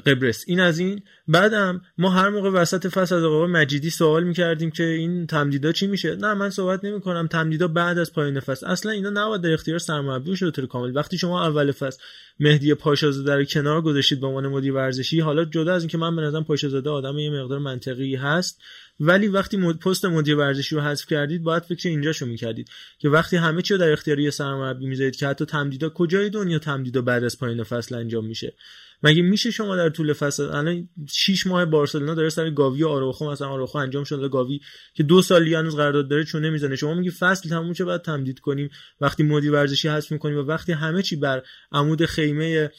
[0.00, 0.44] قبرس.
[0.46, 1.02] این از این.
[1.28, 5.86] بعدم ما هر موقع وسط فصل از آقای مجیدی سوال می‌کردیم که این تمدیدا چی
[5.86, 8.66] میشه؟ نه من صحبت نمی کنم تمدیدا بعد از پایان فصل.
[8.66, 10.96] اصلا اینا نباید در اختیار سرمربی باشه به کامل.
[10.96, 12.02] وقتی شما اول فصل
[12.40, 16.22] مهدی پاشازاده در کنار گذاشتید به عنوان مدیر ورزشی حالا جدا از اینکه من به
[16.22, 18.60] نظرم پاشازاده آدم یه مقدار منطقی هست
[19.00, 19.72] ولی وقتی.
[19.72, 23.80] پست مدیر ورزشی رو حذف کردید باید فکر اینجاشو می‌کردید که وقتی همه چی رو
[23.80, 28.26] در اختیار سرمربی می‌ذارید که حتی تمدیدا کجای دنیا تمدیدا بعد از پایان فصل انجام
[28.26, 28.54] میشه؟
[29.02, 33.30] مگه میشه شما در طول فصل الان 6 ماه بارسلونا داره سر گاوی و آروخو
[33.30, 34.60] مثلا آروخو انجام شده گاوی
[34.94, 38.40] که دو سال هنوز قرارداد داره چون نمی‌زنه شما میگی فصل تموم شه بعد تمدید
[38.40, 38.70] کنیم.
[39.00, 41.42] وقتی مدیر ورزشی حذف می‌کنیم و وقتی همه چی بر
[41.72, 42.70] عمود خیمه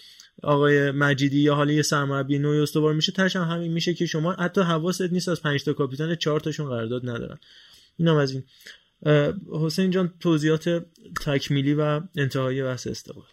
[0.43, 4.33] آقای مجیدی یا حالا یه سرمربی نوعی استوار میشه تاش هم همین میشه که شما
[4.33, 7.37] حتی حواست نیست از 5 تا کاپیتان 4 تاشون قرارداد ندارن.
[7.97, 8.43] اینم از این.
[9.51, 10.85] حسین جان توضیحات
[11.25, 13.25] تکمیلی و انتهایی بحث استقلال.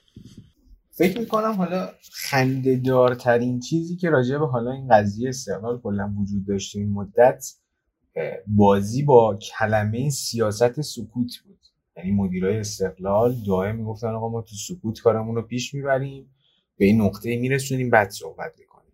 [1.01, 6.79] فکر می‌کنم حالا خندهدارترین چیزی که راجع به حالا این قضیه استقلال کلا وجود داشته
[6.79, 7.47] این مدت
[8.47, 11.59] بازی با کلمه سیاست سکوت بود.
[11.97, 16.35] یعنی مدیرای استقلال دائم می‌گفتن آقا ما تو سکوت کارمون رو پیش می‌بریم
[16.79, 18.93] به این نقطه میرسونیم بعد صحبت می‌کنیم.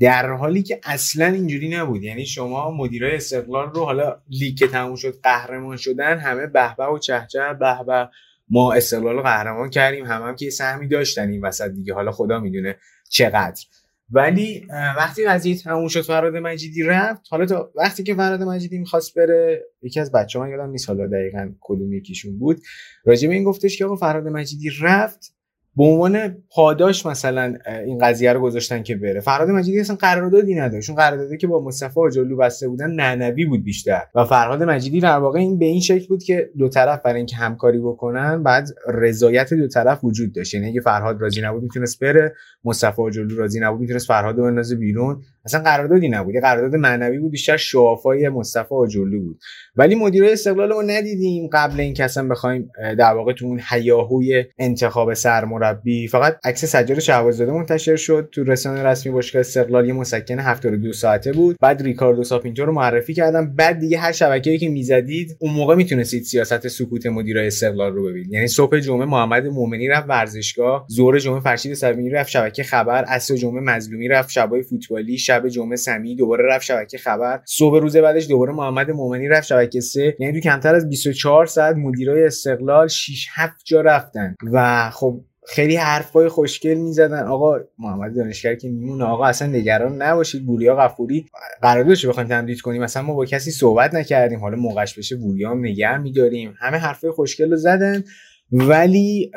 [0.00, 2.02] در حالی که اصلا اینجوری نبود.
[2.02, 6.98] یعنی شما مدیرای استقلال رو حالا لیگ که تموم شد قهرمان شدن همه بهبه و
[6.98, 8.08] چهچه بهبه
[8.50, 11.94] ما استقلال قهرمان کردیم هم هم که سهمی داشتن این وسط دیگه.
[11.94, 12.76] حالا خدا می‌دونه
[13.10, 13.64] چقدر.
[14.10, 19.18] ولی وقتی قضیه تموم شد فراد مجیدی رفت حالا تا وقتی که فراد مجیدی می‌خواست
[19.18, 22.62] بره یکی از بچه من یادم نیست حالا دقیقا کدوم یکیشون بود
[23.04, 25.35] راجع این گفتش که آقا فراد مجیدی رفت
[25.76, 27.54] به عنوان پاداش مثلا
[27.86, 29.20] این قضیه رو گذاشتن که بره.
[29.20, 30.90] فرهاد مجیدی اصلا قراردادی نداشت.
[30.90, 34.02] اون قراردادی که با مصطفی آجرلو بسته بودن ننوی بود بیشتر.
[34.14, 37.36] و فرهاد مجیدی در واقع این به این شکل بود که دو طرف برای اینکه
[37.36, 40.54] همکاری بکنن بعد رضایت دو طرف وجود داشت.
[40.54, 42.34] یعنی اگه فرهاد راضی نبود می‌تونست بره
[42.64, 45.22] مصطفی آجرلو راضی نبود می‌تونست فرهاد رو بندازه بیرون.
[45.46, 49.40] اصلا قراردادی نبود یه قرارداد معنوی بود بیشتر شوافای مصطفی آجرلو بود.
[49.76, 55.14] ولی مدیرای استقلال ما ندیدیم قبل اینکه اصلا بخوایم در واقع تو اون هیاهوی انتخاب
[55.14, 56.08] سرمربی.
[56.08, 58.28] فقط عکس سجاد شهبازاده منتشر شد.
[58.32, 61.56] تو رسانه رسمی باشگاه استقلال یه مسکن 72 ساعته بود.
[61.60, 66.22] بعد ریکاردو ساپینتو رو معرفی کردم بعد دیگه هر شبکه‌ای که می‌زدید اون موقع می‌تونستید
[66.22, 68.32] سیاست سکوت مدیرای استقلال رو ببینید.
[68.32, 73.36] یعنی صبح جمعه محمد مومنی رفت ورزشگاه ظهر جمعه فرشید صمیمی رفت شبکه خبر عصر
[73.36, 77.40] جمعه مظلومی رفت شبای فوتبالی شب جمعه سمی دوباره رفت شبکه خبر.
[77.44, 81.76] صبح روز بعدش دوباره محمد مومنی رفت شبکه 3 یعنی تو کمتر از 24 ساعت
[81.76, 84.34] مدیرای استقلال 6 7 جا رفتن.
[84.52, 87.26] و خب خیلی حرفای خوشگل می‌زدن.
[87.26, 90.46] آقا محمد دانشگر که میمونه آقا اصلا نگران نباشید.
[90.46, 91.26] بوریا غفوری
[91.62, 92.82] قراردادش رو بخوایم تمدید کنیم.
[92.82, 94.40] مثلا ما با کسی صحبت نکردیم.
[94.40, 96.54] حالا موقعش بشه بوریا نگه میداریم.
[96.58, 98.04] همه حرفای خوشگل رو زدن.
[98.52, 99.30] ولی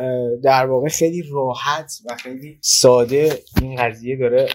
[0.44, 4.48] در واقع خیلی راحت و خیلی ساده این قضیه داره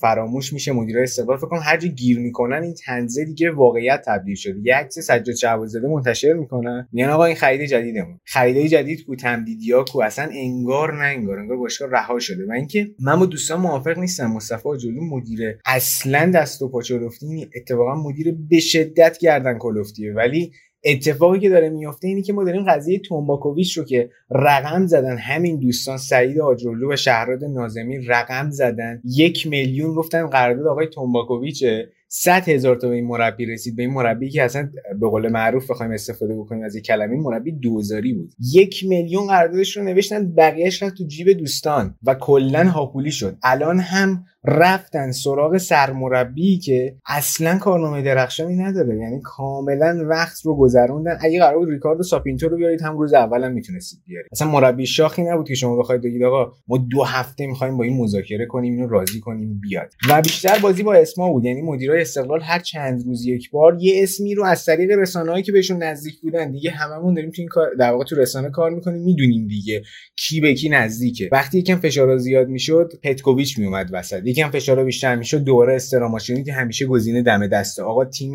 [0.00, 4.60] فراموش میشه مدیرای استقلال فکر کنم هر گیر می‌کنن این تنزه دیگه واقعیت تبدیل شده.
[4.64, 6.88] یه عکس سجاد شهبازاده منتشر می‌کنن.
[6.92, 8.20] میگن آقا این خرید جدیدمون.
[8.24, 12.46] خریدای جدید کو تمدیدیا کو اصلا انگار نه انگار انگار باشگاه رها شده.
[12.48, 14.26] و اینکه من با دوستان موافق نیستم.
[14.26, 20.52] مصطفی جلو مدیر اصلا دست و پا چلفتی اتفاقا مدیر به شدت گردن کلفتیه ولی
[20.84, 25.58] اتفاقی که داره میفته اینی که ما داریم قضیه تومباکوویچ رو که رقم زدن همین
[25.60, 29.02] دوستان سعید آجرلو و شهراد نازمی رقم زدن.
[29.04, 31.88] یک میلیون گفتن قرارداد آقای تومباکوویچه.
[32.08, 33.76] 100 هزار تا به این مربی رسید.
[33.76, 34.70] به این مربی که اصلا
[35.00, 38.32] به قول معروف بخوایم استفاده بکنیم از یک کلمه مربی دوزاری بود.
[38.52, 43.36] یک میلیون قراردادش رو نوشتن بقیهش رفت تو جیب دوستان و کلا هاپولی شد.
[43.42, 48.96] الان هم رفتن سراغ سرمربی که اصلا کارنامه درخشانی نداره.
[48.98, 51.18] یعنی کاملا وقت رو گذروندن.
[51.20, 54.28] اگه قرار بود ریکاردو ساپینتو رو بیارید هم روز اولم می‌تونستید بیارید.
[54.32, 57.96] اصلا مربی شاخی نبود که شما بخواید بگید آقا ما دو هفته می‌خوایم با این
[57.96, 59.92] مذاکره کنیم اینو راضی کنیم بیاد.
[60.10, 61.44] و بیشتر بازی با اسما بود.
[61.44, 65.52] یعنی مدیرای استقلال هر چند روز یک بار یه اسمی رو از طریق رسانه‌ای که
[65.52, 69.02] بهشون نزدیک بودن دیگه هممون داریم تو این کار در واقع تو رسانه کار می‌کنیم
[69.02, 69.82] می‌دونیم دیگه
[70.16, 71.28] کی به کی نزدیکه.
[71.32, 74.22] وقتی یکم فشار زیاد می‌شد پتکوویچ میومد وسط.
[74.36, 77.82] یکم فشار بیشتر می‌شد دوباره استراماشونی که همیشه گزینه دم دسته.
[77.82, 78.32] آقا تیم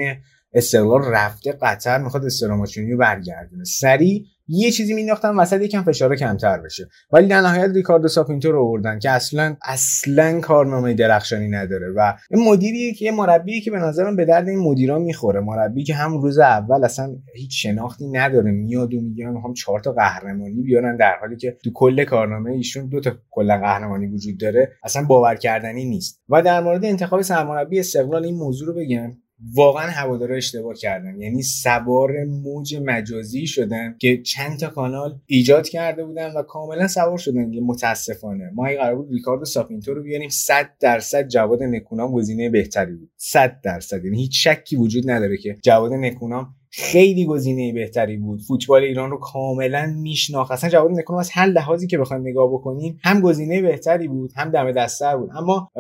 [0.54, 3.64] استقلال رفته قطر می‌خواد استراماشونی رو برگردونه.
[3.64, 6.88] سری یه چیزی مینداختن وسط یکم فشار کمتر بشه.
[7.12, 12.48] ولی در نهایت ریکاردو ساپینتو رو آوردن که اصلا اصلا کارنامه درخشانی نداره و این
[12.48, 15.40] مدیریه که یه مربی که به نظرم به درد این مدیرا می‌خوره.
[15.40, 18.52] مربی که هم روز اول اصلا هیچ شناختی نداره.
[18.52, 22.88] میاد و میگه می‌خوام چهار تا قهرمانی بیارن در حالی که تو کل کارنامه ایشون
[22.88, 24.72] دو تا کلا قهرمانی وجود داره.
[24.84, 26.22] اصلا باور کردنی نیست.
[26.30, 29.12] و در مورد انتخاب سرمربی استقلال این موضوع رو بگم.
[29.56, 31.20] واقعا هوادارا اشتباه کردن.
[31.20, 37.18] یعنی سوار موج مجازی شدن که چند تا کانال ایجاد کرده بودن و کاملا سوار
[37.18, 37.52] شدن.
[37.52, 38.52] که متاسفانه.
[38.54, 43.10] ما قرار بود ریکاردو ساپینتو رو بیاریم 100 درصد جواد نکونام گزینه بهتری بود.
[43.18, 44.06] 100 درصد.
[44.06, 48.42] یعنی هیچ شکی وجود نداره که جواد نکونام خیلی گزینه بهتری بود.
[48.42, 50.52] فوتبال ایران رو کاملا میشناخت.
[50.52, 54.50] اصلا جواد نکونام از هر لحاظی که بخوایم نگاه بکنیم هم گزینه بهتری بود هم
[54.50, 55.30] دم دستر بود.
[55.36, 55.72] اما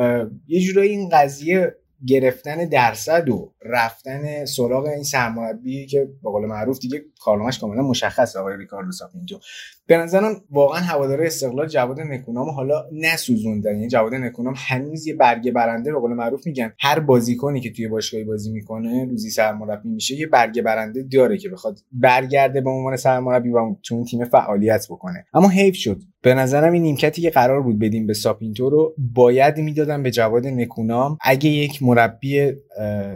[0.47, 1.75] یه جورایی این قضیه
[2.07, 8.39] گرفتن درصد و رفتن سراغ این سرمربی که به قول معروف دیگه کارنامه‌اش کاملا مشخصه
[8.39, 9.39] آقای ریکاردو ساپینتو
[9.87, 13.71] به نظرم واقعا هواداره استقلال جواد نکونام حالا نسوزوندن.
[13.71, 16.73] یعنی جواد نکونام هنوز یه برگه برنده به قول معروف میگن.
[16.79, 21.49] هر بازیکنی که توی باشگاهی بازی می‌کنه روزی سرمربی میشه یه برگه برنده داره که
[21.49, 25.25] بخواد برگرده به عنوان سرمربی و تو اون تیم فعالیت بکنه.
[25.33, 26.01] اما حیف شد.
[26.23, 30.47] به نظرم این نیمکتی که قرار بود بدیم به ساپینتو رو باید می‌دادن به جواد
[30.47, 31.17] نکونام.
[31.21, 32.51] اگه یک مربی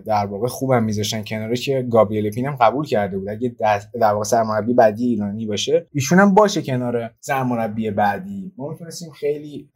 [0.06, 3.30] در واقع خوبم میذاشتن کنارش که گابریل پین هم قبول کرده بود.
[3.30, 3.56] اگه
[3.94, 8.54] در واقع سرمربی بعدی ایرانی باشه ایشون هم باشه کنار سرمربی بعدی.
[8.58, 9.70] ما می‌تونستیم خیلی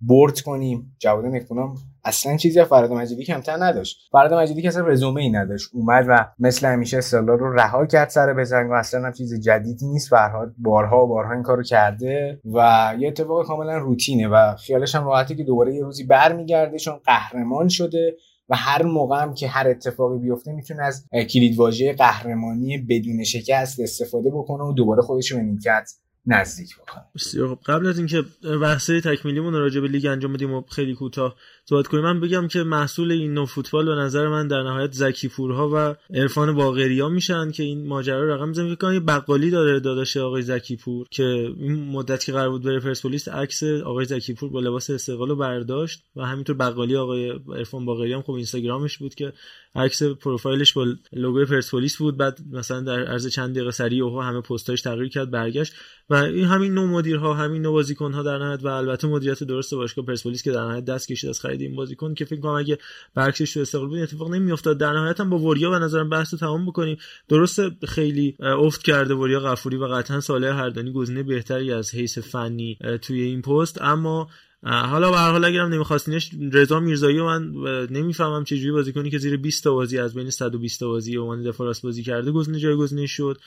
[0.00, 0.96] برد کنیم.
[0.98, 1.74] جواد نکنم
[2.04, 3.98] اصلا چیزی از فراد مجیدی کمتر نداشت.
[4.12, 5.70] فراد مجیدی که اصلا رزومه ای نداشت.
[5.72, 9.86] اومد و مثل همیشه استقلال رو رها کرد سر بزنگ و اصلا هم چیز جدیدی
[9.86, 10.08] نیست.
[10.08, 15.04] فرهاد بارها و بارها این کارو کرده و یه اتفاق کاملا روتینه و خیالش هم
[15.04, 18.16] راحتی که دوباره یه روزی برمیگرده چون قهرمان شده
[18.48, 24.30] و هر موقع هم که هر اتفاقی بیفته می‌تونه از کلیدواژه قهرمانی بدون شکست استفاده
[24.30, 25.90] بکنه و دوباره خودش رو به نیمکت
[26.26, 28.24] نزدیک بکنه بسیار قبل از اینکه
[28.62, 32.04] بحثه تکمیلیمون راجع به لیگ انجام بدیم و خیلی کوتاه صحبت کنیم.
[32.04, 35.94] من بگم که محصول این نوع فوتبال به نظر من در نهایت زکی پورها و
[36.16, 41.06] عرفان باقری میشن که این ماجرا رقم می‌زنه که بقالی داره داداش آقای زکی پور
[41.10, 41.24] که
[41.58, 45.36] این مدت که قرار بود بره پرسپولیس عکس آقای زکی پور با لباس استقلال رو
[45.36, 49.32] برداشت و همینطور بقالی آقای عرفان باقری هم خب اینستاگرامش بود که
[49.74, 52.16] عکس پروفایلش با لوگوی پرسپولیس بود.
[52.16, 55.72] بعد مثلا در عرض چند دقیقه سریع و همه پستاش تغییر کرد برگشت
[56.10, 60.04] و این همین نوع مدیرها همین نوع بازیکن‌ها در نهایت و البته مدیریت درست باشگاه
[60.04, 62.78] پرسپولیس که در نهایت دست کشید از خرید این بازیکن که فکر کنم اگه
[63.14, 64.78] برعکسش تو استقلال بود اتفاق نمیافتاد.
[64.78, 66.96] در نهایت هم با وریا به نظرم بحث رو تمام بکنیم.
[67.28, 72.78] درست خیلی افت کرده وریا غفوری و قطعا صالح هردانی گزینه بهتری از حیث فنی
[73.02, 73.82] توی این پست.
[73.82, 74.28] اما
[74.62, 77.52] حالا به هر حال اگرم نمیخواستینش رضا میرزایی و من
[77.90, 81.46] نمی‌فهمم چه جوری بازیکنی که زیر 20 تا بازی از بین 120 تا بازی اومد
[81.46, 83.38] دفاع راست بازی کرده گزینه جایگزینش شد.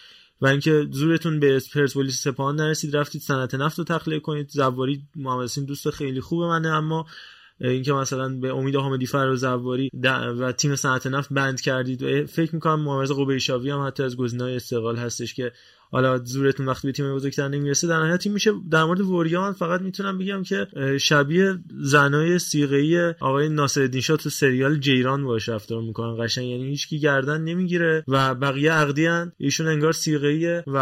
[0.42, 4.50] و اینکه زورتون به پرسپولیس سپاهان نرسید رفتید صنعت نفت رو تخلیه کنید.
[4.50, 7.06] زواری محمد دوست خیلی خوبه منه اما
[7.62, 9.90] اینکه مثلا به امید حامدی فر زواری
[10.40, 12.04] و تیم صنعت نفت بند کردید.
[12.04, 15.52] و فکر می‌کنم محمد قبیشاوی هم حتی از گزینه‌های استقلال هستش که
[15.92, 19.54] حالا زورتون وقتی به تیم بزرگتر نمی‌رسه در نهایت میشه در مورد وریان.
[19.54, 20.68] فقط می‌تونم بگم که
[21.02, 26.26] شبیه زنای سیغه‌ای آقای ناصرالدین شاه تو سریال جیران باش رفتار می‌کنن.
[26.26, 30.78] قشنگ یعنی هیچکی گردن نمی‌گیره و بقیه عقدی ایشون انگار سیغه‌ایه و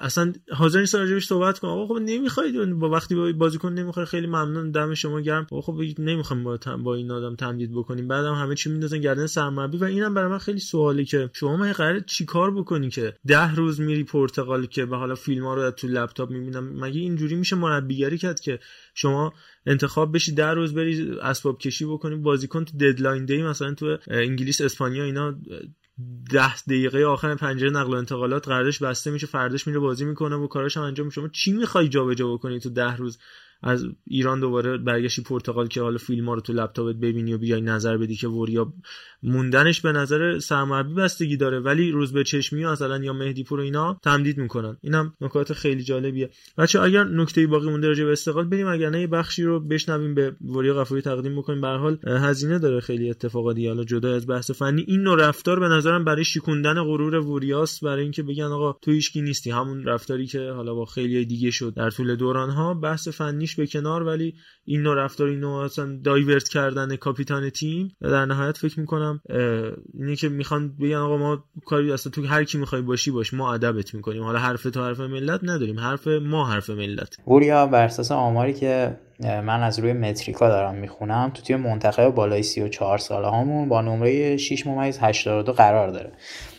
[0.00, 4.26] اصلا حاضر نیست راجبش صحبت کنه آقا خب نمی‌خواید با وقتی با بازیکن نمی‌خواد خیلی
[4.26, 5.46] ممنون دم شما گرم.
[5.50, 8.08] خب نمی‌خوام با, با این آدم تمدید بکنیم.
[8.08, 9.76] بعدم همه چی میندازن گردن سرمربی.
[9.76, 13.80] و اینم برای من خیلی سوالی که شما من قرار چیکار بکنی که ده روز
[13.80, 17.56] میری پورتغال پرتغال که به حالا فیلم ها رو تو لپتاپ می‌بینم مگه اینجوری میشه
[17.56, 18.58] مربیگری کرد که
[18.94, 19.32] شما
[19.66, 24.60] انتخاب بشی در روز بری اسباب کشی بکنی بازیکن تو ددلاین دی مثلا تو انگلیس
[24.60, 25.34] اسپانیا اینا
[26.30, 30.46] ده دقیقه آخر پنجره نقل و انتقالات قراردادش بسته میشه فرداش میره بازی می‌کنه و
[30.46, 33.18] کاراش هم انجام شما چی می‌خوای جابجا بکنی تو ده روز؟
[33.66, 37.60] از ایران دوباره برگشتی پرتغال که حالا فیلم ها رو تو لپتاپت ببینی و بیای
[37.60, 38.72] نظر بدی که وریا
[39.22, 41.60] موندنش به نظر سرمربی بستگی داره.
[41.60, 44.76] ولی روز به چشمی مثلا یا مهدی پور اینا تمدید می‌کنن.
[44.80, 46.30] اینم نکات خیلی جالبیه.
[46.58, 50.36] بچه اگر نکته باقی مونده راجع به استقلال بریم اگر نه بخشی رو بشنویم به
[50.40, 51.60] وریا غفوری تقدیم بکنیم.
[51.60, 53.68] به حال هزینه داره خیلی اتفاقاتی.
[53.68, 58.02] حالا جدا از بحث فنی این نوع رفتار به نظرم برای شکوندن غرور وریاس برای
[58.02, 59.50] اینکه بگن آقا تو هیچکی نیستی.
[59.50, 63.66] همون رفتاری که حالا با خیلی دیگه شد در طول دوران ها بحث فنیش به
[63.66, 68.80] کنار ولی این نوع رفتار این نوع اصلا دایورت کردن کاپیتان تیم در نهایت فکر
[68.80, 69.20] می‌کنم
[69.94, 73.54] اینه که می‌خوان بگن آقا ما کاری اصلا تو هر کی می‌خوای باشی باش ما
[73.54, 74.22] ادبت می‌کنیم.
[74.22, 77.16] حالا حرف تو حرف ملت نداریم حرف ما حرف ملت.
[77.26, 82.42] وریا بر اساس آماری که من از روی متریکا دارم می‌خونم تو تیم منتخب بالای
[82.42, 86.12] 34 ساله هامون با نمره 6 ممیز 82 قرار داره.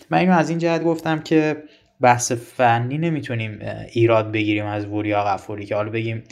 [0.10, 1.64] من اینو از این جهت گفتم که
[2.02, 3.60] بحث فنی نمی‌تونیم
[3.94, 6.24] ایراد بگیریم از وریا غفوری که حالا بگیم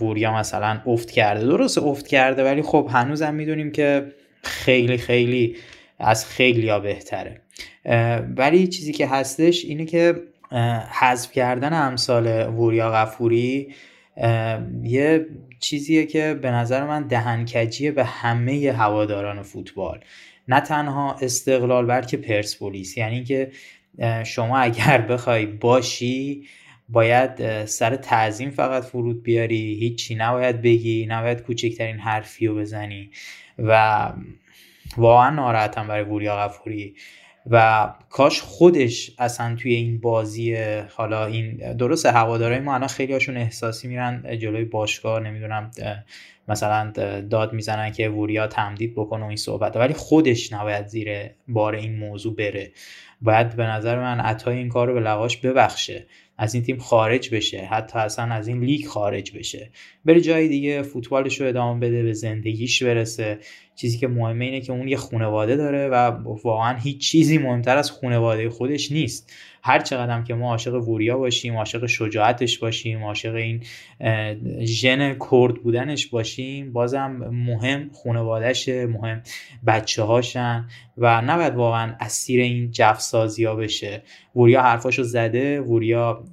[0.00, 1.46] وریا مثلا افت کرده.
[1.46, 4.12] درست افت کرده ولی خب هنوزم می‌دونیم که
[4.42, 5.56] خیلی خیلی
[5.98, 7.40] از خیلی ها بهتره
[8.36, 10.14] ولی چیزی که هستش اینه که
[11.00, 13.74] حذف کردن امثال وریا غفوری
[14.82, 15.26] یه
[15.60, 20.00] چیزیه که به نظر من دهنکجیه به همه هواداران فوتبال.
[20.48, 22.96] نه تنها استقلال بلکه پرسپولیس.
[22.96, 23.50] یعنی که
[24.24, 26.44] شما اگر بخوای باشی
[26.88, 33.10] باید سر تعظیم فقط فرود بیاری هیچی نباید بگی نباید کوچکترین حرفی رو بزنی.
[33.58, 34.12] و
[34.96, 36.94] واقعا ناراحتم برای وریا غفوری.
[37.50, 40.56] و کاش خودش اصلا توی این بازی
[40.96, 45.70] حالا این درست هوادارای ما الان خیلی هاشون احساسی میرن جلوی باشگاه نمی‌دونم
[46.48, 46.92] مثلا
[47.30, 51.08] داد می‌زنن که وریا تمدید بکنه و این صحبت ولی خودش نباید زیر
[51.48, 52.72] بار این موضوع بره.
[53.22, 56.06] باید به نظر من عطای این کار رو به لغاش ببخشه.
[56.38, 57.58] از این تیم خارج بشه.
[57.58, 59.70] حتی اصلا از این لیگ خارج بشه.
[60.04, 63.38] بره جای دیگه فوتبالش رو ادامه بده به زندگیش برسه.
[63.76, 65.94] چیزی که مهمه اینه که اون یه خانواده داره و
[66.44, 69.32] واقعا هیچ چیزی مهمتر از خانواده خودش نیست.
[69.66, 73.62] هر چقدر که ما عاشق ووریا باشیم عاشق شجاعتش باشیم عاشق این
[74.64, 79.22] ژن کرد بودنش باشیم بازم مهم خانوادهش مهم
[79.66, 80.68] بچه هاشن
[80.98, 84.02] و نباید واقعا اسیر این جفسازی ها بشه.
[84.36, 86.24] ووریا حرفاشو زده ووریا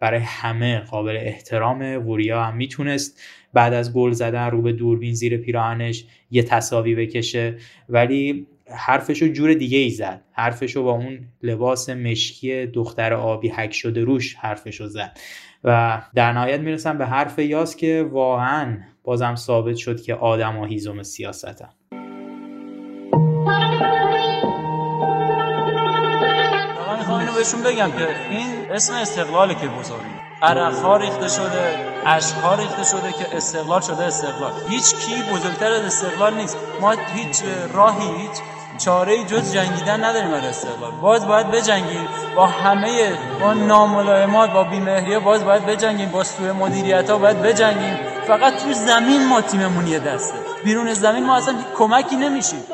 [0.00, 3.20] برای همه قابل احترامه ووریا هم می‌تونست
[3.52, 7.56] بعد از گل زدن رو به دوربین زیر پیراهنش یه تصاوی بکشه.
[7.88, 8.46] ولی
[8.76, 10.20] حرفشو جور دیگه ای زد.
[10.32, 15.18] حرفشو با اون لباس مشکی دختر آبی حک شده روش حرفشو زد.
[15.64, 20.64] و در نهایت می‌رسم به حرف یاس که واقعا بازم ثابت شد که آدم ها
[20.64, 21.68] هیزم سیاستن.
[27.08, 31.76] من بهشون بگم که این اسم استقلاله که بزرگی عرق ها ریخته شده
[32.06, 34.52] عشق ریخته شده که استقلال شده استقلال.
[34.68, 36.56] هیچ کی بزرگتر از استقلال نیست.
[36.80, 37.42] ما هیچ
[37.74, 38.38] راهی هیچ
[38.78, 42.08] چاره جز جنگیدن نداریم برای استقلال باز باید بجنگیم.
[42.36, 46.08] با همه با ناملایمات با بیمهریه باز باید بجنگیم.
[46.08, 47.96] با سوء مدیریت ها باید بجنگیم.
[48.26, 50.38] فقط تو زمین ما تیممون یه دسته.
[50.64, 52.64] بیرون زمین ما اصلا کمکی نمیشیم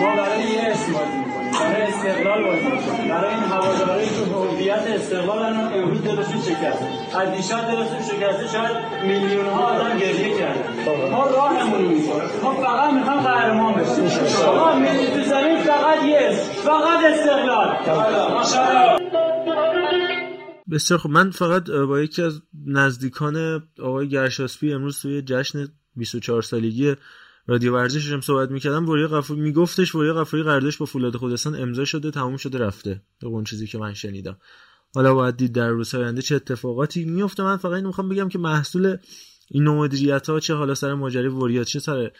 [0.00, 0.16] ما
[1.60, 2.64] برای استقلال بازی
[3.08, 4.08] برای این هواداری
[4.74, 7.18] هویت استقلال الان امروز دلشون شکسته.
[7.18, 11.82] از دیشب دلشون شکسته شاید میلیون ها آدم گریه کردن ما راهمون
[12.42, 14.04] ما فقط می‌خوام قهرمان بشیم.
[14.46, 17.76] ما ملی تو زمین فقط اسم فقط استقلال.
[20.70, 26.94] بسیار خب من فقط با یکی از نزدیکان آقای گرشاسپی امروز توی جشن 24 سالگی
[27.46, 31.84] رادیو ورزش هم صحبت می‌کردم وریا قفوری میگفتش وریا قفوری قراردادش با فولاد خودستان امضا
[31.84, 33.02] شده تموم شده رفته.
[33.22, 34.36] اون چیزی که من شنیدم.
[34.94, 38.38] حالا باید دید در روزهای آینده چه اتفاقاتی میفته من فقط اینو می‌خوام بگم که
[38.38, 38.96] محصول
[39.50, 42.10] این مدیریت ها چه حالا سر ماجرای وریا چه سر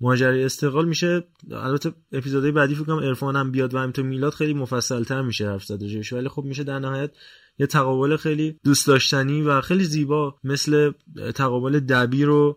[0.00, 1.24] ماجرای استقلال میشه.
[1.50, 5.64] البته اپیزودهای بعدی فکر کنم عرفان هم بیاد و همینطور میلاد خیلی مفصلتر میشه حرف
[5.64, 7.10] زده ولی خب میشه در نهایت
[7.58, 10.92] یه تقابل خیلی دوست داشتنی و خیلی زیبا مثل
[11.34, 12.56] تقابل دبیر و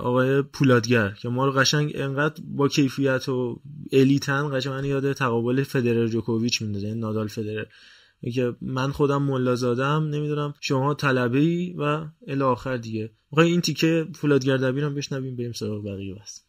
[0.00, 3.60] آقای پولادگر که ما رو قشنگ انقدر با کیفیت و
[3.92, 7.64] الیتن قشنگ یاد تقابل فدرر جوکوویچ میندازه این نادال فدرر.
[8.34, 13.10] که من خودم ملا زادم نمی‌دونم شما طلبه ای و الی آخر دیگه.
[13.30, 16.42] می‌خوای این تیکه فولادگر دبیر هم بشنویم بریم سراغ بقیه بس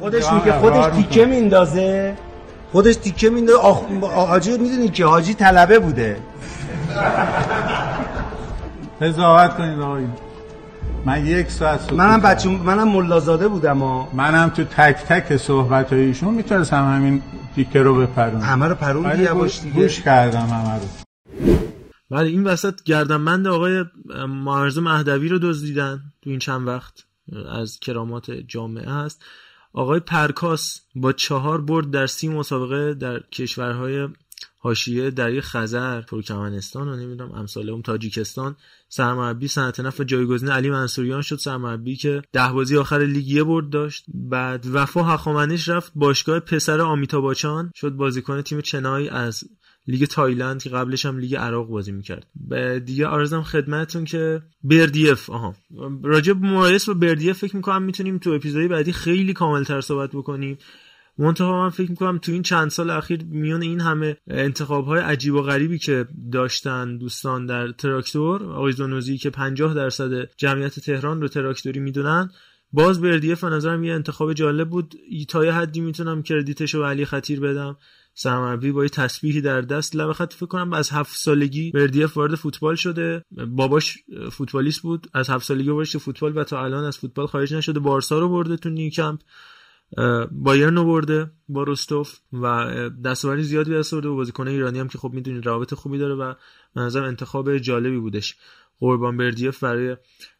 [0.00, 2.16] خودش میگه خودش تیکه میندازه.
[2.72, 3.58] خودش تیکه میندازه.
[3.58, 3.82] آخ...
[4.02, 6.22] حاجی می‌دونی که حاجی طلبه بوده.
[9.00, 10.04] قضاوت کنید آقای.
[11.04, 15.92] من یک ساعت سکوت منم بچه منم ملازاده بودم ها منم تو تک تک صحبت
[15.92, 17.22] ایشون می‌تونستم همین
[17.54, 18.40] تیکه رو بپرونم.
[18.40, 20.86] همه رو پرون یواش دیگه گوش کردم همه رو.
[22.10, 23.84] بله این وسط گردنبند آقای
[24.28, 27.04] معرض مهدوی رو دزدیدن تو این چند وقت
[27.52, 29.24] از کرامات جامعه هست.
[29.72, 34.08] آقای پرکاس با چهار برد در سی مسابقه در کشورهای
[34.66, 38.56] حاشیه در خزر ترکمنستان و نمی‌دونم امثال اون تاجیکستان.
[38.88, 41.36] سرمربی صنعت نفت جایگزین علی منصوریان شد.
[41.36, 44.04] سرمربی که ده بازی آخر لیگ یه برد داشت.
[44.14, 45.92] بعد وفا حخامنش رفت.
[45.94, 49.44] باشگاه پسر آمیتاباچان شد بازیکن تیم چنای از
[49.88, 52.26] لیگ تایلند که قبلش هم لیگ عراق بازی می‌کرد.
[52.84, 55.54] دیگه عرضم خدمتتون که بردیف آها.
[56.02, 60.58] راجع به مقایسه با بردیف فکر می‌کنم می‌تونیم تو اپیزودی بعدی خیلی کاملتر صحبت بکنیم.
[61.18, 65.34] منتها من فکر می‌کنم تو این چند سال اخیر میون این همه انتخاب های عجیب
[65.34, 71.28] و غریبی که داشتن دوستان در تراکتور آقای زونوزی که 50 درصد جمعیت تهران رو
[71.28, 72.30] تراکتوری می‌دونن
[72.72, 74.94] باز بردیف به نظرم یه انتخاب جالب بود.
[75.28, 77.76] تا یه حدی می‌تونم کردیتش رو علی خطیر بدم.
[78.14, 79.96] سرمربی با یه تسبیحی در دست.
[79.96, 83.24] لب خط فکر کنم از هفت سالگی بردیف وارد فوتبال شده.
[83.48, 83.98] باباش
[84.32, 85.06] فوتبالیست بود.
[85.14, 87.80] از هفت سالگی وارد فوتبال و تا الان از فوتبال خارج نشده.
[87.80, 89.20] بارسا رو برده تو نیوکمپ.
[90.30, 92.64] بایرن برده با روستوف و
[93.04, 96.34] دستاوردی زیادی دست آورده و بازیکن ایرانی هم که خب می‌دونید روابط خوبی داره و
[96.76, 98.36] نظر انتخاب جالبی بودش.
[98.78, 99.96] قربان بردیف برای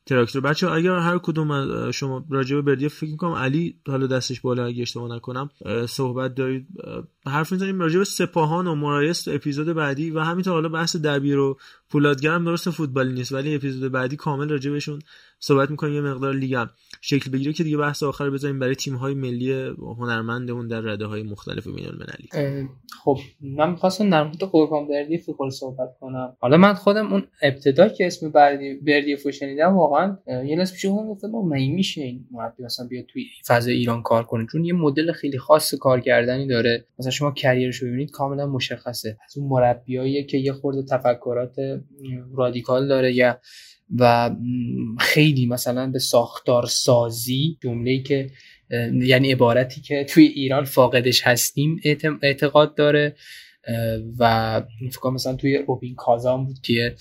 [0.07, 0.43] تراکتور.
[0.43, 4.83] بچه اگر هر کدوم از شما راجع به فکر می‌کنم علی حالا دستش بالا اگه
[4.83, 5.51] اشتباه نکنم
[5.89, 6.66] صحبت دارید.
[7.27, 11.59] حرف می‌زنیم راجع به سپاهان و مرایس اپیزود بعدی و همینطور حالا بحث دبیر و
[11.91, 14.99] پولادگرم درست فوتبالی نیست ولی اپیزود بعدی کامل راجع بهشون
[15.39, 15.95] صحبت می‌کنیم.
[15.95, 16.66] یه مقدار لیگ
[17.01, 21.23] شکل بگیره که دیگه بحث آخر بذاریم برای تیم های ملی هنرمندمون در رده های
[21.23, 21.87] مختلف بین
[23.05, 26.37] خب من می‌خواستم در مورد قربان بردی فوتبال صحبت کنم.
[26.41, 30.85] حالا من خودم اون ابتدا که اسم بردی بردی شنیدم واقعا واقعا یه لحظه پیش
[30.85, 34.73] اون گفتم من میشه این مربی مثلا بیاد توی فضای ایران کار کنه؟ چون یه
[34.73, 36.86] مدل خیلی خاص کار کردنی داره.
[36.98, 39.18] مثلا شما کریرش رو ببینید کاملا مشخصه.
[39.24, 41.56] از اون مربیایی که یه خورده تفکرات
[42.35, 43.40] رادیکال داره یا
[43.98, 44.31] و
[44.98, 48.31] خیلی مثلا به ساختار سازی جمله‌ای که
[48.93, 51.81] یعنی عبارتی که توی ایران فاقدش هستیم
[52.23, 53.16] اعتقاد داره.
[54.18, 54.62] و
[54.93, 56.94] فکر مثلا توی روبین کازان بود که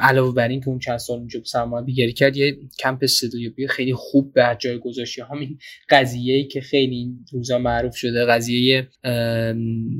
[0.00, 4.32] علاوه بر این که اون چند سال اونجا سرمربیگری کرد یه کمپ استودیوی خیلی خوب
[4.32, 5.22] به جای گذاشتی.
[5.30, 5.58] همین
[5.88, 8.88] قضیه که خیلی این روزا معروف شده قضیه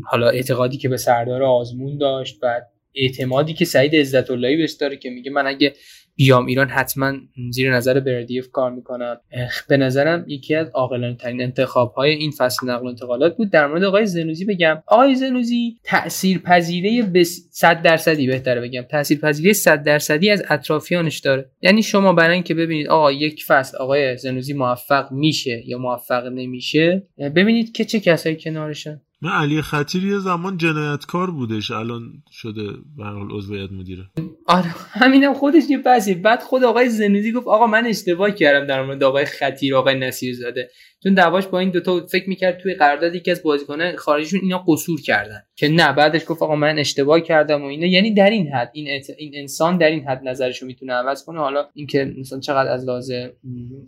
[0.05, 2.60] حالا اعتقادی که به سردار آزمون داشت و
[2.94, 5.73] اعتمادی که سعید عزت اللهی بهش داره که میگه من اگه
[6.17, 7.13] بیام ایران حتما
[7.51, 9.21] زیر نظر بردیف کار می‌کنم.
[9.69, 13.51] به نظرم یکی از عاقلانه ترین انتخاب های این فصل نقل و انتقالات بود.
[13.51, 14.83] در مورد آقای زنوزی بگم.
[14.87, 18.83] آقای زنوزی تاثیر پذیره به 100 درصدی بهتره بگم.
[18.83, 21.51] تاثیر پذیره 100 درصدی از اطرافیانش داره.
[21.63, 27.07] یعنی شما برای اینکه ببینید آقا یک فصل آقای زنوزی موفق میشه یا موفق نمیشه
[27.19, 29.01] ببینید که چه کسایی کنارشن.
[29.23, 31.70] نه علی خطیر یه زمان جنایتکار بودش.
[31.70, 34.05] الان شده به حال عضویت مدیره.
[34.47, 38.82] آره همینم خودش یه بحثی بعد خود آقای زنوزی گفت آقا من اشتباه کردم در
[38.82, 40.70] مورد آقای خطیر آقای نصیر زاده
[41.03, 45.01] چون دعواش با این دوتا فکر می‌کرد توی قراردادی که از بازیکنان خارجیشون اینا قصور
[45.01, 45.43] کردن.
[45.57, 47.87] که نه بعدش گفت آقا من اشتباه کردم و اینا.
[47.87, 51.39] یعنی در این حد این, این انسان در این حد نظرشو می‌تونه عوض کنه.
[51.39, 53.11] حالا اینکه مثلا چقدر از لحاظ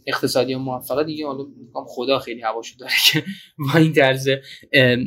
[0.07, 3.23] اقتصادی و موفقه دیگه حالا خدا خیلی هواشو داره که
[3.73, 4.28] با این طرز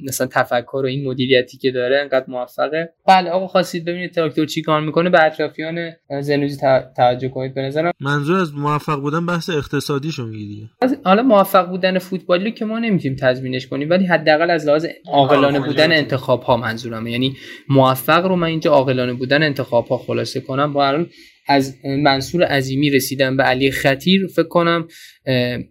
[0.04, 2.94] مثلا تفکر و این مدیریتی که داره انقدر موفقه.
[3.08, 5.10] بله آقا خواستید ببینید تراکتور چی کار می‌کنه.
[5.10, 6.58] به اطرافیان زنوزی
[6.98, 7.92] توجه کنید به نظرم.
[8.00, 10.70] منظور از موفق بودن بحث اقتصادیشو میگی
[11.04, 15.92] حالا موفق بودن فوتبالی که ما نمی‌تونیم تضمینش کنیم ولی حداقل از لحاظ عاقلانه بودن
[15.92, 17.12] انتخاب ها منظورمه.
[17.12, 17.36] یعنی
[17.70, 20.74] موفق رو من اینجا عاقلانه بودن انتخاب ها خلاصه کنم.
[20.74, 21.10] با الان
[21.50, 24.28] از منصور عظیمی رسیدن به علی خطیر.
[24.28, 24.88] فکر کنم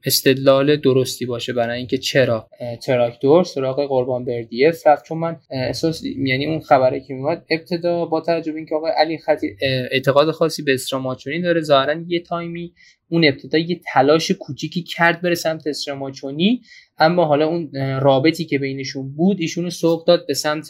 [0.05, 2.49] استدلال درستی باشه برای اینکه چرا
[2.83, 8.21] تراکتور سراغ قربان بردیف رفت چون من احساس یعنی اون خبری که میومد ابتدا با
[8.21, 9.57] توجه به اینکه آقای علی خطیر
[9.91, 12.73] اعتقاد خاصی به استراماچونی داره ظاهرا یه تایمی
[13.09, 16.61] اون ابتدا یه تلاش کوچیکی کرد بره سمت استراماچونی
[16.99, 17.71] اما حالا اون
[18.01, 20.69] رابطی که بینشون بود ایشونو سوق داد به سمت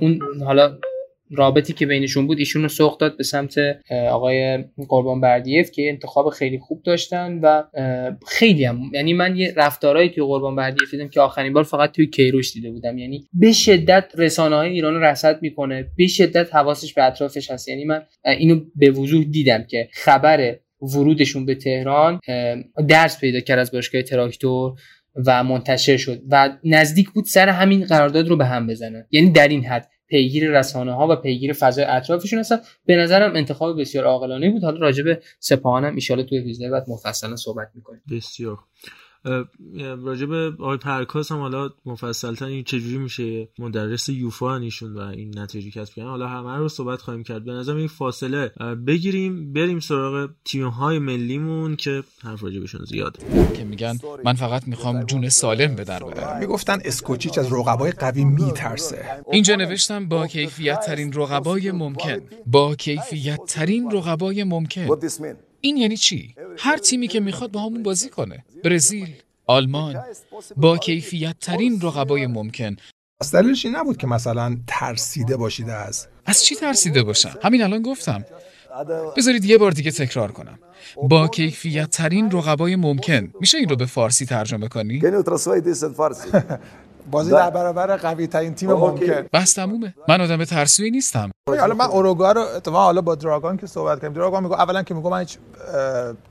[0.00, 0.78] اون حالا
[1.32, 3.58] رابطی که بینشون بود ایشون رو سوق داد به سمت
[3.90, 7.62] آقای قربان بردیف که انتخاب خیلی خوب داشتن و
[8.26, 12.06] خیلی هم یعنی من یه رفتارهایی توی قربان بردیف دیدم که آخرین بار فقط توی
[12.06, 12.98] کیروش دیده بودم.
[12.98, 17.68] یعنی به شدت رسانه های ایران رصد می‌کنه به شدت حواسش به اطرافش هست.
[17.68, 22.20] یعنی من اینو به وضوح دیدم که خبر ورودشون به تهران
[22.88, 24.80] درس پیدا کرد از باشگاه تراکتور
[25.26, 29.06] و منتشر شد و نزدیک بود سر همین قرارداد رو به هم بزنن.
[29.10, 32.58] یعنی در این حد پیگیر رسانه ها و پیگیر فضای اطرافشون هستن.
[32.86, 34.64] به نظرم انتخاب بسیار عاقلانه بود.
[34.64, 38.02] حالا راجع به سپاهانم ان توی ویزده بعد مفصلا صحبت می‌کنیم.
[38.10, 38.58] بسیار.
[40.04, 45.38] راجع به آقای پرکاس هم حالا مفصل این چجوری میشه مدرس یوفا ایشون و این
[45.38, 46.08] نتیجه کسب کردن.
[46.08, 47.44] حالا همه رو صحبت خواهیم کرد.
[47.44, 48.48] به نظرم این فاصله
[48.86, 53.18] بگیریم بریم سراغ تیم های ملیمون که حرف راجع بهشون زیاد
[53.54, 58.24] که میگن من فقط می‌خوام جون سالم به در ببرم می‌گفتن اسکوچیچ از رقبای قوی
[58.24, 59.04] میترسه.
[59.32, 62.20] اینجا نوشتم با کیفیت ترین رقبای ممکن.
[62.46, 64.88] با کیفیت ترین رقبای ممکن.
[65.60, 69.08] این یعنی چی؟ هر تیمی که می‌خواد با همون بازی کنه برزیل،
[69.46, 70.02] آلمان
[70.56, 72.76] با کیفیت ترین رقبای ممکن
[73.20, 77.82] از دلیلش این نبود که مثلا ترسیده باشید از از چی ترسیده باشم؟ همین الان
[77.82, 78.24] گفتم
[79.16, 80.58] بذارید یه بار دیگه تکرار کنم
[81.08, 85.00] با کیفیت ترین رقبای ممکن میشه این رو به فارسی ترجمه کنی؟
[87.10, 89.26] بازی در برابر قوی ترین تیم ممکن.
[89.32, 89.94] بس تمومه.
[90.08, 91.30] من آدم ترسوی نیستم.
[91.48, 94.94] حالا من اوروگوئه رو اتفاقا حالا با دراگان که صحبت کردیم دراگان میگه اولا که
[94.94, 95.38] میگه من هیچ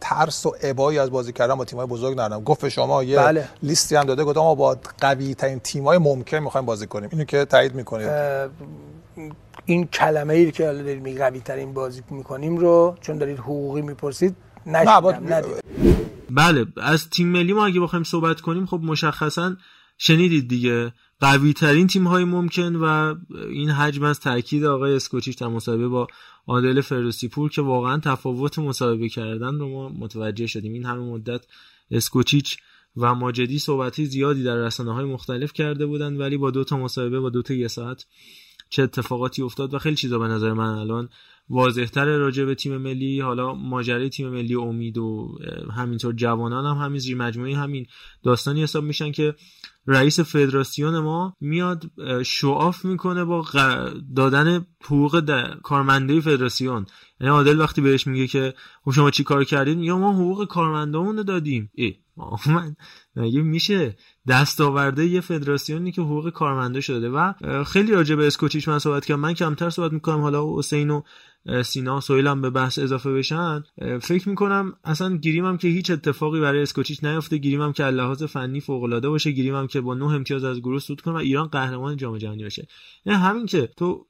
[0.01, 2.43] ترس و ابایی از بازی کردن با تیم‌های بزرگ ندارم.
[2.43, 3.49] گفت شما یه بله.
[3.63, 7.09] لیستی هم داده گفتم ما با قوی ترین تیم‌های ممکن می‌خوایم بازی کنیم.
[7.11, 8.09] اینو که تایید می‌کنید.
[9.65, 13.81] این کلمه ای که حالا دارید میگی قوی ترین بازی می‌کنیم رو چون دارید حقوقی
[13.81, 14.35] می‌پرسید
[14.65, 15.41] نشیدم
[16.29, 19.55] بله از تیم ملی ما اگه بخوایم صحبت کنیم خب مشخصا
[20.01, 20.93] شنیدید دیگه.
[21.19, 23.15] قوی ترین تیم های ممکن و
[23.49, 26.07] این حجم از تاکید آقای اسکوچیچ در مصاحبه با
[26.47, 30.73] عادل فردوسی پور که واقعا تفاوت مصاحبه کردن رو ما متوجه شدیم.
[30.73, 31.45] این همه مدت
[31.91, 32.57] اسکوچیچ
[32.97, 37.19] و ماجدی صحبتی زیادی در رسانه های مختلف کرده بودند ولی با دو تا مصاحبه
[37.19, 38.05] با دو تا یه ساعت
[38.69, 41.09] چه اتفاقاتی افتاد و خیلی چیزا به نظر من الان
[41.49, 45.37] واضحتر راجع به تیم ملی حالا ماجرای تیم ملی امید و
[45.75, 47.85] همینطور جوانان هم همین زیر مجموعه همین
[48.23, 49.35] داستانی حساب میشن که
[49.91, 51.91] رئیس فدراسیون ما میاد
[52.25, 53.45] شعاف می‌کنه با
[54.15, 55.23] دادن حقوق
[55.63, 56.85] کارمنده فدراسیون.
[57.19, 58.53] یعنی عادل وقتی بهش میگه که
[58.85, 61.71] خب شما چی کار کردید؟ یا ما حقوق کارمندامون رو دادیم.
[61.73, 61.95] ای
[62.45, 62.75] من
[63.15, 63.95] مگه میشه
[64.27, 67.33] دستاورده یه فدراسیونی که حقوق کارمنده شده؟ و
[67.63, 69.19] خیلی راجع به اسکوچیچ من صحبت کردم.
[69.19, 70.21] من کمتر صحبت می‌کنم.
[70.21, 71.01] حالا حسین و
[71.63, 73.63] سینا سویل به بحث اضافه بشن.
[74.01, 78.23] فکر می‌کنم اصلا گیریم هم که هیچ اتفاقی برای اسکوچیچ نیفته گیریم هم که لحاظ
[78.23, 79.31] فنی فوق العاده باشه.
[79.31, 82.43] گیریم هم که با نه امتیاز از گروه صعود کنه و ایران قهرمان جام جهانی
[82.43, 82.67] بشه
[83.05, 84.07] یعنی همین که تو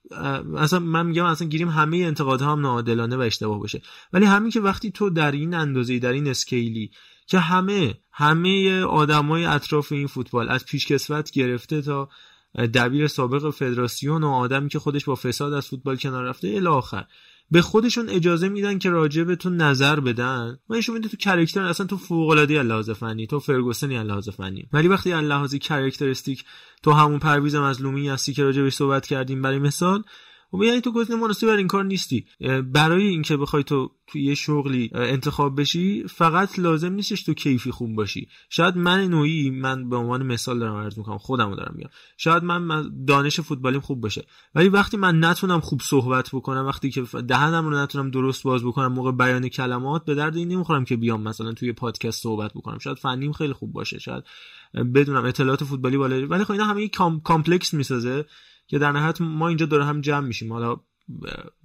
[0.58, 3.82] اصلا من میگم اصلا گیریم همه انتقادها هم ناعادلانه و اشتباه باشه.
[4.14, 6.92] ولی همین که وقتی تو در این اندازه در این اسکیلی
[7.28, 12.10] که همه همه آدمای اطراف این فوتبال از پیشکسوت گرفته تا
[12.56, 17.06] دبیر سابق فدراسیون و آدمی که خودش با فساد از فوتبال کنار رفته الی آخر.
[17.52, 20.60] به خودشون اجازه میدن که راجع به تو نظر بدن.
[20.70, 24.88] و نشون میده تو character اصلا تو فوق العاده فنی تو فرگوسنی لحاظ فنی ولی
[24.88, 26.46] وقتی لحاظ characteristic
[26.84, 30.04] تو همون پرویز مظلومی هستی که بهش صحبت کردیم برای مثال
[30.54, 32.26] و یعنی تو گزینه مناسب برای این کار نیستی.
[32.74, 37.96] برای اینکه بخوای تو توی یه شغلی انتخاب بشی فقط لازم نیستش تو کیفی خوب
[37.96, 38.28] باشی.
[38.50, 41.90] شاید من نوعی من به عنوان مثال دارم عرض می‌کنم خودمو دارم میگم.
[42.18, 44.26] شاید من دانش فوتبالیم خوب باشه.
[44.56, 48.94] ولی وقتی من نتونم خوب صحبت بکنم وقتی که دهنم رو نتونم درست باز بکنم
[48.94, 52.78] موقع بیان کلمات به درد این نمی‌خورم که بیام مثلا توی پادکست صحبت بکنم.
[52.78, 54.24] شاید فنیم خیلی خوب باشه شاید
[54.96, 56.88] بدونم اطلاعات فوتبالی بالا ولی خب اینا همه
[57.24, 58.26] complex می‌سازه.
[58.70, 60.54] که در نهایت ما اینجا دور هم جمع میشیم.
[60.54, 60.76] حالا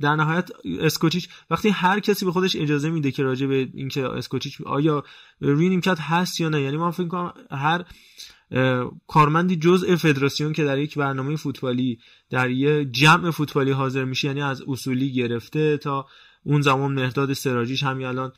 [0.00, 0.50] در نهایت
[0.80, 5.04] اسکوچیچ وقتی هر کسی به خودش اجازه میده که راجع به اینکه اسکوچیچ آیا
[5.40, 7.84] روی نیمکت هست یا نه یعنی من فکر کنم هر
[9.06, 11.98] کارمندی جزء فدراسیون که در یک برنامه فوتبالی
[12.30, 16.06] در یه جمع فوتبالی حاضر میشه یعنی از اصولی گرفته تا
[16.44, 18.32] اون زمان مهداد سراجیش همین الان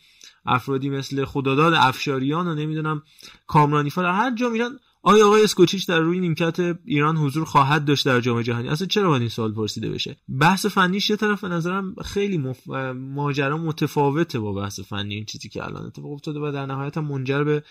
[0.47, 3.03] افرادی مثل خداداد افشاریان و نمی‌دونم
[3.47, 4.79] کامرانی فر هر جا میرن
[5.09, 9.09] آیا آقای اسکوچیچ در روی نیمکت ایران حضور خواهد داشت در جام جهانی؟ اصلا چرا
[9.09, 12.69] باید این سوال پرسیده بشه؟ بحث فنیش یه طرف نظرم خیلی مف...
[12.95, 17.05] ماجرا متفاوته با بحث فنی این چیزی که الان اتفاق افتاده و در نهایت هم
[17.05, 17.63] منجر به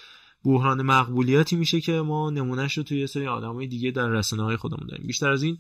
[0.46, 4.58] بحران مقبولیتی میشه که ما نمونهش رو توی یه سری آدمای دیگه در رسانه های
[4.58, 5.08] خودمون داریم.
[5.08, 5.58] بیشتر از این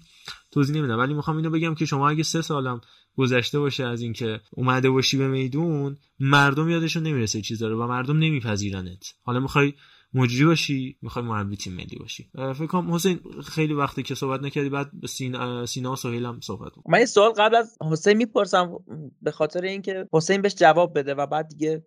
[0.51, 2.81] توضیح نمیدم ولی می‌خوام اینو بگم که شما اگه سه سالم
[3.17, 8.17] گذشته باشه از اینکه اومده باشی به میدون مردم یادشون نمی‌رسه چیزا رو و مردم
[8.17, 9.13] نمیپذیرنت.
[9.23, 9.73] حالا می‌خوای
[10.15, 12.29] مجری باشی می‌خوای مربی تیم ملی باشی.
[12.33, 16.71] فکر کنم حسین خیلی وقتی که صحبت نکردی بعد سینا, سینا و سهیل هم صحبت
[16.71, 18.79] کنم من یه سوال قبل از حسین می‌پرسم
[19.21, 21.83] به خاطر اینکه حسین بهش جواب بده و بعد دیگه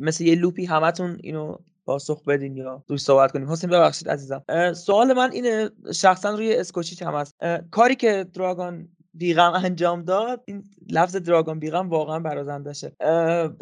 [0.00, 3.50] مثل یه لوپی همتون اینو پاسخ بدین یا روش صحبت کنیم.
[3.50, 4.42] حسین ببخشید عزیزم.
[4.72, 7.36] سوال من اینه شخصا روی اسکوچیچ هم هست.
[7.70, 12.96] کاری که دراگان بیغم انجام داد این لفظ دراگون بیغم واقعا برازندشه.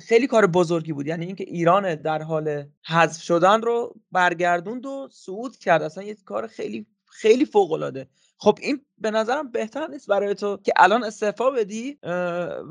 [0.09, 1.06] خیلی کار بزرگی بود.
[1.06, 5.82] یعنی اینکه ایران در حال حذف شدن رو برگردوند و صعود کرد.
[5.82, 8.09] اصلا یه کار خیلی خیلی فوق العاده
[8.42, 11.98] خب این به نظرم بهتر نیست برای تو که الان استعفا بدی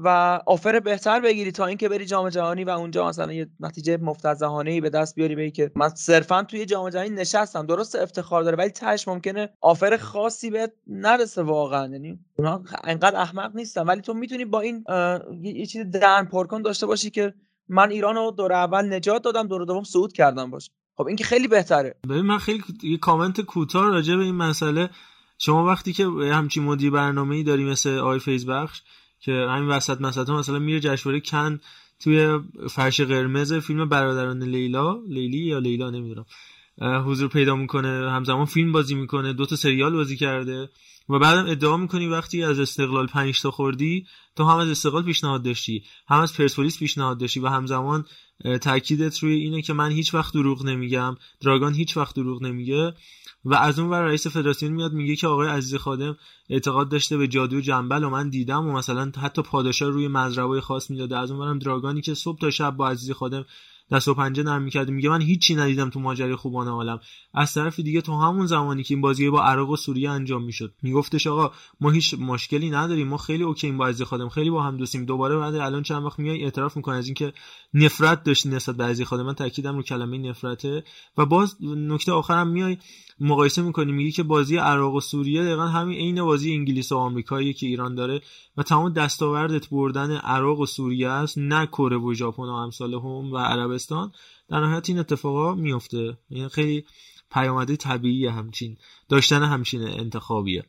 [0.03, 4.71] و آفر بهتر بگیری تا اینکه بری جام جهانی و اونجا مثلا یه نتیجه مفتزهانه
[4.71, 8.57] ای به دست بیاری بگی که من صرفا توی جام جهانی نشستم درست افتخار داره
[8.57, 11.87] ولی تهش ممکنه آفر خاصی بهت نرسه واقعا.
[11.87, 14.83] یعنی اونا انقدر احمق نیستن ولی تو می‌تونی با این
[15.41, 17.33] یه چیز درن پرکن داشته باشی که
[17.67, 20.69] من ایران رو دور اول نجات دادم دور دوم صعود کردم باش.
[20.97, 21.95] خب این که خیلی بهتره.
[22.09, 24.89] ببین من خیلی یه کامنت کوتاه راجع به این مسئله
[25.41, 28.81] شما وقتی که همچین مدیر برنامه ای داری مثل آقای فیض بخش
[29.19, 31.59] که همین وسط مثلا مثلا میره جشنواره کن
[31.99, 32.39] توی
[32.69, 36.25] فرش قرمز فیلم برادران لیلا لیلی یا لیلا نمی‌دونم.
[36.81, 40.69] حضور پیدا می‌کنه همزمان فیلم بازی می‌کنه دو تا سریال بازی کرده
[41.09, 44.05] و بعدم ادعا می‌کنی وقتی از استقلال 5 تا خوردی
[44.35, 48.05] تو هم از استقلال پیشنهاد داشتی هم از پرسپولیس پیشنهاد داشتی و همزمان
[48.61, 52.93] تاکیدت روی اینه که من هیچ وقت دروغ نمیگم دراگان هیچ وقت دروغ نمیگه.
[53.45, 56.17] و از اون ور رئیس فدراسیون میاد میگه که آقای عزیز خادم
[56.49, 60.89] اعتقاد داشته به جادو جنبل و من دیدم و مثلا حتی پادشاه روی مزرعه خاص
[60.89, 61.17] می‌داده.
[61.17, 63.45] از اون ورم دراگانی که صبح تا شب با عزیز خادم
[63.91, 66.99] دست و پنجه نرم می‌کرد میگه من هیچی ندیدم تو ماجرای خوبان عالم.
[67.33, 70.73] از طرف دیگه تو همون زمانی که این بازی با عراق و سوریه انجام می‌شد
[70.81, 71.51] میگفتش آقا
[71.81, 73.07] ما هیچ مشکلی نداریم.
[73.07, 75.05] ما خیلی اوکی با عزیز خادم خیلی با هم دوستیم.
[75.05, 77.33] دوباره بعد الان چند وقت میای اعتراف می‌کنه از اینکه
[77.73, 79.25] نفرت داشتی نسبت به عزیز خادم.
[79.25, 80.83] من تاکیدم رو کلمه نفرته.
[81.17, 82.77] و باز نکته آخرم میای
[83.21, 87.53] مقایسه می‌کنی؟ میگی که بازی عراق و سوریه دقیقا همین عین بازی انگلیس و آمریکایی
[87.53, 88.21] که ایران داره
[88.57, 93.31] و تمام دستاوردت بردن عراق و سوریه است نه کره و ژاپن و امثال هم
[93.31, 94.11] و عربستان.
[94.49, 96.85] در نهایت این اتفاقا میفته یعنی خیلی
[97.31, 98.77] پیامده طبیعی همچین
[99.09, 100.63] داشتن همچین انتخابیه.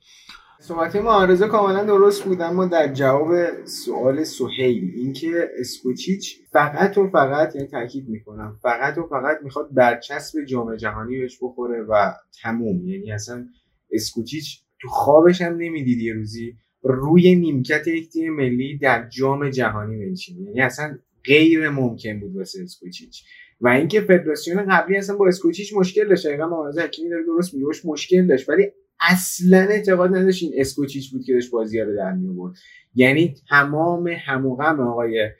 [0.62, 7.56] صحبت معارضه کاملا درست بود اما در جواب سوال سهیل اینکه اسکوچیچ فقط و فقط
[7.56, 12.12] یعنی تاکید می‌کنم فقط و فقط می‌خواد برچسب جام جهانی بهش بخوره و
[12.42, 12.88] تموم.
[12.88, 13.46] یعنی اصلا
[13.92, 20.06] اسکوچیچ تو خوابش هم نمی‌دید یه روزی روی نیمکت یک تیم ملی در جام جهانی
[20.06, 23.24] بنشینه یعنی اصلا غیر ممکن بود واسه اسکوچیچ.
[23.60, 27.66] و اینکه فدراسیون قبلی اصلا با اسکوچیچ مشکل داشت دقیقاً معاوضه حکیمی داره درست میگه
[27.84, 32.52] مشکل داشت ولی اصلا اعتقاد نداشت این اسکوچیچ بود که داشت بازی رو در می
[32.94, 35.30] یعنی تمام هموغم آقای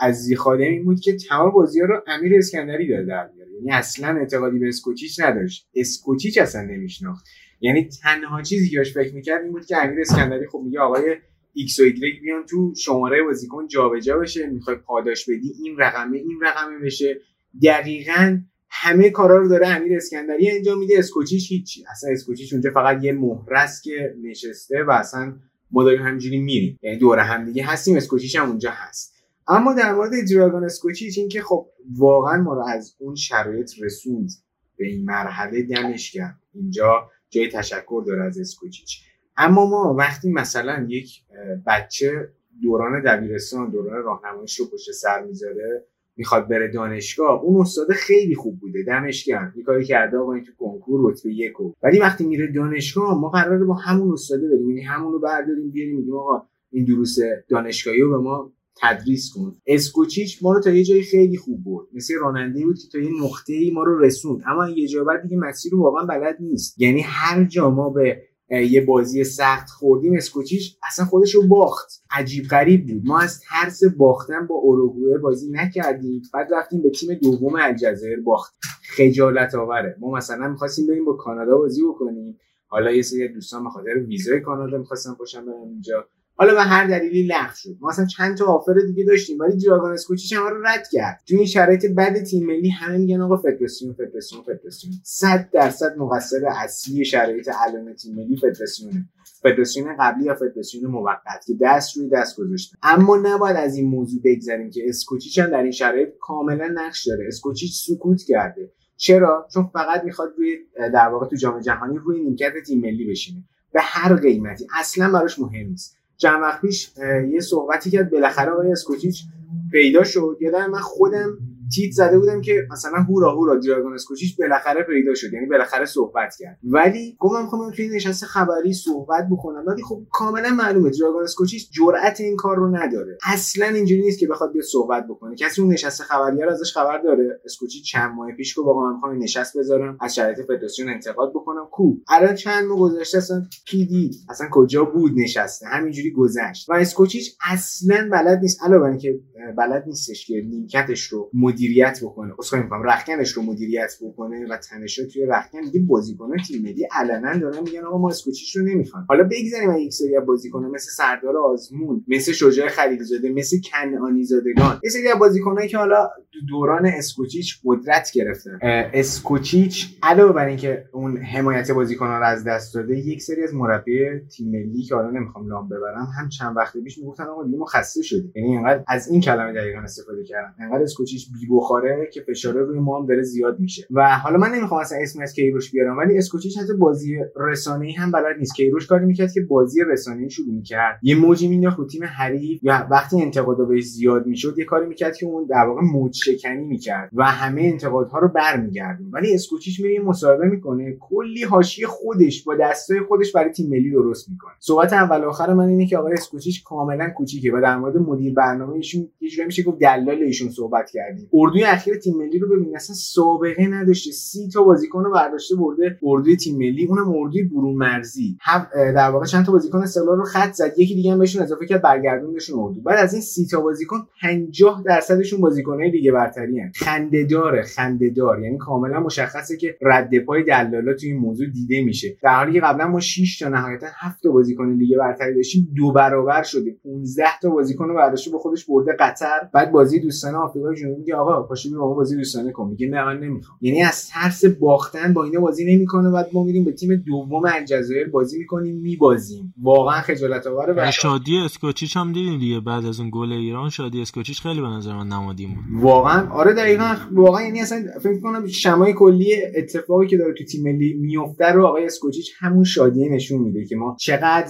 [0.00, 3.50] عزیزی این بود که تمام بازی رو امیر اسکندری داره در میاره.
[3.52, 5.68] یعنی اصلا اعتقادی به اسکوچیچ نداشت.
[5.74, 7.24] اسکوچیچ اصلا نمیشناخت.
[7.60, 11.16] یعنی تنها چیزی که فکر می‌کرد این بود که امیر اسکندری خب میگه آقای
[11.52, 16.38] ایکس و ایگرگ بیان تو شماره بازیکن جابجا بشه می‌خوای پاداش بدی این رقمه این
[16.42, 17.20] رقمه بشه.
[17.62, 18.40] دقیقا
[18.76, 20.98] همه کارا رو داره امیر اسکندری انجام میده.
[20.98, 21.84] اسکوچیش هیچی.
[21.90, 25.36] اصلا اسکوچیش اونجا فقط یه مترسکه که نشسته و اصلا
[25.70, 26.78] ما داریم همینجوری میریم.
[26.82, 27.96] یعنی دور هم دیگه هستیم.
[27.96, 29.14] اسکوچیش هم اونجا هست.
[29.48, 34.30] اما در مورد دراگون اسکوچیچ این که خب واقعا ما رو از اون شرایط رسوند.
[34.76, 39.00] به این مرحله دمش کرد اینجا جای تشکر داره از اسکوچیچ
[39.36, 41.22] اما ما وقتی مثلا یک
[41.66, 42.28] بچه
[42.62, 45.84] دوران دبیرستان دوران راهنماییش رو پشت سر می‌ذاره
[46.16, 49.52] می‌خواد بره دانشگاه اون استاد خیلی خوب بوده دمش گرم.
[49.56, 53.74] یه کاری کرده آقا تو کنکور رتبه یکو ولی وقتی میره دانشگاه ما قراره با
[53.74, 54.68] همون استاده بریم.
[54.68, 57.16] یعنی همون رو برداریم بیاریم میگیم آقا این دروس
[57.48, 59.52] دانشگاهی رو به ما تدریس کن.
[59.66, 61.86] اسکوچیچ ما رو تا یه جایی خیلی خوب برد.
[61.92, 64.42] مثل راننده بود که تا یه نقطه ما رو رسوند.
[64.46, 66.80] اما یه جا بعد دیگه مسیر رو واقعا بلد نیست.
[66.80, 68.22] یعنی هر جا ما به
[68.62, 72.02] یه بازی سخت خوردیم اسکوچیش اصلا خودش رو باخت.
[72.10, 73.02] عجیب غریب بود.
[73.04, 76.22] ما از ترس باختن با اوروگوئه بازی نکردیم.
[76.34, 78.54] بعد رفتیم به تیم دوم الجزایر باخت.
[78.96, 79.96] خجالت آوره.
[80.00, 82.38] ما مثلا می‌خواستیم بریم با کانادا بازی بکنیم.
[82.66, 86.06] حالا یه سری دوستان به خاطر ویزای کانادا می‌خواستن باشن برن اینجا
[86.36, 87.76] حالا به هر دلیلی لغو شد.
[87.80, 91.22] ما اصلا چند تا آفر دیگه داشتیم ولی جیاگان اسکوچیچ همه رو رد کرد.
[91.26, 94.94] تو این شرایط بد تیم ملی همه میگن آقا فدراسیون فدراسیون فدراسیون.
[95.04, 99.08] 100 درصد مقصر اصلی شرایط الان تیم ملی فدراسیونه.
[99.42, 102.76] فدراسیون قبلی یا فدراسیون موقت که دست روی دست گذاشتن.
[102.82, 107.24] اما نباید از این موضوع بگذریم که اسکوچیچ هم در این شرایط کاملا نقش داره.
[107.28, 108.72] اسکوچیچ سکوت کرده.
[108.96, 113.44] چرا؟ چون فقط می‌خواد روی در واقع تو جام جهانی روی نیمکت تیم ملی بشینه.
[113.72, 114.66] به هر قیمتی.
[114.74, 115.96] اصلا براش مهم نیست.
[116.16, 116.90] چند وقت پیش
[117.32, 119.24] یه صحبتی کرد بالاخره آقای اسکوچیچ
[119.72, 120.36] پیدا شد.
[120.40, 121.38] یادم من خودم
[121.74, 126.34] تیت زده بودم که مثلا هورا هورا دراگون اسکوچیچ بالاخره پیدا شد یعنی بالاخره صحبت
[126.38, 126.58] کرد.
[126.64, 132.20] ولی گفتم می‌خوام توی نشست خبری صحبت بکنم ولی خب کاملا معلومه دراگون اسکوچیچ جرأت
[132.20, 133.18] این کار رو نداره.
[133.32, 135.36] اصلا اینجوری نیست که بخواد بیاد صحبت بکنه.
[135.36, 139.22] کسی اون نشست خبری رو ازش خبر داره اسکوچیچ چند ماه پیش گفت واقعا می‌خوام
[139.22, 141.68] نشست بذارم از شرایط فدراسیون انتقاد بکنم.
[141.70, 146.70] کو؟ الان چند ماه گذشته اصلا کی دید؟ اصلا کجا بود نشسته؟ همینجوری گذشت.
[146.70, 149.20] و اسکوچیچ اصلا بلد نیست علاوه اینکه
[149.58, 152.34] بلد نیستش که نیمکتش رو مدیریت بکنه.
[152.38, 157.38] اصلا میگم رخکنش رو مدیریت بکنه و تنش توی رخکن دیگه بازیکن تیم ملی علنا
[157.38, 160.90] دارن میگن آقا ما اسکوچیش رو نمی‌خوام حالا بگذاریم از یک سری از بازیکن‌ها مثل
[160.90, 166.10] سردار آزمون مثل شجاع خلیلزاده مثل کنعانی زادگان یه سری از بازیکنایی که حالا
[166.48, 168.58] دوران اسکوچیچ قدرت گرفتن.
[168.62, 174.00] اسکوچیچ علاوه بر اینکه اون حمایت بازیکن‌ها رو از دست داده یک سری از مربی
[174.36, 178.02] تیم ملی که حالا نمی‌خوام نام ببرم هم چند وقت پیش می‌گفتن آقا ما خسته
[178.02, 178.32] شدیم.
[178.36, 180.54] یعنی اینقدر از این کلمه دقیقا استفاده کردن.
[180.58, 183.86] انقدر اسکوچیچ بی بخاره که فشار روی ما هم داره زیاد میشه.
[183.90, 188.10] و حالا من نمی‌خوام اصلا اسم از کیروش بیارم ولی اسکوچیچ حتی بازی رسانه‌ای هم
[188.10, 188.54] بلد نیست.
[188.54, 190.98] کیروش کاری می‌کرد که بازی رسانه‌ای شروع می‌کرد.
[191.02, 195.16] یه موجی مینداخت رو تیم حریف یا وقتی انتقادا بهش زیاد می‌شد یه کاری می‌کرد
[195.16, 200.02] که اون در واقع موج شکنی می‌کرد و همه انتقادها رو برمیگردون ولی اسکوچیچ میره
[200.02, 204.52] مصاحبه می‌کنه کلی حاشیه خودش با دستای خودش برای تیم ملی درست می‌کنه.
[204.60, 208.74] صحبت اول آخر من اینه که آقای اسکوچیچ کاملا کوچیکه و در مورد مدیر برنامه
[208.74, 211.28] ایشون یه جوری میشه گفت دلال ایشون صحبت کردیم.
[211.36, 214.10] اردوی اخیر تیم ملی رو ببین اصلا سابقه نداشته.
[214.10, 216.86] سی تا بازیکن برداشته برده اردوی تیم ملی.
[216.86, 218.36] اونم اردوی برون مرزی.
[218.40, 220.78] هم در واقع چند تا بازیکن استقلال رو خط زد.
[220.78, 222.80] یکی دیگه هم بهشون اضافه کرد برگردوندشون اردو.
[222.80, 228.40] بعد از این سی تا بازیکن 50 درصدشون بازیکنای دیگه برتری ان خنده‌داره خنده‌دار.
[228.40, 232.16] یعنی کاملا مشخصه که رد پای دلالا تو این موضوع دیده میشه.
[232.22, 235.92] در حالی که قبلا ما 6 تا نهایتا 7 تا بازیکن لیگ برتری داشتیم دو
[235.92, 236.76] برابر شده.
[236.84, 239.48] 15 تا بازیکن رو برداشته به خودش برده قطر.
[239.54, 242.68] بعد بازی دوستانه آفریقای جنوبی آقا پاشو بیا با ما بازی دوستانه کن.
[242.68, 243.58] میگه نه من نمی‌خوام.
[243.60, 248.08] یعنی از ترس باختن با اینا بازی نمی‌کنه بعد ما میریم به تیم دوم الجزایر
[248.08, 249.54] بازی می‌کنیم میبازیم.
[249.62, 250.74] واقعا خجالت آوره.
[250.76, 254.66] و شادی اسکوچیچ هم دیدین دیگه بعد از اون گل ایران؟ شادی اسکوچیچ خیلی به
[254.66, 256.94] نظر من نمادی بود واقعا آره دقیقاً.
[257.12, 261.66] واقعا یعنی اصلا فکر کنم شمای کلی اتفاقی که داره تو تیم ملی میفته رو
[261.66, 264.48] آقای اسکوچیچ همون شادی نشون میده که ما چقدر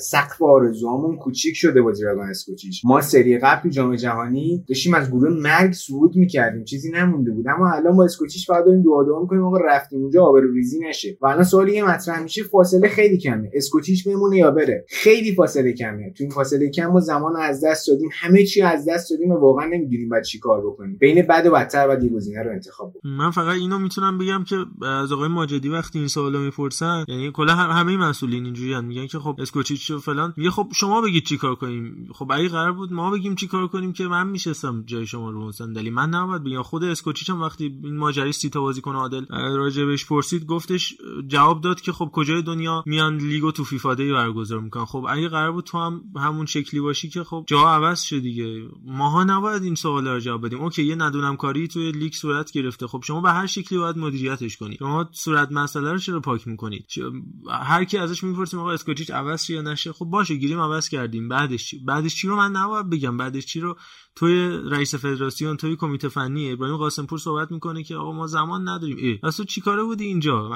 [0.00, 1.92] سقف آرزوامون کوچیک شده با
[2.30, 2.82] اسکوچیچ.
[2.84, 7.48] ما سری قبل تو جام جهانی داشتیم از گروه مرگ صعود می‌کردیم چیزی نمونده بود.
[7.48, 11.18] اما الان با اسکوچیچ فقط داریم دعا دعا می‌کنیم آقا رفتیم اونجا آبروریزی نشه.
[11.20, 13.50] و الان سوالی یه مطرح میشه فاصله خیلی کمه.
[13.54, 16.12] اسکوچیچ بمونه یا بره؟ خیلی فاصله کمه.
[16.16, 18.08] تو این فاصله کم ما زمان از دست دادیم.
[18.12, 20.96] همه چی از دست دادیم و واقعا نمی‌دونیم بعد چی کار بکنیم.
[21.00, 23.16] بین بد و بدتر بعد یه گزینه رو انتخاب بکنیم.
[23.16, 24.56] من فقط اینو می‌تونم بگم که
[24.86, 29.36] از آقای ماجدی وقتی این سوالو می‌پرسن یعنی کلا همه مسئولین اینجوریان میگن که خب
[29.38, 30.34] اسکوچیچ فلان.
[30.36, 34.04] میگه خب شما بگید چیکار کنیم؟ خب اگه قرار بود ما بگیم چیکار کنیم که
[34.04, 35.90] من میشستم جای شما رو صندلی.
[36.00, 36.62] من نباید بگم.
[36.62, 40.94] خود اسکوچیچ هم وقتی این ماجرای سی تا بازیکن عادل راجبش پرسید گفتش
[41.26, 44.84] جواب داد که خب کجای دنیا میان لیگو تو FIFA day برگزار می‌کنن.
[44.84, 48.68] خب اگه قرار بود تو هم همون شکلی باشی که خب جا عوض شد دیگه.
[48.86, 50.60] ماها نباید این سوالا رو جواب بدیم.
[50.60, 52.86] OK یه ندونم کاری توی لیگ صورت گرفته.
[52.86, 56.86] خب شما به هر شکلی باید مدیریتش کنید شما صورت مسئله رو چرا پاک می‌کنید؟
[57.50, 61.28] هر کی ازش می‌پرسیم آقا اسکوچیچ عوض یا نشه خب باشه گیریم عوض کردیم.
[61.28, 63.16] بعدش چی؟ بعدش چی رو من نباید بگم.
[63.16, 63.76] بعدش چی رو
[64.14, 68.96] توی رئیس فدراسیون توی کمیته فنی ابراهیم قاسمپور صحبت می‌کنه که آقا ما زمان نداریم.
[68.96, 69.18] ای
[69.48, 70.48] چیکاره بودی اینجا؟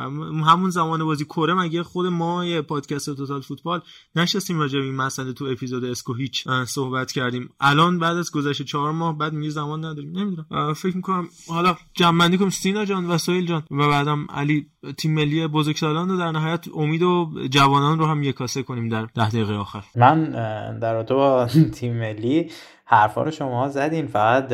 [0.47, 3.81] همون زمان بازی کره مگه خود ما یه پادکست توتال فوتبال
[4.17, 7.49] نشستیم راجع به این مسئله تو اپیزود اسکو هیچ صحبت کردیم.
[7.61, 10.19] الان بعد از گذشت چهار ماه بعد میگه زمان نداریم.
[10.19, 10.75] نمی‌دونم.
[10.75, 14.67] فکر می‌کنم حالا جمع کنم سینا جان و سهیل جان و بعدم علی
[14.99, 19.29] تیم ملی بزرگسالان رو در نهایت امید و جوانان رو هم یکاسه کنیم در ده
[19.29, 19.85] دقیقه آخر.
[19.97, 20.25] من
[20.79, 21.47] در رابطه با
[21.77, 22.51] تیم ملی
[22.85, 24.07] حرفا رو شما زدین.
[24.07, 24.53] فقط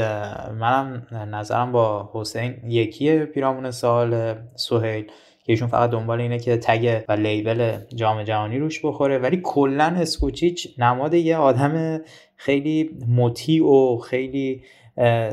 [0.58, 5.04] منم نظرم با حسین یکیه پیرامون سال سهیل.
[5.44, 9.18] که ایشون فقط دنبال اینه که تگ و لیبل جام جهانی روش بخوره.
[9.18, 12.00] ولی کلا اسکوچیچ نماد یه آدم
[12.36, 14.62] خیلی مطیع و خیلی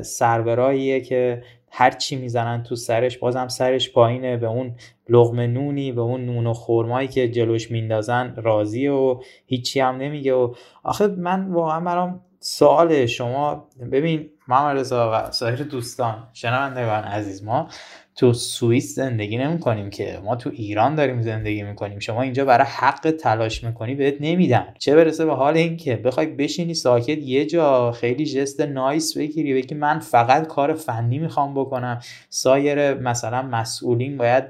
[0.02, 4.38] سربراییه که هر چی می‌زنن تو سرش بازم سرش پایینه.
[4.38, 4.76] به اون
[5.10, 10.34] لغمه نونی به اون نون و خرمایی که جلوش میندازن راضی و هیچی هم نمیگه.
[10.34, 10.54] و
[10.84, 17.70] آخه من واقعا برام سوال شما ببین محمد رضا و سایر دوستان شنوندگان عزیز ما
[18.18, 20.20] تو سوئیس زندگی نمی کنیم که.
[20.24, 22.00] ما تو ایران داریم زندگی می‌کنیم.
[22.00, 24.66] شما اینجا برای حق تلاش می‌کنی بهت نمیدن.
[24.80, 29.76] چه برسه به حال اینکه بخوای بشینی ساکت یه جا خیلی جست نایس بگیری بگی
[29.76, 32.00] من فقط کار فنی می‌خوام بکنم.
[32.30, 34.44] سایر مثلا مسئولین باید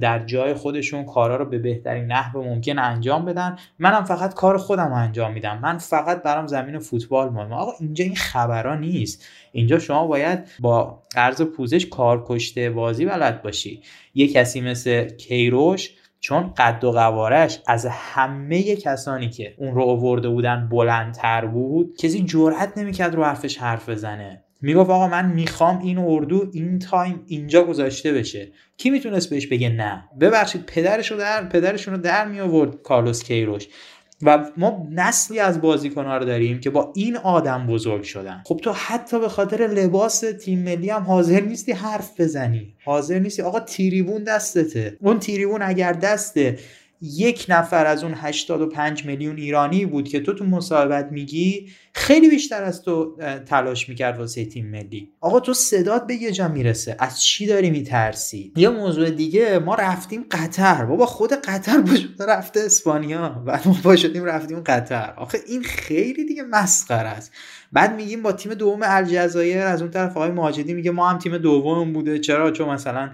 [0.00, 3.56] در جای خودشون کارا رو به بهترین نحو ممکن انجام بدن.
[3.78, 5.58] منم فقط کار خودم رو انجام میدم.
[5.62, 7.54] من فقط برام زمین فوتبال مهمه.
[7.54, 9.26] آقا اینجا این خبرا نیست.
[9.52, 13.82] اینجا شما باید با عرض پوزش کار کشته بازی بلد باشی.
[14.14, 20.28] یه کسی مثل کیروش چون قد و قوارش از همه کسانی که اون رو آورده
[20.28, 24.44] بودن بلندتر بود کسی جرأت نمی‌کرد رو حرفش حرف بزنه.
[24.60, 28.52] می‌گفت آقا من می‌خوام این اردو این time اینجا گذاشته بشه.
[28.76, 33.24] کی می‌تونست بهش بگه نه؟ ببخشید پدرش رو در پدرشون رو در می آورد کارلوس
[33.24, 33.68] کیروش.
[34.22, 38.42] و ما نسلی از بازیکنها رو داریم که با این آدم بزرگ شدن.
[38.46, 42.74] خب تو حتی به خاطر لباس تیم ملی هم حاضر نیستی حرف بزنی.
[42.84, 43.42] حاضر نیستی.
[43.42, 44.96] آقا تیریبون دستته.
[45.00, 46.58] اون تیریبون اگر دسته
[47.02, 52.62] یک نفر از اون 85 میلیون ایرانی بود که تو تو مصاحبت میگی خیلی بیشتر
[52.62, 53.16] از تو
[53.46, 55.12] تلاش می‌کرد واسه تیم ملی.
[55.20, 56.96] آقا تو صدات به یه جا می‌رسه.
[56.98, 60.84] از چی داری میترسی؟ یه موضوع دیگه ما رفتیم قطر.
[60.84, 63.42] بابا خود قطر باشد رفته اسپانیا.
[63.46, 65.14] و ما باشدیم رفتیم قطر.
[65.16, 67.32] آخه این خیلی دیگه مسخره است.
[67.72, 71.38] بعد میگیم با تیم دوم الجزایر از اون طرف آقای ماجدی میگه ما هم تیم
[71.38, 72.18] دوم بوده.
[72.18, 73.10] چرا؟ چون مثلا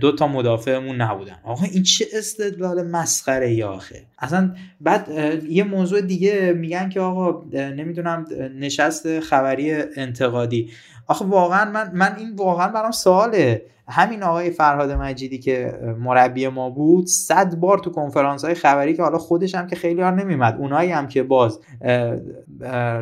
[0.00, 1.36] دو تا مدافعمون نبودن.
[1.44, 5.08] آقا این چه استدلال مسخره ای آخه؟ اصلا بعد
[5.48, 8.26] یه موضوع دیگه میگن که آقا نمی‌دونم
[8.58, 10.70] نشست خبری انتقادی.
[11.06, 13.62] آخه واقعا من من این واقعا برام سواله.
[13.92, 19.02] همین آقای فرهاد مجیدی که مربی ما بود صد بار تو کنفرانس های خبری که
[19.02, 21.58] حالا خودش هم که خیلی ها نمیمد اونایی هم که باز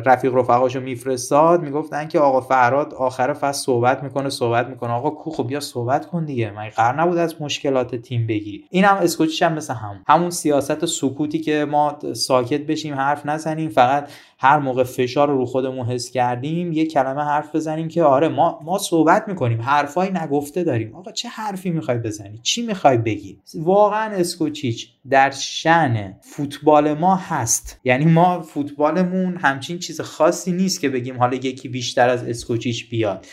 [0.05, 4.91] رفیق رفقاشو میفرستاد می‌گفتن که آقا فرهاد آخر فصل صحبت می‌کنه صحبت می‌کنه.
[4.91, 8.65] آقا کو خب بیا صحبت کن دیگه من قرار نبود از مشکلات تیم بگی.
[8.69, 10.03] این هم اسکوچیش هم مثل هم.
[10.07, 14.09] همون سیاست سکوتی که ما ساکت بشیم حرف نزنیم فقط
[14.41, 18.59] هر موقع فشار رو رو خودمون حس کردیم یه کلمه حرف بزنیم که آره ما
[18.63, 20.95] ما صحبت می‌کنیم حرفایی نگفته داریم.
[20.95, 27.79] آقا چه حرفی می‌خوای بزنی؟ چی می‌خوای بگی؟ واقعا اسکوچیچ در شن فوتبال ما هست.
[27.83, 33.25] یعنی ما فوتبالمون همچین چیز خاصی نیست که بگیم حالا یکی بیشتر از اسکوچیچ بیاد.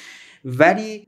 [0.45, 1.07] ولی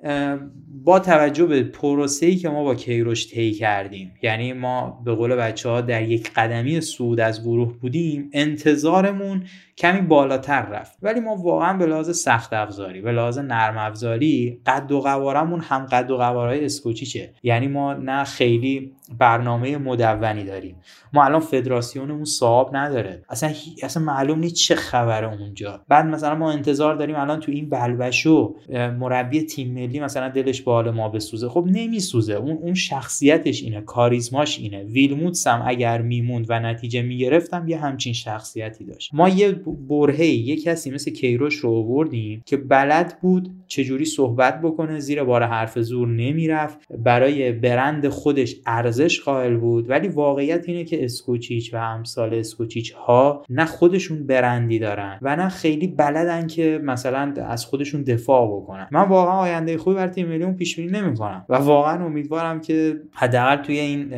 [0.84, 5.68] با توجه به پروسه‌ای که ما با کیروش طی کردیم یعنی ما به قول بچه
[5.68, 9.44] ها در یک قدمی سود از گروه بودیم انتظارمون
[9.78, 10.98] کمی بالاتر رفت.
[11.02, 15.86] ولی ما واقعا به لحاظ سخت افزاری به لحاظ نرم افزاری قد و قوارمون هم
[15.86, 17.32] قد و قوارهای اسکوچیچه.
[17.42, 20.76] یعنی ما نه خیلی برنامه مدونی داریم.
[21.12, 23.24] ما الان فدراسیونمون صاحب نداره.
[23.28, 23.50] اصلا
[23.82, 25.80] اصلا معلوم نیست چه خبره اونجا.
[25.88, 28.54] بعد مثلا ما انتظار داریم الان تو این بلبشو
[28.98, 31.48] مربی تیم ملی مثلا دلش به حال ما بسوزه.
[31.48, 32.34] خب نمیسوزه.
[32.34, 34.82] اون اون شخصیتش اینه کاریزماش اینه.
[34.82, 39.10] ویلموتس هم اگر میموند و نتیجه می‌گرفتم یه همچین شخصیتی داشت.
[39.14, 44.98] ما یه برهه یه کسی مثل کیروش رو آوردیم که بلد بود چجوری صحبت بکنه
[44.98, 46.78] زیر بار حرف زور نمی‌رفت.
[46.98, 49.90] برای برند خودش ارزش قائل بود.
[49.90, 55.48] ولی واقعیت اینه که اسکوچیچ و امثال اسکوچیچ ها نه خودشون برندی دارن و نه
[55.48, 58.88] خیلی بلدن که مثلا از خودشون دفاع بکنن.
[58.92, 63.56] من واقعا آینده خوبی برای تیم ملی پیش بینی نمی‌کنم و واقعا امیدوارم که حداقل
[63.56, 64.14] توی این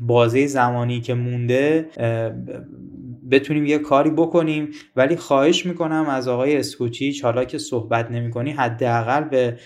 [0.00, 1.86] بازه زمانی که مونده
[3.30, 4.68] بتونیم یه کاری بکنیم.
[4.96, 9.56] ولی خواهش می‌کنم از آقای اسکوچیچ حالا که صحبت نمی‌کنی حداقل به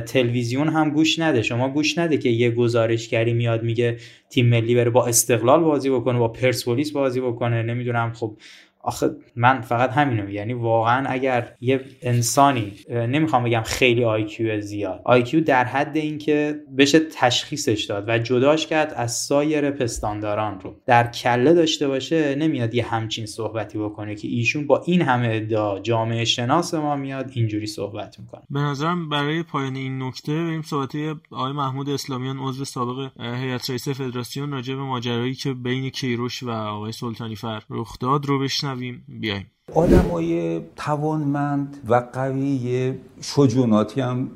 [0.00, 1.42] تلویزیون هم گوش نده.
[1.42, 3.96] شما گوش نده که یه گزارشگری میاد میگه
[4.30, 7.62] تیم ملی بره با استقلال بازی بکنه با پرسپولیس بازی بکنه.
[7.62, 8.36] نمی‌دونم خب
[8.80, 15.44] آخه من فقط همینو یعنی واقعا اگر یه انسانی نمی‌خوام بگم خیلی IQ زیاد IQ
[15.44, 20.76] در حد اینکه بشه تشخیصش داد و جداش کرد از سایر پستانداران رو.
[20.86, 25.78] در کله داشته باشه نمیاد یه همچین صحبتی بکنه که ایشون با این همه ادعا
[25.78, 28.42] جامعه شناس ما میاد اینجوری صحبت می‌کنه.
[28.50, 30.92] به نظرم برای پایان این نکته این صحبت
[31.30, 36.50] آقای محمود اسلامیان عضو سابق هیئت رئیسه فدراسیون راجع به ماجرایی که بین کیروش و
[36.50, 38.38] آقای سلطانی فر رخ داد رو
[38.74, 39.04] بشنویم.
[39.08, 39.46] بیایم.
[39.74, 44.30] آدمای توانمند و قوی شجوناتی هم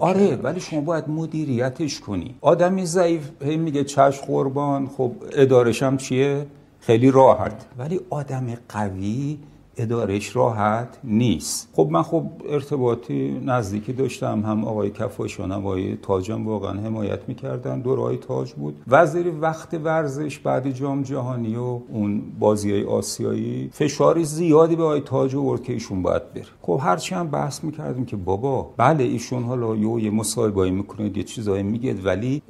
[0.00, 2.34] آره ولی شما باید مدیریتش کنی.
[2.40, 6.46] آدمی ضعیف هی میگه چش قربان خب ادارش هم چیه؟
[6.80, 7.66] خیلی راحت.
[7.78, 9.38] ولی آدم قوی
[9.76, 11.68] ادارش راحت نیست.
[11.72, 17.80] خب من خب ارتباطی نزدیکی داشتم هم آقای کفاشان هم آقای تاجم واقعا حمایت می‌کردن
[17.80, 18.76] دورای تاج بود.
[18.88, 25.00] وزیر وقت ورزش بعد جام جهانی و اون بازی های آسیایی فشاری زیادی به آقای
[25.00, 26.44] تاج و که ایشون باید بره.
[26.62, 31.62] خب هرچی هم بحث می‌کردیم که بابا بله ایشون حالا یه مصاحبه‌ای می‌کنه یه چیزایی
[31.62, 32.42] میگه ولی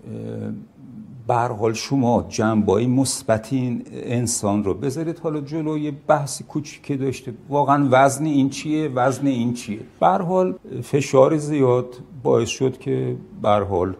[1.26, 5.18] بر حال شما جنبایی مثبتین انسان رو بذارید.
[5.18, 10.54] حالا جلو یه بحث کوچیکی داشته واقعا وزن این چیه؟ وزن این چیه؟ بر حال
[10.82, 11.86] فشار زیاد
[12.22, 13.96] باعث شد که بر حال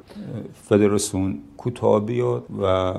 [0.69, 2.95] فدراسیون کوتاه بیاد و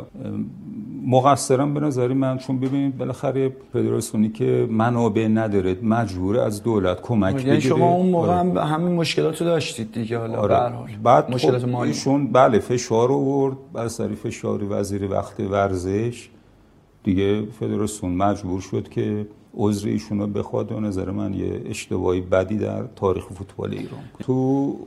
[1.08, 7.36] مقصرم به نظر من چون ببینید بالاخره فدراسیونی که منابع نداره مجبور از دولت کمک
[7.36, 7.60] یعنی بگیره.
[7.60, 10.74] شما اون موقع هم همین مشکلات رو داشتید دیگه حالا آره.
[11.04, 11.94] بعد مشکلات خب مالی
[12.34, 16.30] بله فشار آورد بر سر فشار وزیر وقت ورزش.
[17.04, 22.58] دیگه فدراسیون مجبور شد که عذر ایشون رو بخواد و نظر من یه اشتباهی بدی
[22.58, 24.36] در تاریخ فوتبال ایران تو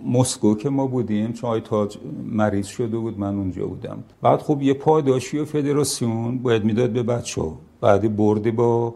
[0.06, 4.04] مسکو که ما بودیم چون آی تاج مریض شده بود من اونجا بودم.
[4.22, 7.42] بعد خب یه پاداشی و فدراسیون باید می‌داد به بچه
[7.80, 8.94] بعدی بردی با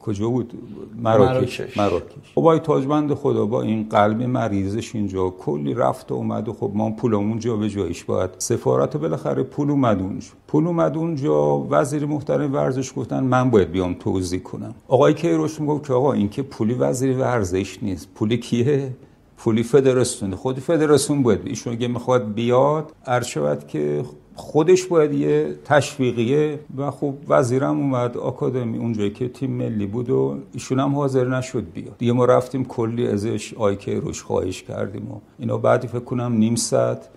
[0.00, 0.52] کجا بود؟
[0.96, 1.76] مراکش.
[1.76, 2.32] مراکش.
[2.34, 6.70] خب آی تاجبند خدا با این قلب مریضش اینجا کلی رفت و اومد و خب
[6.74, 8.30] ما پولمون جا به جایش باید.
[8.38, 10.28] سفارت بالاخره پول اومد اونجا.
[10.48, 14.74] پول اومد اونجا وزیر محترم ورزش گفتن من باید بیام توضیح کنم.
[14.88, 18.08] آقای کیروش می‌گفت که آقا این که پولی وزیر ورزش نیست.
[18.14, 18.90] پولی کیه؟
[19.36, 20.34] پولی فدراسیون.
[20.34, 24.04] خود فدراسیون باید ایشون می‌خواد بیاد ارشد که
[24.40, 30.38] خودش باید یه تشویقیه و خب وزیرم اومد آکادمی اونجایی که تیم ملی بود و
[30.52, 31.98] ایشون هم حاضر نشد بیاد.
[31.98, 35.58] دیگه ما رفتیم کلی ازش آیکه روش خواهش کردیم و اینا.
[35.58, 37.08] بعدی فکر کنم نیم ساعت.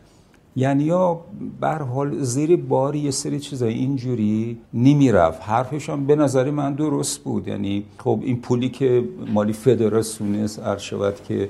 [0.56, 1.20] یعنی یا
[1.60, 5.42] بر حال زیر باری یه سری چیزای اینجوری نمی‌رفت.
[5.42, 7.48] حرفش هم به نظر من درست بود.
[7.48, 11.50] یعنی خب این پولی که مالی فدراسیون است شود که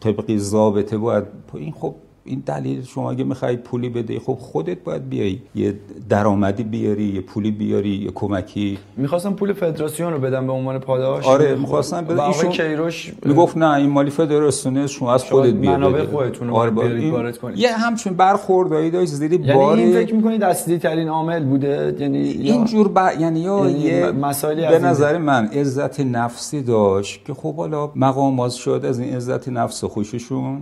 [0.00, 5.08] طبقی ضابطه باید این خب این دلیل شما اگه می‌خوای پولی بده خب خودت باید
[5.08, 5.38] بیای.
[5.54, 5.74] یه
[6.08, 8.78] درآمدی بیاری یه پولی بیاری یه کمکی.
[8.96, 11.26] می‌خواستم پول فدراسیون رو بدم به عنوان پاداش.
[11.26, 16.04] آره می‌خواستم بده ایشون کیروش می‌گفت نه این مالی فدراسیونه شما از خودت بیاری منابع
[16.04, 17.32] خودتون رو آره این...
[17.32, 17.58] کنید.
[17.58, 22.18] یه همچین برخوردایی داشت زیری یعنی بار این فکر می‌کنید اصلی ترین عامل بوده؟ یعنی
[22.18, 22.98] اینجور ب...
[23.20, 28.52] یعنی یا یعنی یه مسائلی به نظر من عزت نفسی داشت که خب حالا مقامات
[28.52, 30.60] شد از این عزت نفس خوششون.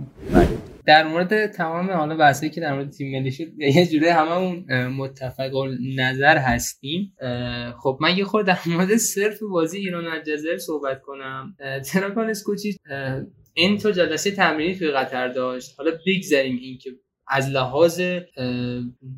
[0.85, 5.51] در مورد تمام حالا بحثی که در مورد تیم ملی شد یه جوره هممون متفق
[5.95, 7.13] نظر هستیم.
[7.83, 11.55] خب من یه خورده در مورد صرف بازی ایران و الجزایر صحبت کنم.
[11.85, 12.77] تراکان اسکوچی
[13.53, 15.75] این تا جلسه تمرینی توی قطر داشت.
[15.77, 16.89] حالا بگذاریم این که
[17.27, 18.01] از لحاظ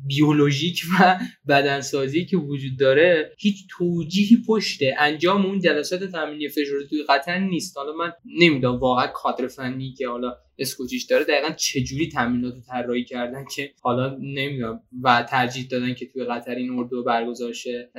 [0.06, 1.18] بیولوژیک و
[1.48, 7.76] بدنسازی که وجود داره هیچ توجیهی پشت انجام اون جلسات تمرینی فشرده توی قطر نیست.
[7.76, 13.44] حالا من نمی‌دونم واقعا کادر فنی که حالا اسکوچیش داره دقیقا چجوری تمرینات طراحی کردن
[13.56, 17.90] که حالا نمی‌دونم و ترجیح دادن که توی قطر این اردو برگزار شه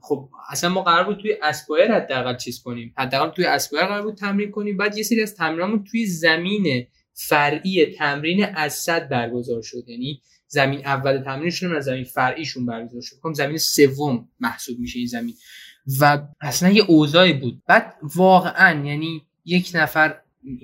[0.00, 2.94] خب اصلا ما قرار بود توی اسپایر حداقل چیز کنیم.
[2.98, 4.76] حداقل توی اسپایر قرار بود تمرین کنیم.
[4.76, 6.86] بعد یه سری از تمرینامون توی زمین
[7.20, 9.88] فرعی تمرین السد برگزار شد.
[9.88, 13.16] یعنی زمین اول تمرینشون از زمین فرعیشون برگزار شد.
[13.22, 15.34] خب زمین سوم محسوب میشه این زمین.
[16.00, 17.62] و اصلا یه اوضاعی بود.
[17.66, 20.20] بعد واقعا یعنی یک نفر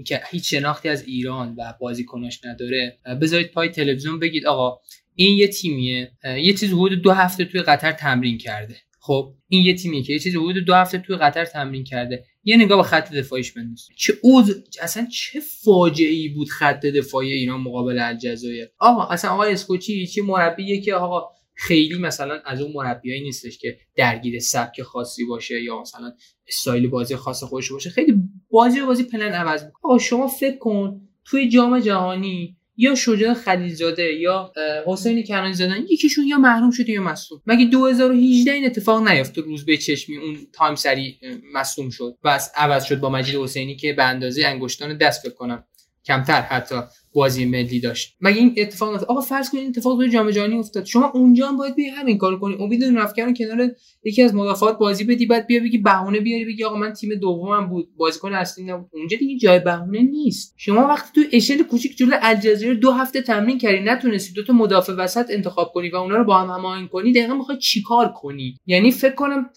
[0.07, 4.81] که هیچ شناختی از ایران و بازیکناش نداره بذارید پای تلویزیون بگید آقا
[5.15, 6.13] این یه تیمیه.
[6.25, 8.77] یه چیز حدود دو هفته توی قطر تمرین کرده.
[9.01, 12.25] خب این یه تیمیه که یه چیز حدود دو هفته توی قطر تمرین کرده.
[12.45, 13.89] یه نگاه به خط دفاعیش بنداز.
[13.97, 19.53] چه اوز اصلا چه فاجعه ای بود خط دفاعی ایران مقابل الجزایر؟ آقا اصلا آقای
[19.53, 25.25] اسکوچی چه مربیه که آقا خیلی مثلا از اون مربیایی نیستش که درگیر سبک خاصی
[25.25, 26.13] باشه یا مثلا
[26.49, 27.91] استایل بازی خاص خودش باشه.
[27.91, 28.15] خیلی
[28.51, 34.53] بازی بازی پلن عوض می‌کنه شما فکر کن توی جام جهانی یا شجاع خلیلزاده یا
[34.87, 39.65] حسین کنانی زدن یکیشون یا محروم شده یا مصدوم مگه 2018 این اتفاق نیافت روز
[39.65, 41.19] به چشمی اون تایم سری
[41.55, 45.65] مصدوم شد؟ بس عوض شد با مجید حسینی که به اندازه انگشتان دست بکنم
[46.07, 46.75] کمتر حتی
[47.13, 48.17] بازی ملی داشت.
[48.21, 50.85] مگه این اتفاق نیفتاد آقا فرض کنید اتفاق توی جام جهانی افتاد.
[50.85, 52.57] شما اونجا هم باید بیا همین کارو کنی.
[52.61, 53.71] امید نرفکن کنار
[54.05, 57.69] یکی از مدافعات بازی بدی بعد بیا بگی بهونه بیاری بگی آقا من تیم دومم
[57.69, 57.89] بود.
[57.97, 58.91] بازیکن اصلی نبود.
[58.93, 60.55] اونجا دیگه جای بهونه نیست.
[60.57, 64.93] شما وقتی تو اشل کوچیک جلو الجزایر دو هفته تمرین کردی نتونستی دو تا مدافع
[64.93, 68.91] وسط انتخاب کنی و اونا رو با هم هماهنگ کنی دقیقاً می‌خوای چیکار کنی؟ یعنی
[68.91, 69.51] فکر کنم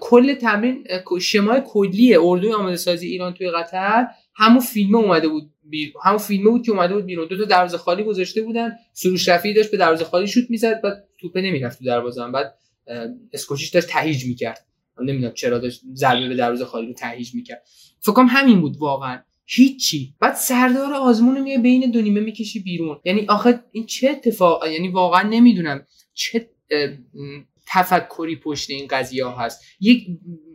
[0.00, 0.84] کل تمرین
[1.20, 4.06] شمای کلی اردوی آماده سازی ایران توی قطر.
[4.36, 5.50] همون فیلم اومده بود.
[5.70, 5.92] بیر...
[6.04, 7.28] همون فیلمه بود که اومده بود بیرون.
[7.28, 8.72] دو تا دروازه خالی گذاشته بودن.
[8.92, 12.54] سروش رفیعی داشت به دروازه خالی شوت می‌زد بعد توپه نمی‌رفت تو دروازه بعد
[13.32, 14.66] اسکوچیش داشت تهیج می‌کرد.
[15.00, 17.62] نمی‌دونم چرا داشت ضربه به دروازه خالی رو تهیج می‌کرد.
[18.00, 19.22] فکر همین بود واقعا.
[19.46, 20.14] هیچی.
[20.20, 23.00] بعد سردار آزمون رو میای بین دو نیمه می‌کشی بیرون.
[23.04, 26.50] یعنی آخه این چه اتفاق یعنی واقعا نمی‌دونم چه
[27.66, 29.62] تفکری پشت این قضیه ها هست.
[29.80, 30.06] یک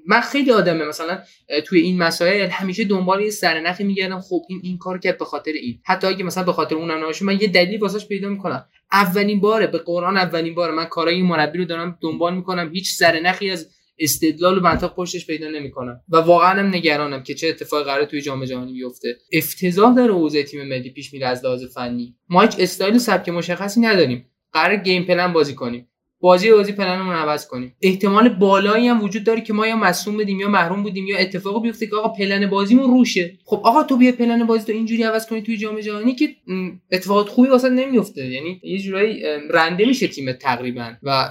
[0.05, 1.19] من خیلی آدمه مثلا
[1.65, 4.19] توی این مسائل همیشه دنبال یه سرنخی میگردم.
[4.19, 5.79] خب این این کار کرد به خاطر این.
[5.85, 8.65] حتی اگه مثلا به خاطر اونم نباشه من یه دلیل واسش پیدا می‌کنم.
[8.91, 10.73] اولین باره به قرآن اولین باره.
[10.73, 12.71] من کارای این مربی رو دارم دنبال می‌کنم.
[12.73, 13.69] هیچ سرنخی از
[13.99, 16.01] استدلال و منطق پشتش پیدا نمی‌کنم.
[16.09, 19.17] و واقعا هم نگرانم که چه اتفاقی قراره توی جام جهانی بیفته.
[19.33, 22.15] افتضاح داره اوضاع تیم ملی پیش میره از لحاظ فنی.
[22.29, 24.25] ما هیچ استایل سبک مشخصی نداریم.
[24.53, 25.89] قرار گیم پلن بازی کنیم.
[26.21, 27.75] بازی بازی پلنمون عوض کنیم.
[27.81, 31.61] احتمال بالایی هم وجود داره که ما یا مصوم بدیم یا محروم بودیم یا اتفاق
[31.61, 33.37] بیفته که آقا پلن بازیمون روشه.
[33.45, 36.35] خب آقا تو بیا پلن بازی تو اینجوری عوض کنی توی جام جهانی که
[36.91, 38.27] اتفاقات خوبی واسه نمیفته.
[38.27, 41.29] یعنی یه جورایی رنده میشه تیم تقریبا و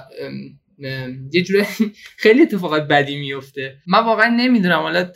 [1.31, 1.63] یه جوری
[2.23, 3.77] خیلی اتفاقات بدی میفته.
[3.87, 4.79] من واقعا نمی‌دونم.
[4.79, 5.11] حالا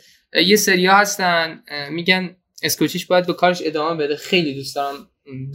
[0.46, 4.16] یه سریا هستن میگن اسکوچیش باید به کارش ادامه بده.
[4.16, 4.94] خیلی دوست دارم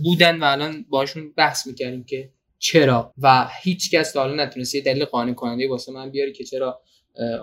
[0.03, 2.29] بودن و الان باشون بحث می‌کردیم که
[2.59, 6.43] چرا و هیچ کس تا حالا نتونست یه دلیل قانع کننده واسه من بیاره که
[6.43, 6.81] چرا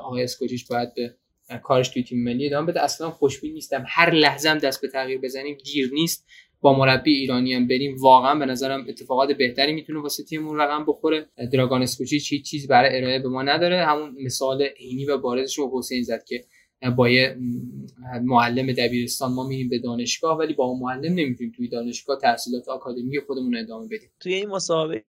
[0.02, 1.14] آقای اسکوچیش باید به
[1.62, 2.82] کارش توی تیم ملی ادامه بده.
[2.82, 3.84] اصلا خوشبین نیستم.
[3.88, 6.26] هر لحظه هم دست به تغییر بزنیم دیر نیست.
[6.60, 7.96] با مربی ایرانی هم بریم.
[8.00, 11.26] واقعا به نظرم اتفاقات بهتری می‌تونه واسه تیممون رقم بخوره.
[11.52, 13.86] دراگان اسکوچیچ هیچ چیز برای ارائه به ما نداره.
[13.86, 16.44] همون مثال عینی و بارزش رو حسین زد که
[16.96, 17.36] با یه
[18.22, 23.20] معلم دبیرستان ما میریم به دانشگاه ولی با اون معلم نمی‌تونیم توی دانشگاه تحصیلات آکادمی
[23.26, 24.10] خودمون ادامه بدیم.
[24.20, 25.04] توی این مسابقه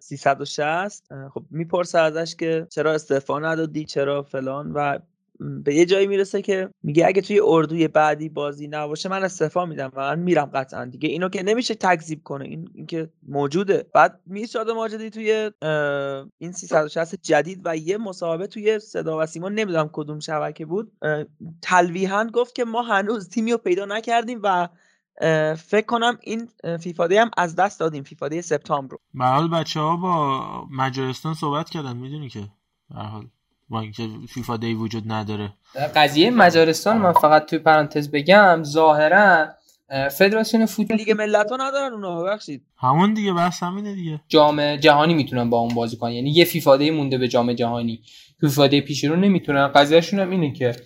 [0.00, 4.98] 360 خب می‌پرسه ازش که چرا استعفا ندادی چرا فلان و
[5.40, 9.90] به یه جایی می‌رسه که میگه اگه توی اردوی بعدی بازی نباشه من استعفا میدم
[9.94, 10.84] و من میرم قطعا.
[10.84, 12.44] دیگه اینو که نمیشه تکذیب کنه.
[12.44, 13.86] این, این که موجوده.
[13.94, 15.50] بعد میرشاد ماجدی توی
[16.38, 20.92] این 360 جدید و یه مسابقه توی صدا و سیما نمی‌دونم کدوم شبکه بود
[21.62, 24.68] تلویحا گفت که ما هنوز تیمی رو پیدا نکردیم و
[25.56, 26.48] فکر کنم این
[26.80, 28.02] فیفاده هم از دست دادیم.
[28.02, 29.24] فیفاده سپتامبر رو.
[29.24, 31.96] حال بچه ها با مجارستان صحبت کردن.
[31.96, 32.40] می‌دونی که.
[32.90, 33.26] به حال.
[33.68, 35.52] با اینکه فیفا دی وجود نداره.
[35.96, 39.46] قضیه مجارستان من فقط توی پرانتز بگم ظاهرا
[40.10, 42.62] فدراسیون فوتبال لیگ ملت ها ندارن اونا ببخشید.
[42.76, 44.20] همون دیگه بحث همینه دیگه.
[44.28, 46.12] جام جهانی می‌تونن با اون بازی کنن.
[46.12, 48.02] یعنی یه فیفا دی مونده به جام جهانی.
[48.40, 49.68] فیفا دی پیش رو نمی‌تونن.
[49.68, 50.76] قضیهشون هم اینه که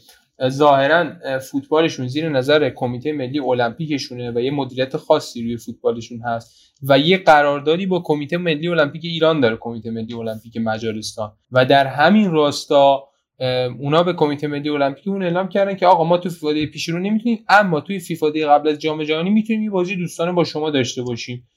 [0.49, 6.99] ظاهرا فوتبالشون زیر نظر کمیته ملی المپیکشونه و یه مدیریت خاصی روی فوتبالشون هست و
[6.99, 11.33] یه قراردادی با کمیته ملی المپیک ایران داره کمیته ملی المپیک مجارستان.
[11.53, 13.05] و در همین راستا
[13.79, 16.89] اونا به کمیته ملی المپیک اون اعلام کردن که آقا ما تو فیفا دی پیش
[16.89, 20.45] رو نمی‌تونیم اما توی فیفا دی قبل از جام جهانی می‌تونیم یه بازی دوستانه با
[20.45, 21.49] شما داشته باشیم.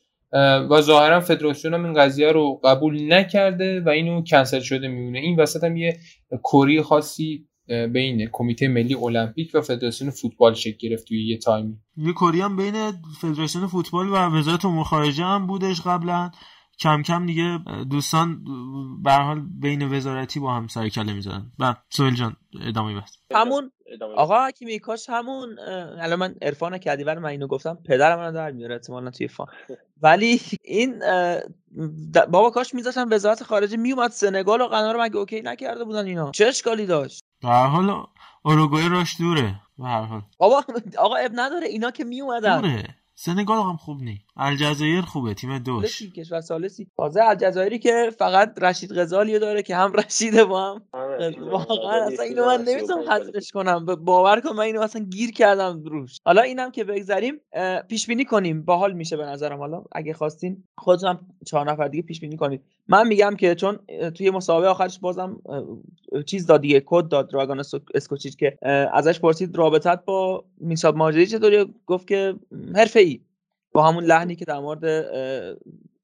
[0.70, 5.40] و ظاهرا فدراسیون هم این قضیه رو قبول نکرده و اینو کنسل شده میمونه این
[5.40, 5.98] وسط هم یه
[6.44, 7.48] کوری خاصی
[7.94, 11.78] بین کمیته ملی المپیک و فدراسیون فوتبال شکل گرفت توی یه تایمی.
[11.98, 12.92] یه کوری هم بین
[13.22, 16.32] فدراسیون فوتبال و وزارت امور خارجه هم بودش قبلا.
[16.80, 18.44] کم کم دیگه دوستان
[19.04, 22.36] به حال بین وزارتی با هم سر کله می‌زنن و سویل جان
[22.68, 23.18] ادامه بس.
[23.32, 23.72] همون
[24.16, 25.60] آقا حکیمی کاش همون
[26.00, 29.48] الان من عرفان کدیور من اینو گفتم پدرم من در میاره احتمالاً توی فان
[30.02, 31.00] ولی این
[32.32, 36.32] بابا کاش میذاشتن وزارت خارجه میومد سنگال و قنا رو مگه اوکی نکرده بودن اینا؟
[36.32, 38.06] چه اشکالی داشت؟ هر حال
[38.44, 40.22] اوروگوئه راش دوره به هر حال.
[40.38, 40.64] بابا
[40.98, 42.96] آقا اب نداره اینا که میومدن دوره.
[43.16, 46.02] سنگال هم خوب نی الجزایر خوبه تیم دوش.
[46.02, 46.88] کشور سالسی.
[46.98, 50.82] تازه الجزایری که فقط رشید غزالی داره که هم رشیده با هم
[51.40, 53.86] واقعا اصلا اینو من نمی‌تونم حذفش کنم.
[53.86, 56.18] باور کن من اینو اصلا گیر کردم روش.
[56.26, 57.36] حالا اینم که بگذریم
[57.90, 58.62] پیش بینی کنیم.
[58.62, 59.60] باحال میشه به نظرم.
[59.60, 62.62] حالا اگه خواستین خودتون چهار نفر دیگه پیش بینی کنید.
[62.88, 63.80] من میگم که چون
[64.18, 65.42] توی مسابقه آخرش بازم
[66.26, 67.64] چیز داد دیگه کد داد دراگان
[67.94, 68.58] اسکوچیچ که
[68.94, 72.36] ازش پرسید رابطت با میساب ماجری چطوری گفت که
[72.76, 73.22] حرفه‌ای.
[73.72, 75.06] با همون لحنی که در مورد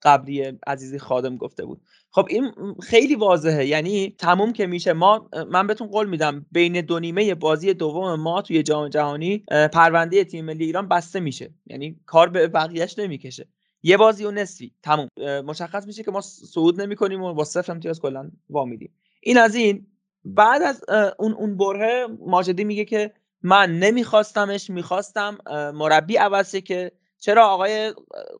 [0.01, 1.81] قبلی عزیزی خادم گفته بود.
[2.11, 2.51] خب این
[2.83, 3.65] خیلی واضحه.
[3.65, 4.93] یعنی تموم که میشه.
[4.93, 6.45] ما من بهتون قول میدم.
[6.51, 11.53] بین دو نیمه بازی دوم ما توی جام جهانی پرونده تیم ملی ایران بسته میشه.
[11.65, 13.47] یعنی کار به بقیهش نمی‌کشه.
[13.83, 14.71] یه بازی و نصفی.
[14.83, 15.07] تموم.
[15.45, 18.93] مشخص میشه که ما صعود نمی‌کنیم و با صفر امتیاز کلا وا میدیم.
[19.21, 19.87] این از این.
[20.25, 20.83] بعد از
[21.19, 25.37] اون اون بره ماجدی میگه که من نمیخواستمش می‌خواستم
[25.73, 27.93] مربی عوض که چرا آقای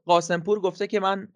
[0.05, 1.27] قاسمپور گفته که من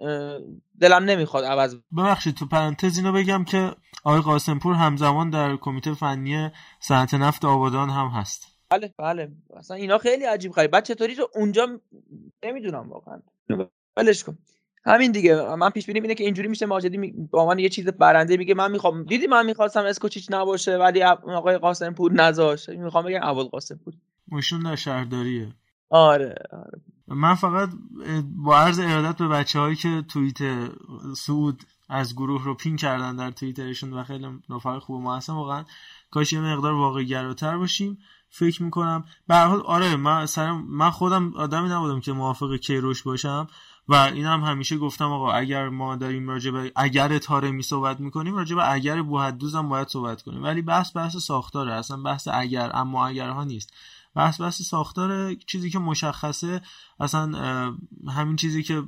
[0.82, 3.72] دلم نمی‌خواد عوض ببخشید تو پرانتز اینو بگم که
[4.04, 6.50] آقای قاسمپور همزمان در کمیته فنی
[6.80, 8.48] صنعت نفت آبادان هم هست.
[8.70, 9.32] بله بله.
[9.58, 10.72] اصلا اینا خیلی عجیب غریب.
[10.72, 11.68] بعد چطوری تو اونجا
[12.44, 13.22] نمی‌دونم واقعا.
[13.98, 14.38] ولش کن.
[14.86, 15.56] همین دیگه.
[15.56, 18.72] من پیش بینیم اینه که اینجوری میشه ماجدی با من یه چیز برنده میگه من
[18.72, 23.94] می‌خوام دیدی من می‌خواستم اسکوچیچ نباشه ولی آقای قاسمپور نذاشت می‌خوام بگم اول قاسمپور
[24.32, 25.54] مشون در شهرداریه
[25.90, 26.82] آره, آره.
[27.08, 27.70] من فقط
[28.24, 30.38] با عرض ارادت به بچه هایی که توییت
[31.16, 35.66] سعود از گروه رو پین کردن در توییترشون و خیلی رفاق خوب ما هستن واقعا
[36.12, 37.98] کاش یه مقدار واقعی گراتر باشیم.
[38.30, 43.48] فکر می‌کنم به حال آره من سرم من خودم آدمی نبودم که موافق کیروش باشم
[43.88, 48.36] و اینم هم همیشه گفتم آقا اگر ما داریم راجع به اگر تارمی صحبت می‌کنیم
[48.36, 50.44] راجع به اگر بوحدوز هم باید صحبت کنیم.
[50.44, 53.74] ولی بحث بحث ساختاره اصلا بحث اگر اما اگرها نیست.
[54.16, 56.62] بحث بحث ساختار چیزی که مشخصه
[57.00, 57.32] اصلا
[58.08, 58.84] همین چیزی که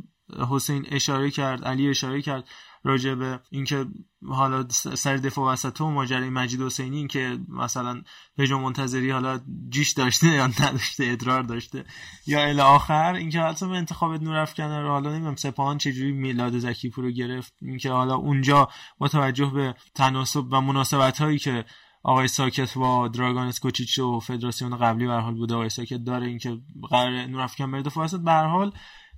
[0.50, 2.50] حسین اشاره کرد علی اشاره کرد
[2.84, 3.86] راجع به اینکه
[4.28, 8.02] حالا سر دفاع وسط و ماجرای مجید حسینی این که مثلا
[8.38, 9.40] پژو منتظری حالا
[9.70, 11.86] جیش داشته یا نداشته ادرار داشته
[12.28, 16.90] یا الی آخر اینکه حالا به انتخاب نورافکن رو حالا نمی‌دونم سپاهان چجوری میلاد زکی
[16.96, 21.66] رو گرفت اینکه حالا اونجا با توجه به تناسب و مناسبت هایی که
[22.04, 25.56] آقای ساکت با دراگان اسکوچیچ و فدراسیون قبلی به حال بوده.
[25.56, 26.58] آقای ساکت داره اینکه
[26.90, 28.06] قرار نورافکن بره دفاع.
[28.06, 28.72] وسط به حال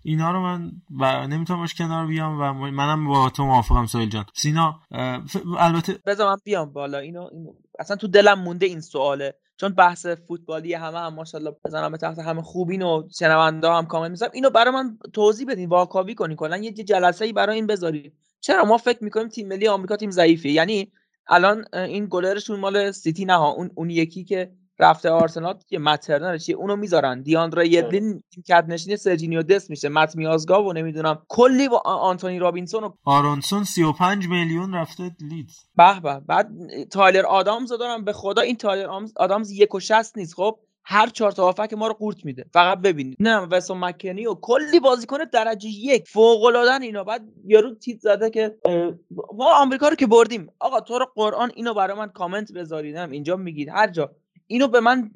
[0.04, 4.26] اینا رو من و نمی‌تونم باش کنار بیام و منم با تو موافقم سویل جان.
[4.34, 4.80] سینا
[5.58, 6.98] البته بذار من بیام بالا.
[6.98, 9.36] اینو, اینو اصلا تو دلم مونده این سواله.
[9.58, 14.32] چون بحث فوتبالی همه هم ماشاءالله بزنم تحت همه خوبین و شنونده هم کامل می‌ذارم
[14.34, 16.38] اینو برای من توضیح بدین واکاوی کنین.
[16.38, 20.12] کلا یه جلسه ای برای این بذارید چرا ما فکر می‌کنیم تیم ملی آمریکا تیم
[20.12, 20.92] ضعیفیه یعنی
[21.28, 26.38] الان این گلرشون مال سیتی نه اون اون یکی که رفته آرسنال که مت ترنر
[26.38, 27.22] چیه؟ اونو می‌ذارن.
[27.22, 29.90] دی‌آندره یدلین که جانشین سرجینیو دست میشه.
[29.90, 31.22] مت میازگا و نمی‌دونم.
[31.30, 35.56] کلی با آنتونی رابینسون و آرونسون 35 میلیون رفته لیدز.
[35.76, 36.20] به به.
[36.20, 36.50] بعد
[36.92, 38.04] تایلر آدامز دارم.
[38.04, 40.34] به خدا این تایلر آدامز یک و شست نیست.
[40.34, 42.46] خب هر چهار تا که ما رو قورت میده.
[42.54, 43.18] فقط ببینید.
[43.20, 46.08] نه وستون مکنی و کلی بازیکن درجه یک.
[46.08, 47.04] فوق العاده اینا.
[47.04, 48.56] بعد یارو توییت زده که
[49.38, 50.48] ما آمریکا رو که بردیم.
[50.60, 53.70] آقا تو رو قرآن اینو برای من کامنت بذاریدم اینجا میگید.
[53.70, 54.12] هر جا.
[54.48, 55.12] اینو به من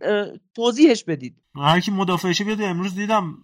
[0.56, 1.36] توضیحش بدید.
[1.56, 3.38] هر کی مدافعشه بیاد امروز دیدم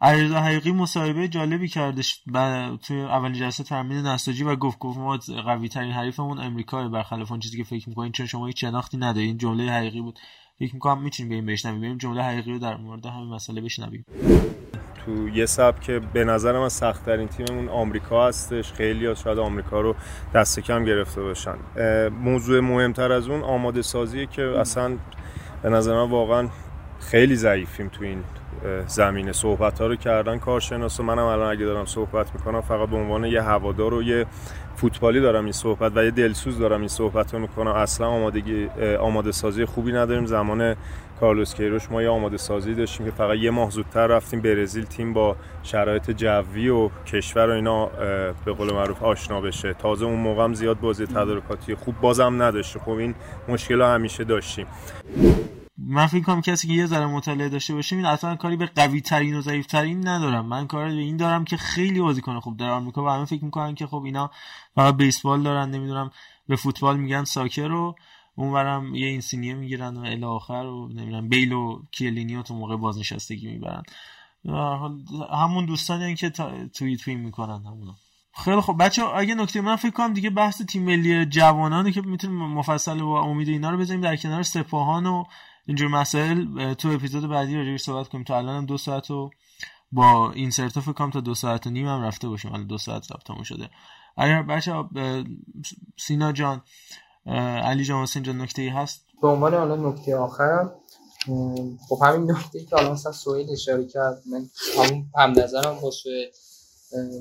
[0.00, 5.18] علیرضا حقیقی مصاحبه جالبی کردش و توی اولین جلسه تامین نساجی و گفت گفت ما
[5.46, 6.88] قوی ترین حریفمون امریکا.
[6.88, 9.38] برخلاف اون چیزی که فکر می‌کنین چون شما هیچ شناختی ندارین.
[9.38, 10.18] جمله حقیقی بود.
[10.60, 11.80] فکر می‌کنم می‌تونیم بریم بشنویم.
[11.80, 14.04] بریم جمله حقیقی رو در مورد همین مسئله بشنویم.
[15.04, 18.72] تو یه سب که به نظر من سخت ترین تیممون آمریکا هستش.
[18.72, 19.94] خیلی ها شاید آمریکا رو
[20.34, 21.54] دست کم گرفته باشن.
[22.22, 24.96] موضوع مهمتر از اون آماده سازیه که اصلا
[25.62, 26.48] به نظر من واقعا
[27.00, 28.24] خیلی ضعیفیم تو این
[28.86, 29.32] زمینه.
[29.32, 33.24] صحبت ها رو کردن کارشناس و منم الان اگه دارم صحبت می‌کنم فقط به عنوان
[33.24, 34.26] یه هوادار و یه
[34.80, 37.70] فوتبالی دارم این صحبت و یه دلسوز دارم این صحبت رو می‌کنم.
[37.70, 38.68] اصلا آمادگی
[39.00, 40.26] آماده سازی خوبی نداریم.
[40.26, 40.76] زمان
[41.20, 45.12] کارلوس کیروش ما یه آماده سازی داشتیم که فقط یه ماه زودتر رفتیم برزیل تیم
[45.12, 47.86] با شرایط جوی و کشور و اینا
[48.44, 49.74] به قول معروف آشنا بشه.
[49.74, 53.14] تازه اون موقع هم زیاد بازی تدارکاتی خوب بازم نداشته خب این
[53.48, 54.66] مشکل همیشه داشتیم.
[55.82, 59.00] من فکر کنم کسی که یه ذره مطالعه داشته باشه این اصلا کاری به قوی
[59.00, 60.46] ترین و ضعیف ترین ندارم.
[60.46, 63.74] من کار به این دارم که خیلی بازیکن خوب در آمریکا و همه فکر می‌کنن
[63.74, 64.30] که خب اینا
[64.74, 66.10] فقط بیسبال دارن نمی‌دونم
[66.48, 67.96] به فوتبال میگن soccer رو.
[68.34, 72.76] اونورم یه اینسینیه می‌گیرن و الی آخر و نمی‌دونم بیل و کیلینی رو تو موقع
[72.76, 73.82] بازنشستگی می‌برن.
[75.32, 76.30] همون دوستانی که
[76.74, 77.94] توییت فیلم می‌کنن همون
[78.44, 82.36] خیلی خب بچه اگه نکته من فکر کنم دیگه بحث تیم ملی جوانانه که می‌تونیم
[82.36, 85.24] مفصل و امید اینا رو بزنیم در کنار سپاهان و
[85.66, 88.24] اینجور مسائل تو اپیزود بعدی راجعش صحبت کنیم.
[88.24, 89.30] تا الان دو ساعت و
[89.92, 90.50] با این
[90.80, 92.50] فکر کنم تا دو ساعت و نیم هم رفته باشیم.
[92.50, 93.70] حالا دو ساعت ثبت شده.
[94.16, 94.84] اگر بچه
[95.98, 96.62] سینا جان
[97.64, 100.72] علی جان حسین جان نکته ای هست؟ به عنوان حالا نکته آخرم
[101.88, 104.46] خب همین نکته که الان مثلا سویل اشاره کرد من
[104.78, 106.30] همون هم نظرم با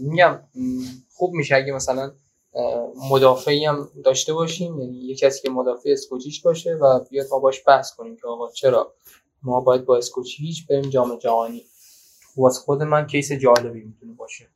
[0.02, 0.40] میگم
[1.14, 2.12] خوب میشه اگه مثلا
[3.12, 4.80] مدافعی هم داشته باشیم.
[4.80, 8.52] یعنی یه کسی که مدافع اسکوچیش باشه و بیاد ما باش بحث کنیم که آقا
[8.52, 8.94] چرا
[9.44, 11.64] ما باید با اسکوچیچ بریم جام جهانی.
[12.38, 14.48] واسه خود من کیس جالبی می‌تونه باشه.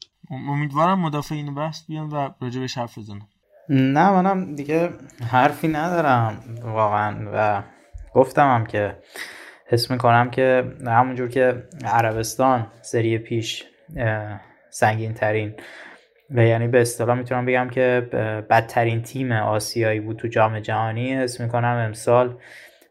[0.50, 3.28] امیدوارم مدافع اینو بحث بیان و راجبش حرف بزنم.
[3.70, 4.90] نه منم دیگه
[5.30, 7.64] حرفی ندارم واقعا و
[8.16, 8.98] گفتم هم که
[9.66, 13.64] حس می‌کنم که همونجور که عربستان سری پیش
[14.70, 15.56] سنگین ترین
[16.34, 18.08] و یعنی به اصطلاح می‌تونم بگم که
[18.50, 21.14] بدترین تیم آسیایی بود تو جام جهانی.
[21.14, 22.38] حس می‌کنم امسال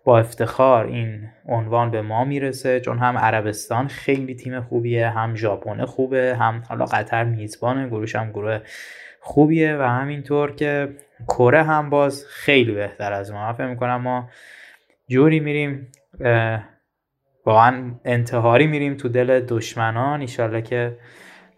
[0.05, 5.85] با افتخار این عنوان به ما می‌رسه چون هم عربستان خیلی تیم خوبیه هم ژاپن
[5.85, 8.59] خوبه هم حالا قطر میزبانه گروش هم گروه
[9.21, 10.89] خوبیه و همینطور که
[11.29, 13.53] کره هم باز خیلی بهتر از ما.
[13.53, 14.29] فکر می‌کنم ما
[15.09, 15.89] جوری میریم
[17.47, 20.21] واقعا انتحاری میریم تو دل دشمنان.
[20.21, 20.97] ایشالله که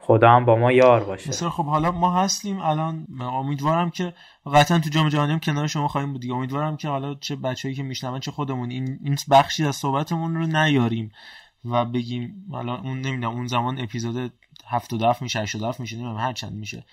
[0.07, 1.29] خدا هم با ما یار باشه.
[1.29, 2.61] بسیار خب حالا ما هستیم.
[2.61, 4.15] الان امیدوارم که
[4.55, 6.35] قطعا تو جام جهانی هم کنار شما خواهیم بود دیگه.
[6.35, 8.71] امیدوارم که حالا چه بچه‌ای که میشنون چه خودمون.
[8.71, 11.13] این این بخشی از صحبتمون رو نیاریم
[11.65, 14.33] و بگیم حالا اون نمی‌دونم اون زمان اپیزود
[14.67, 16.85] 77 میشه 87 میشه نمی‌دونم هر چند میشه.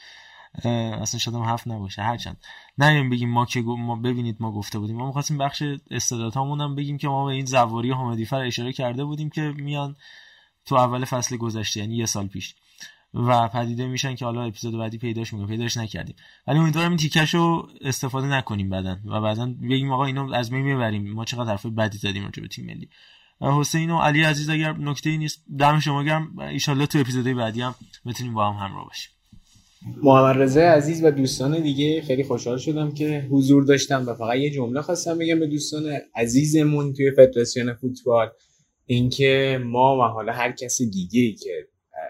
[0.63, 2.38] اصلا شاید هم هفت نباشه هرچند
[2.77, 4.97] نه بگیم ما که ما ببینید ما گفته بودیم.
[4.97, 9.05] ما می‌خواستیم بخش استعدادهامون هم بگیم که ما به این زواری حامدی فر اشاره کرده
[9.05, 9.95] بودیم که میان
[10.65, 12.55] تو اول فصل گذشته یعنی یه سال پیش.
[13.13, 15.49] و پدیده میشن که حالا اپیزود بعدی پیداش می‌کنیم.
[15.49, 16.15] پیداش نکردیم.
[16.47, 18.97] ولی امیدوارم این تیکش رو استفاده نکنیم بعدا.
[19.05, 22.47] و بعدا بگیم آقا اینو از می می‌بریم ما چقدر حرف بدی زدیم راجع به
[22.47, 22.89] تیم ملی.
[23.41, 26.39] حسین و علی عزیز اگر نکته ای نیست دم شما گرم.
[26.39, 27.75] ان تو اپیزودهای بعدی هم
[28.05, 29.11] بتونیم با هم همراه باشیم.
[30.03, 34.49] محمد رضا عزیز و دوستان دیگه خیلی خوشحال شدم که حضور داشتم و فقط یه
[34.49, 35.83] جمله خواستم بگم به دوستان
[36.15, 38.29] عزیزمون توی فدراسیون فوتبال.
[38.85, 41.67] اینکه ما و حالا هر کسی دیگه ای که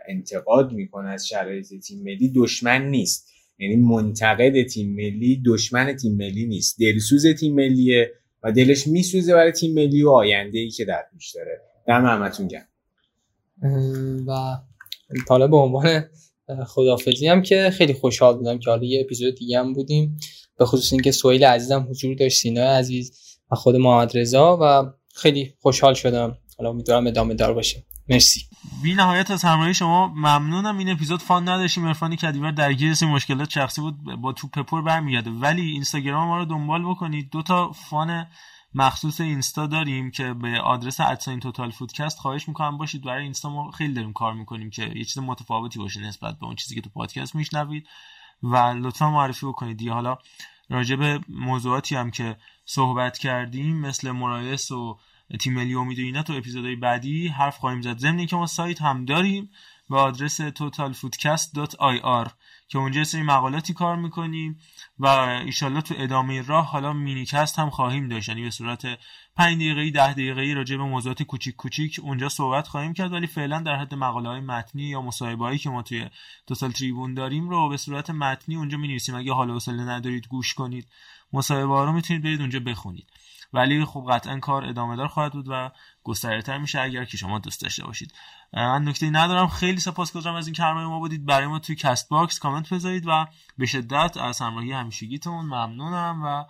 [0.08, 3.28] انتقاد می‌کنه از شرایط تیم ملی دشمن نیست.
[3.60, 6.80] یعنی منتقد تیم ملی دشمن تیم ملی نیست.
[6.80, 8.12] دلسوز تیم ملیه
[8.44, 11.62] و دلش میسوزه برای تیم ملی و آینده ای که در پیش داره.
[11.88, 12.68] دم همتون گرم
[14.28, 14.58] و
[15.30, 16.06] حالا به عنوان
[16.66, 20.18] خدافزی هم که خیلی خوشحال بودم که حالا یه اپیزود دیگه هم بودیم.
[20.58, 25.54] به خصوص اینکه سویل عزیزم حضور داشت سینا عزیز و خود محمد رضا و خیلی
[25.60, 26.38] خوشحال شدم.
[26.58, 27.84] حالا امیدوارم ادامه دار باشه.
[28.12, 28.46] مرسی.
[28.84, 30.78] بی نهایت از همراهی شما ممنونم.
[30.78, 31.86] این اپیزود فان نداشتیم.
[31.86, 34.04] عرفانی کدیور درگیر سه مشکلات شخصی بود.
[34.04, 35.30] با توپ پر برمیگرده.
[35.30, 37.30] ولی اینستاگرام ما رو دنبال بکنید.
[37.30, 38.28] دو تا فان
[38.74, 43.04] مخصوص اینستا داریم که به آدرس ادساین توتال فودکست خواهش می‌کنم باشید.
[43.04, 46.56] برای اینستا ما خیلی داریم کار می‌کنیم که یه چیز متفاوتی باشه نسبت به اون
[46.56, 47.88] چیزی که تو پادکست میشنوید.
[48.44, 49.78] و لطفا معرفی بکنید.
[49.78, 50.18] دیگه حالا
[50.70, 55.00] راجع به موضوعاتی هم که صحبت کردیم مثل مرایس و
[55.40, 57.98] تیم ملی امید و اینا تو اپیزودهای بعدی حرف خواهیم زد.
[57.98, 59.50] ضمن که ما سایت هم داریم
[59.90, 62.30] به آدرس totalfoodcast.ir
[62.68, 64.60] که اونجا سری مقالاتی کار می‌کنیم
[65.00, 65.08] و
[65.46, 68.30] ایشالله تو ادامه راه حالا minicast هم خواهیم داشت.
[68.30, 68.88] یعنی به صورت
[69.36, 73.14] 5 دقیقه‌ای 10 دقیقه‌ای راجع به موضوعات کوچیک کوچیک اونجا صحبت خواهیم کرد.
[73.14, 76.10] ولی فعلا در حد مقاله های متنی یا مصاحبه‌ای که ما توی
[76.48, 79.16] توتال تریبون داریم رو به صورت متنی اونجا می‌نویسیم.
[79.16, 80.88] اگه حالشو ندارید گوش کنید.
[81.34, 83.08] مصاحبه ها رو می‌تونید برید اونجا بخونید.
[83.54, 85.72] ولی خب قطعا کار ادامه دار خواهد بود و
[86.04, 88.14] گسترده میشه اگر که شما دوست داشته باشید.
[88.54, 89.48] من نکته ندارم.
[89.48, 91.26] خیلی سپاسگزارم از این که با ما بودید.
[91.26, 96.46] برای ما توی کست باکس کامنت بذارید و به شدت از همراهی همیشگیتون ممنونم و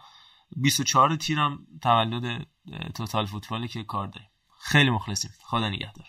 [0.57, 2.47] 24 تیرم تولد
[2.95, 4.29] توتال فوتبالی که کار داریم.
[4.59, 5.31] خیلی مخلصیم.
[5.43, 6.05] خدا نگهدار.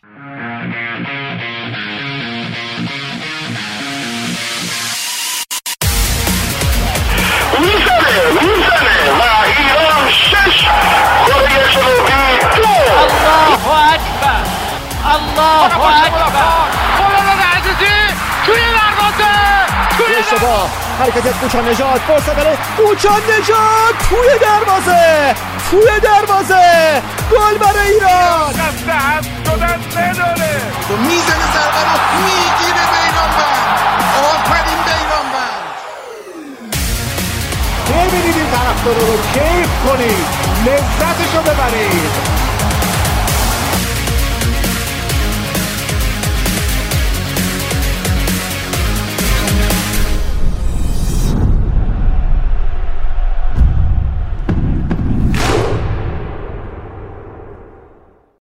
[11.72, 12.12] شلوغی
[12.62, 14.42] الله اکبر
[15.14, 16.66] الله اکبر
[16.98, 17.96] خالد عزیزی
[18.46, 19.32] توی دروازه
[19.98, 20.70] توی اشتباه
[21.00, 25.34] حرکت از کوچا نجات فرصت برای کوچان نجات توی دروازه
[25.70, 33.80] توی دروازه گل برای ایران قصد شدن نداره تو می‌زنه ضربه رو می‌گیره بیرانبند
[34.24, 35.62] آفرین بیرانبند
[37.88, 42.41] ببینید این طرفدارا رو کیف کنید لذتشو ببرید.